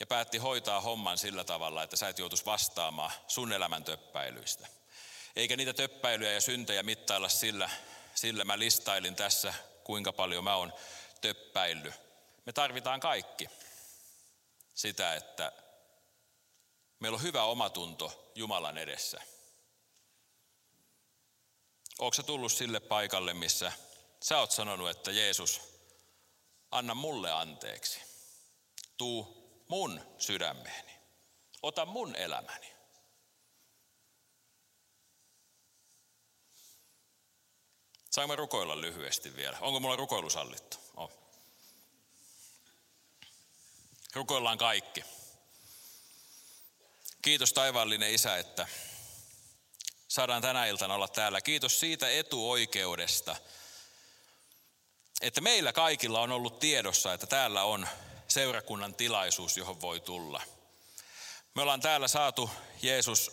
ja 0.00 0.06
päätti 0.06 0.38
hoitaa 0.38 0.80
homman 0.80 1.18
sillä 1.18 1.44
tavalla, 1.44 1.82
että 1.82 1.96
sä 1.96 2.08
et 2.08 2.18
joutuisi 2.18 2.44
vastaamaan 2.44 3.12
sun 3.28 3.52
elämän 3.52 3.84
töppäilyistä. 3.84 4.66
Eikä 5.36 5.56
niitä 5.56 5.72
töppäilyjä 5.72 6.32
ja 6.32 6.40
syntejä 6.40 6.82
mittailla 6.82 7.28
sillä, 7.28 7.70
sillä 8.14 8.44
mä 8.44 8.58
listailin 8.58 9.16
tässä, 9.16 9.54
kuinka 9.86 10.12
paljon 10.12 10.44
mä 10.44 10.56
oon 10.56 10.72
töppäillyt. 11.20 11.94
Me 12.46 12.52
tarvitaan 12.52 13.00
kaikki 13.00 13.48
sitä, 14.74 15.14
että 15.14 15.52
meillä 16.98 17.16
on 17.16 17.22
hyvä 17.22 17.44
omatunto 17.44 18.32
Jumalan 18.34 18.78
edessä. 18.78 19.20
Se 22.12 22.22
tullut 22.22 22.52
sille 22.52 22.80
paikalle, 22.80 23.34
missä 23.34 23.72
sä 24.20 24.38
oot 24.38 24.50
sanonut, 24.50 24.90
että 24.90 25.10
Jeesus, 25.10 25.60
anna 26.70 26.94
mulle 26.94 27.32
anteeksi. 27.32 28.00
Tuu 28.96 29.36
mun 29.68 30.00
sydämeeni. 30.18 30.92
Ota 31.62 31.84
mun 31.84 32.16
elämäni. 32.16 32.75
Saimme 38.16 38.36
rukoilla 38.36 38.80
lyhyesti 38.80 39.36
vielä. 39.36 39.58
Onko 39.60 39.80
mulla 39.80 39.96
rukoilu 39.96 40.30
sallittu? 40.30 40.76
On. 40.96 41.08
Rukoillaan 44.14 44.58
kaikki. 44.58 45.04
Kiitos 47.22 47.52
taivaallinen 47.52 48.14
Isä, 48.14 48.36
että 48.36 48.68
saadaan 50.08 50.42
tänä 50.42 50.66
iltana 50.66 50.94
olla 50.94 51.08
täällä. 51.08 51.40
Kiitos 51.40 51.80
siitä 51.80 52.10
etuoikeudesta, 52.10 53.36
että 55.20 55.40
meillä 55.40 55.72
kaikilla 55.72 56.20
on 56.20 56.32
ollut 56.32 56.58
tiedossa, 56.58 57.14
että 57.14 57.26
täällä 57.26 57.62
on 57.62 57.88
seurakunnan 58.28 58.94
tilaisuus, 58.94 59.56
johon 59.56 59.80
voi 59.80 60.00
tulla. 60.00 60.42
Me 61.54 61.62
ollaan 61.62 61.80
täällä 61.80 62.08
saatu, 62.08 62.50
Jeesus, 62.82 63.30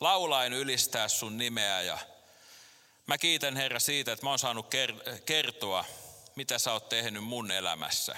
laulain 0.00 0.52
ylistää 0.52 1.08
sun 1.08 1.38
nimeä 1.38 1.82
ja 1.82 1.98
mä 3.08 3.18
kiitän 3.18 3.56
Herra 3.56 3.78
siitä, 3.80 4.12
että 4.12 4.26
mä 4.26 4.30
oon 4.30 4.38
saanut 4.38 4.66
kertoa, 5.26 5.84
mitä 6.34 6.58
sä 6.58 6.72
oot 6.72 6.88
tehnyt 6.88 7.24
mun 7.24 7.50
elämässä. 7.50 8.16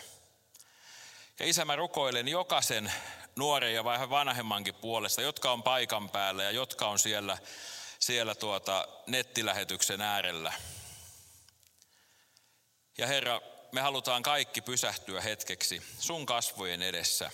Ja 1.39 1.47
isä, 1.47 1.65
mä 1.65 1.77
rukoilen 1.77 2.29
jokaisen 2.29 2.93
nuoren 3.37 3.75
ja 3.75 3.85
vähän 3.85 4.11
vanhemmankin 4.11 4.75
puolesta, 4.75 5.23
jotka 5.23 5.53
on 5.53 5.63
paikan 5.63 6.11
päällä 6.11 6.43
ja 6.43 6.51
jotka 6.51 6.89
on 6.89 6.99
siellä, 6.99 7.39
siellä 7.99 8.35
tuota 8.35 8.89
nettilähetyksen 9.07 10.01
äärellä. 10.01 10.53
Ja 12.99 13.07
Herra, 13.07 13.41
me 13.73 13.81
halutaan 13.81 14.23
kaikki 14.23 14.61
pysähtyä 14.61 15.21
hetkeksi 15.21 15.83
sun 15.99 16.27
kasvojen 16.27 16.83
edessä 16.83 17.31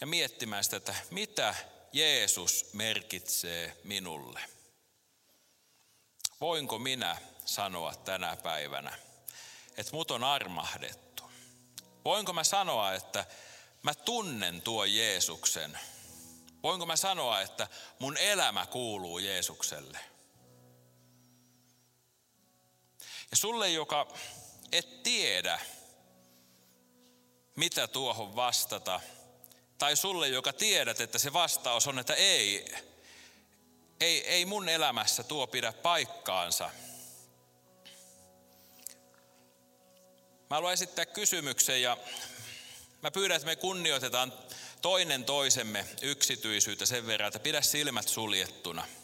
ja 0.00 0.06
miettimään 0.06 0.64
sitä, 0.64 0.76
että 0.76 0.94
mitä 1.10 1.54
Jeesus 1.92 2.66
merkitsee 2.72 3.76
minulle. 3.84 4.57
Voinko 6.40 6.78
minä 6.78 7.16
sanoa 7.44 7.94
tänä 7.94 8.36
päivänä, 8.36 8.98
että 9.76 9.92
mut 9.92 10.10
on 10.10 10.24
armahdettu? 10.24 11.22
Voinko 12.04 12.32
mä 12.32 12.44
sanoa, 12.44 12.92
että 12.92 13.26
mä 13.82 13.94
tunnen 13.94 14.62
tuo 14.62 14.84
Jeesuksen? 14.84 15.78
Voinko 16.62 16.86
mä 16.86 16.96
sanoa, 16.96 17.40
että 17.40 17.68
mun 17.98 18.16
elämä 18.16 18.66
kuuluu 18.66 19.18
Jeesukselle? 19.18 19.98
Ja 23.30 23.36
sulle, 23.36 23.70
joka 23.70 24.12
et 24.72 25.02
tiedä, 25.02 25.60
mitä 27.56 27.86
tuohon 27.86 28.36
vastata, 28.36 29.00
tai 29.78 29.96
sulle, 29.96 30.28
joka 30.28 30.52
tiedät, 30.52 31.00
että 31.00 31.18
se 31.18 31.32
vastaus 31.32 31.86
on, 31.86 31.98
että 31.98 32.14
ei, 32.14 32.74
ei, 34.00 34.26
ei 34.28 34.44
mun 34.44 34.68
elämässä 34.68 35.22
tuo 35.22 35.46
pidä 35.46 35.72
paikkaansa. 35.72 36.70
Mä 40.50 40.56
haluan 40.56 40.72
esittää 40.72 41.06
kysymyksen 41.06 41.82
ja 41.82 41.96
mä 43.02 43.10
pyydän, 43.10 43.36
että 43.36 43.46
me 43.46 43.56
kunnioitetaan 43.56 44.32
toinen 44.82 45.24
toisemme 45.24 45.86
yksityisyyttä 46.02 46.86
sen 46.86 47.06
verran, 47.06 47.28
että 47.28 47.38
pidä 47.38 47.62
silmät 47.62 48.08
suljettuna– 48.08 48.86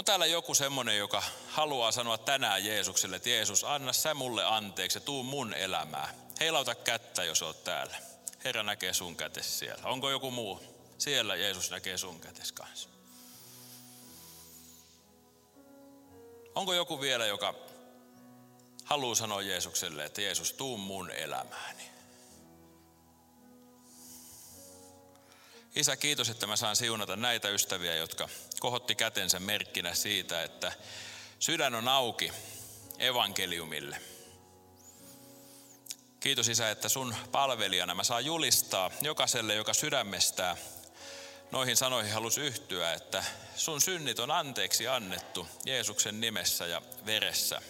On 0.00 0.04
täällä 0.04 0.26
joku 0.26 0.54
semmoinen, 0.54 0.98
joka 0.98 1.22
haluaa 1.48 1.92
sanoa 1.92 2.18
tänään 2.18 2.64
Jeesukselle, 2.64 3.16
että 3.16 3.28
Jeesus, 3.28 3.64
anna 3.64 3.92
sä 3.92 4.14
mulle 4.14 4.44
anteeksi 4.44 4.96
ja 4.96 5.00
tuu 5.00 5.22
mun 5.22 5.54
elämää. 5.54 6.14
Heilauta 6.40 6.74
kättä, 6.74 7.24
jos 7.24 7.42
oot 7.42 7.64
täällä. 7.64 7.96
Herra 8.44 8.62
näkee 8.62 8.92
sun 8.92 9.16
kätes 9.16 9.58
siellä. 9.58 9.82
Onko 9.84 10.10
joku 10.10 10.30
muu? 10.30 10.69
Siellä 11.00 11.36
Jeesus 11.36 11.70
näkee 11.70 11.98
sun 11.98 12.20
kätes 12.20 12.52
kanssa. 12.52 12.88
Onko 16.54 16.74
joku 16.74 17.00
vielä, 17.00 17.26
joka 17.26 17.54
haluaa 18.84 19.14
sanoa 19.14 19.42
Jeesukselle, 19.42 20.04
että 20.04 20.22
Jeesus, 20.22 20.52
tuu 20.52 20.78
mun 20.78 21.10
elämääni. 21.10 21.82
Isä, 25.76 25.96
kiitos, 25.96 26.28
että 26.28 26.46
mä 26.46 26.56
saan 26.56 26.76
siunata 26.76 27.16
näitä 27.16 27.48
ystäviä, 27.48 27.94
jotka 27.94 28.28
kohotti 28.60 28.94
kätensä 28.94 29.40
merkkinä 29.40 29.94
siitä, 29.94 30.42
että 30.42 30.72
sydän 31.38 31.74
on 31.74 31.88
auki 31.88 32.32
evankeliumille. 32.98 34.02
Kiitos 36.20 36.48
Isä, 36.48 36.70
että 36.70 36.88
sun 36.88 37.14
palvelijana 37.32 37.94
mä 37.94 38.04
saan 38.04 38.24
julistaa 38.24 38.90
jokaiselle, 39.02 39.54
joka 39.54 39.74
sydämestään 39.74 40.56
noihin 41.50 41.76
sanoihin 41.76 42.12
halus 42.12 42.38
yhtyä, 42.38 42.92
että 42.92 43.24
sun 43.56 43.80
synnit 43.80 44.18
on 44.18 44.30
anteeksi 44.30 44.88
annettu 44.88 45.48
Jeesuksen 45.66 46.20
nimessä 46.20 46.66
ja 46.66 46.82
veressä. 47.06 47.62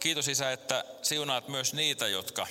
Kiitos 0.00 0.28
Isä, 0.28 0.52
että 0.52 0.84
siunaat 1.02 1.48
myös 1.48 1.74
niitä, 1.74 2.08
jotka 2.08 2.46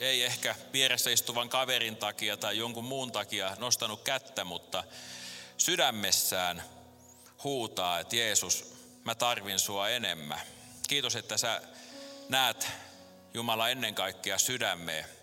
ei 0.00 0.24
ehkä 0.24 0.56
vieressä 0.72 1.10
istuvan 1.10 1.48
kaverin 1.48 1.96
takia 1.96 2.36
tai 2.36 2.58
jonkun 2.58 2.84
muun 2.84 3.12
takia 3.12 3.56
nostanut 3.58 4.02
kättä, 4.02 4.44
mutta 4.44 4.84
sydämessään 5.56 6.62
huutaa, 7.44 7.98
että 7.98 8.16
Jeesus, 8.16 8.74
mä 9.04 9.14
tarvin 9.14 9.58
sua 9.58 9.88
enemmän. 9.88 10.40
Kiitos, 10.88 11.16
että 11.16 11.38
sä 11.38 11.62
näet 12.28 12.68
Jumala 13.34 13.68
ennen 13.68 13.94
kaikkea 13.94 14.38
sydämeen. 14.38 15.17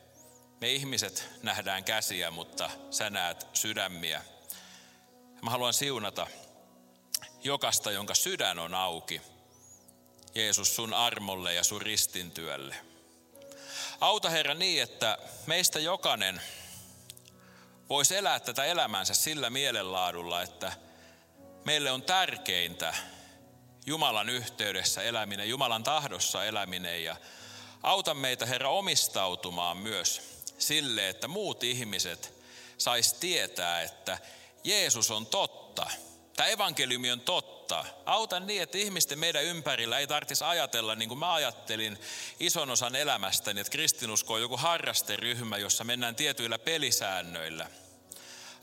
Me 0.62 0.72
ihmiset 0.72 1.30
nähdään 1.44 1.84
käsiä, 1.84 2.32
mutta 2.32 2.70
sä 2.92 3.10
näet 3.10 3.48
sydämiä. 3.54 4.22
Mä 5.42 5.52
haluan 5.52 5.74
siunata 5.74 6.28
jokasta, 7.44 7.92
jonka 7.92 8.14
sydän 8.14 8.60
on 8.60 8.74
auki. 8.74 9.22
Jeesus 10.36 10.76
sun 10.76 10.94
armolle 10.94 11.54
ja 11.54 11.64
sun 11.64 11.82
ristintyölle. 11.82 12.76
Auta 14.02 14.30
Herra 14.30 14.54
niin, 14.54 14.84
että 14.84 15.18
meistä 15.46 15.80
jokainen 15.80 16.42
voisi 17.90 18.16
elää 18.16 18.40
tätä 18.40 18.66
elämänsä 18.66 19.14
sillä 19.14 19.50
mielenlaadulla, 19.50 20.42
että 20.42 20.74
meille 21.66 21.92
on 21.92 22.02
tärkeintä 22.02 22.94
Jumalan 23.86 24.30
yhteydessä 24.30 25.02
eläminen, 25.02 25.50
Jumalan 25.50 25.84
tahdossa 25.84 26.46
eläminen 26.46 27.04
ja 27.04 27.16
auta 27.84 28.14
meitä 28.14 28.46
Herra 28.46 28.70
omistautumaan 28.70 29.78
myös 29.78 30.35
sille, 30.58 31.10
että 31.10 31.28
muut 31.28 31.64
ihmiset 31.64 32.34
sais 32.78 33.14
tietää, 33.14 33.82
että 33.82 34.18
Jeesus 34.64 35.12
on 35.12 35.26
totta. 35.26 35.88
Tämä 36.36 36.50
evankeliumi 36.50 37.12
on 37.12 37.22
totta. 37.22 37.86
Auta 38.06 38.40
niin, 38.40 38.62
että 38.62 38.78
ihmisten 38.78 39.20
meidän 39.20 39.44
ympärillä 39.44 40.00
ei 40.00 40.08
tarvitsisi 40.08 40.44
ajatella 40.44 40.96
niin 40.96 41.10
kuin 41.10 41.20
mä 41.20 41.34
ajattelin 41.34 41.98
ison 42.40 42.70
osan 42.70 42.96
elämästäni, 42.96 43.62
että 43.62 43.72
kristinusko 43.72 44.34
on 44.34 44.42
joku 44.42 44.58
harrasteryhmä, 44.58 45.58
jossa 45.58 45.84
mennään 45.84 46.16
tietyillä 46.16 46.60
pelisäännöillä. 46.60 47.70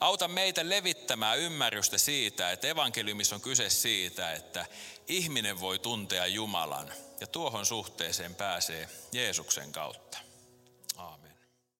Auta 0.00 0.28
meitä 0.28 0.68
levittämään 0.68 1.38
ymmärrystä 1.38 1.98
siitä, 1.98 2.50
että 2.50 2.68
evankeliumissa 2.68 3.34
on 3.34 3.40
kyse 3.40 3.70
siitä, 3.70 4.32
että 4.32 4.66
ihminen 5.08 5.60
voi 5.60 5.78
tuntea 5.78 6.26
Jumalan 6.26 6.92
ja 7.20 7.26
tuohon 7.26 7.66
suhteeseen 7.66 8.34
pääsee 8.34 8.88
Jeesuksen 9.12 9.72
kautta. 9.72 10.18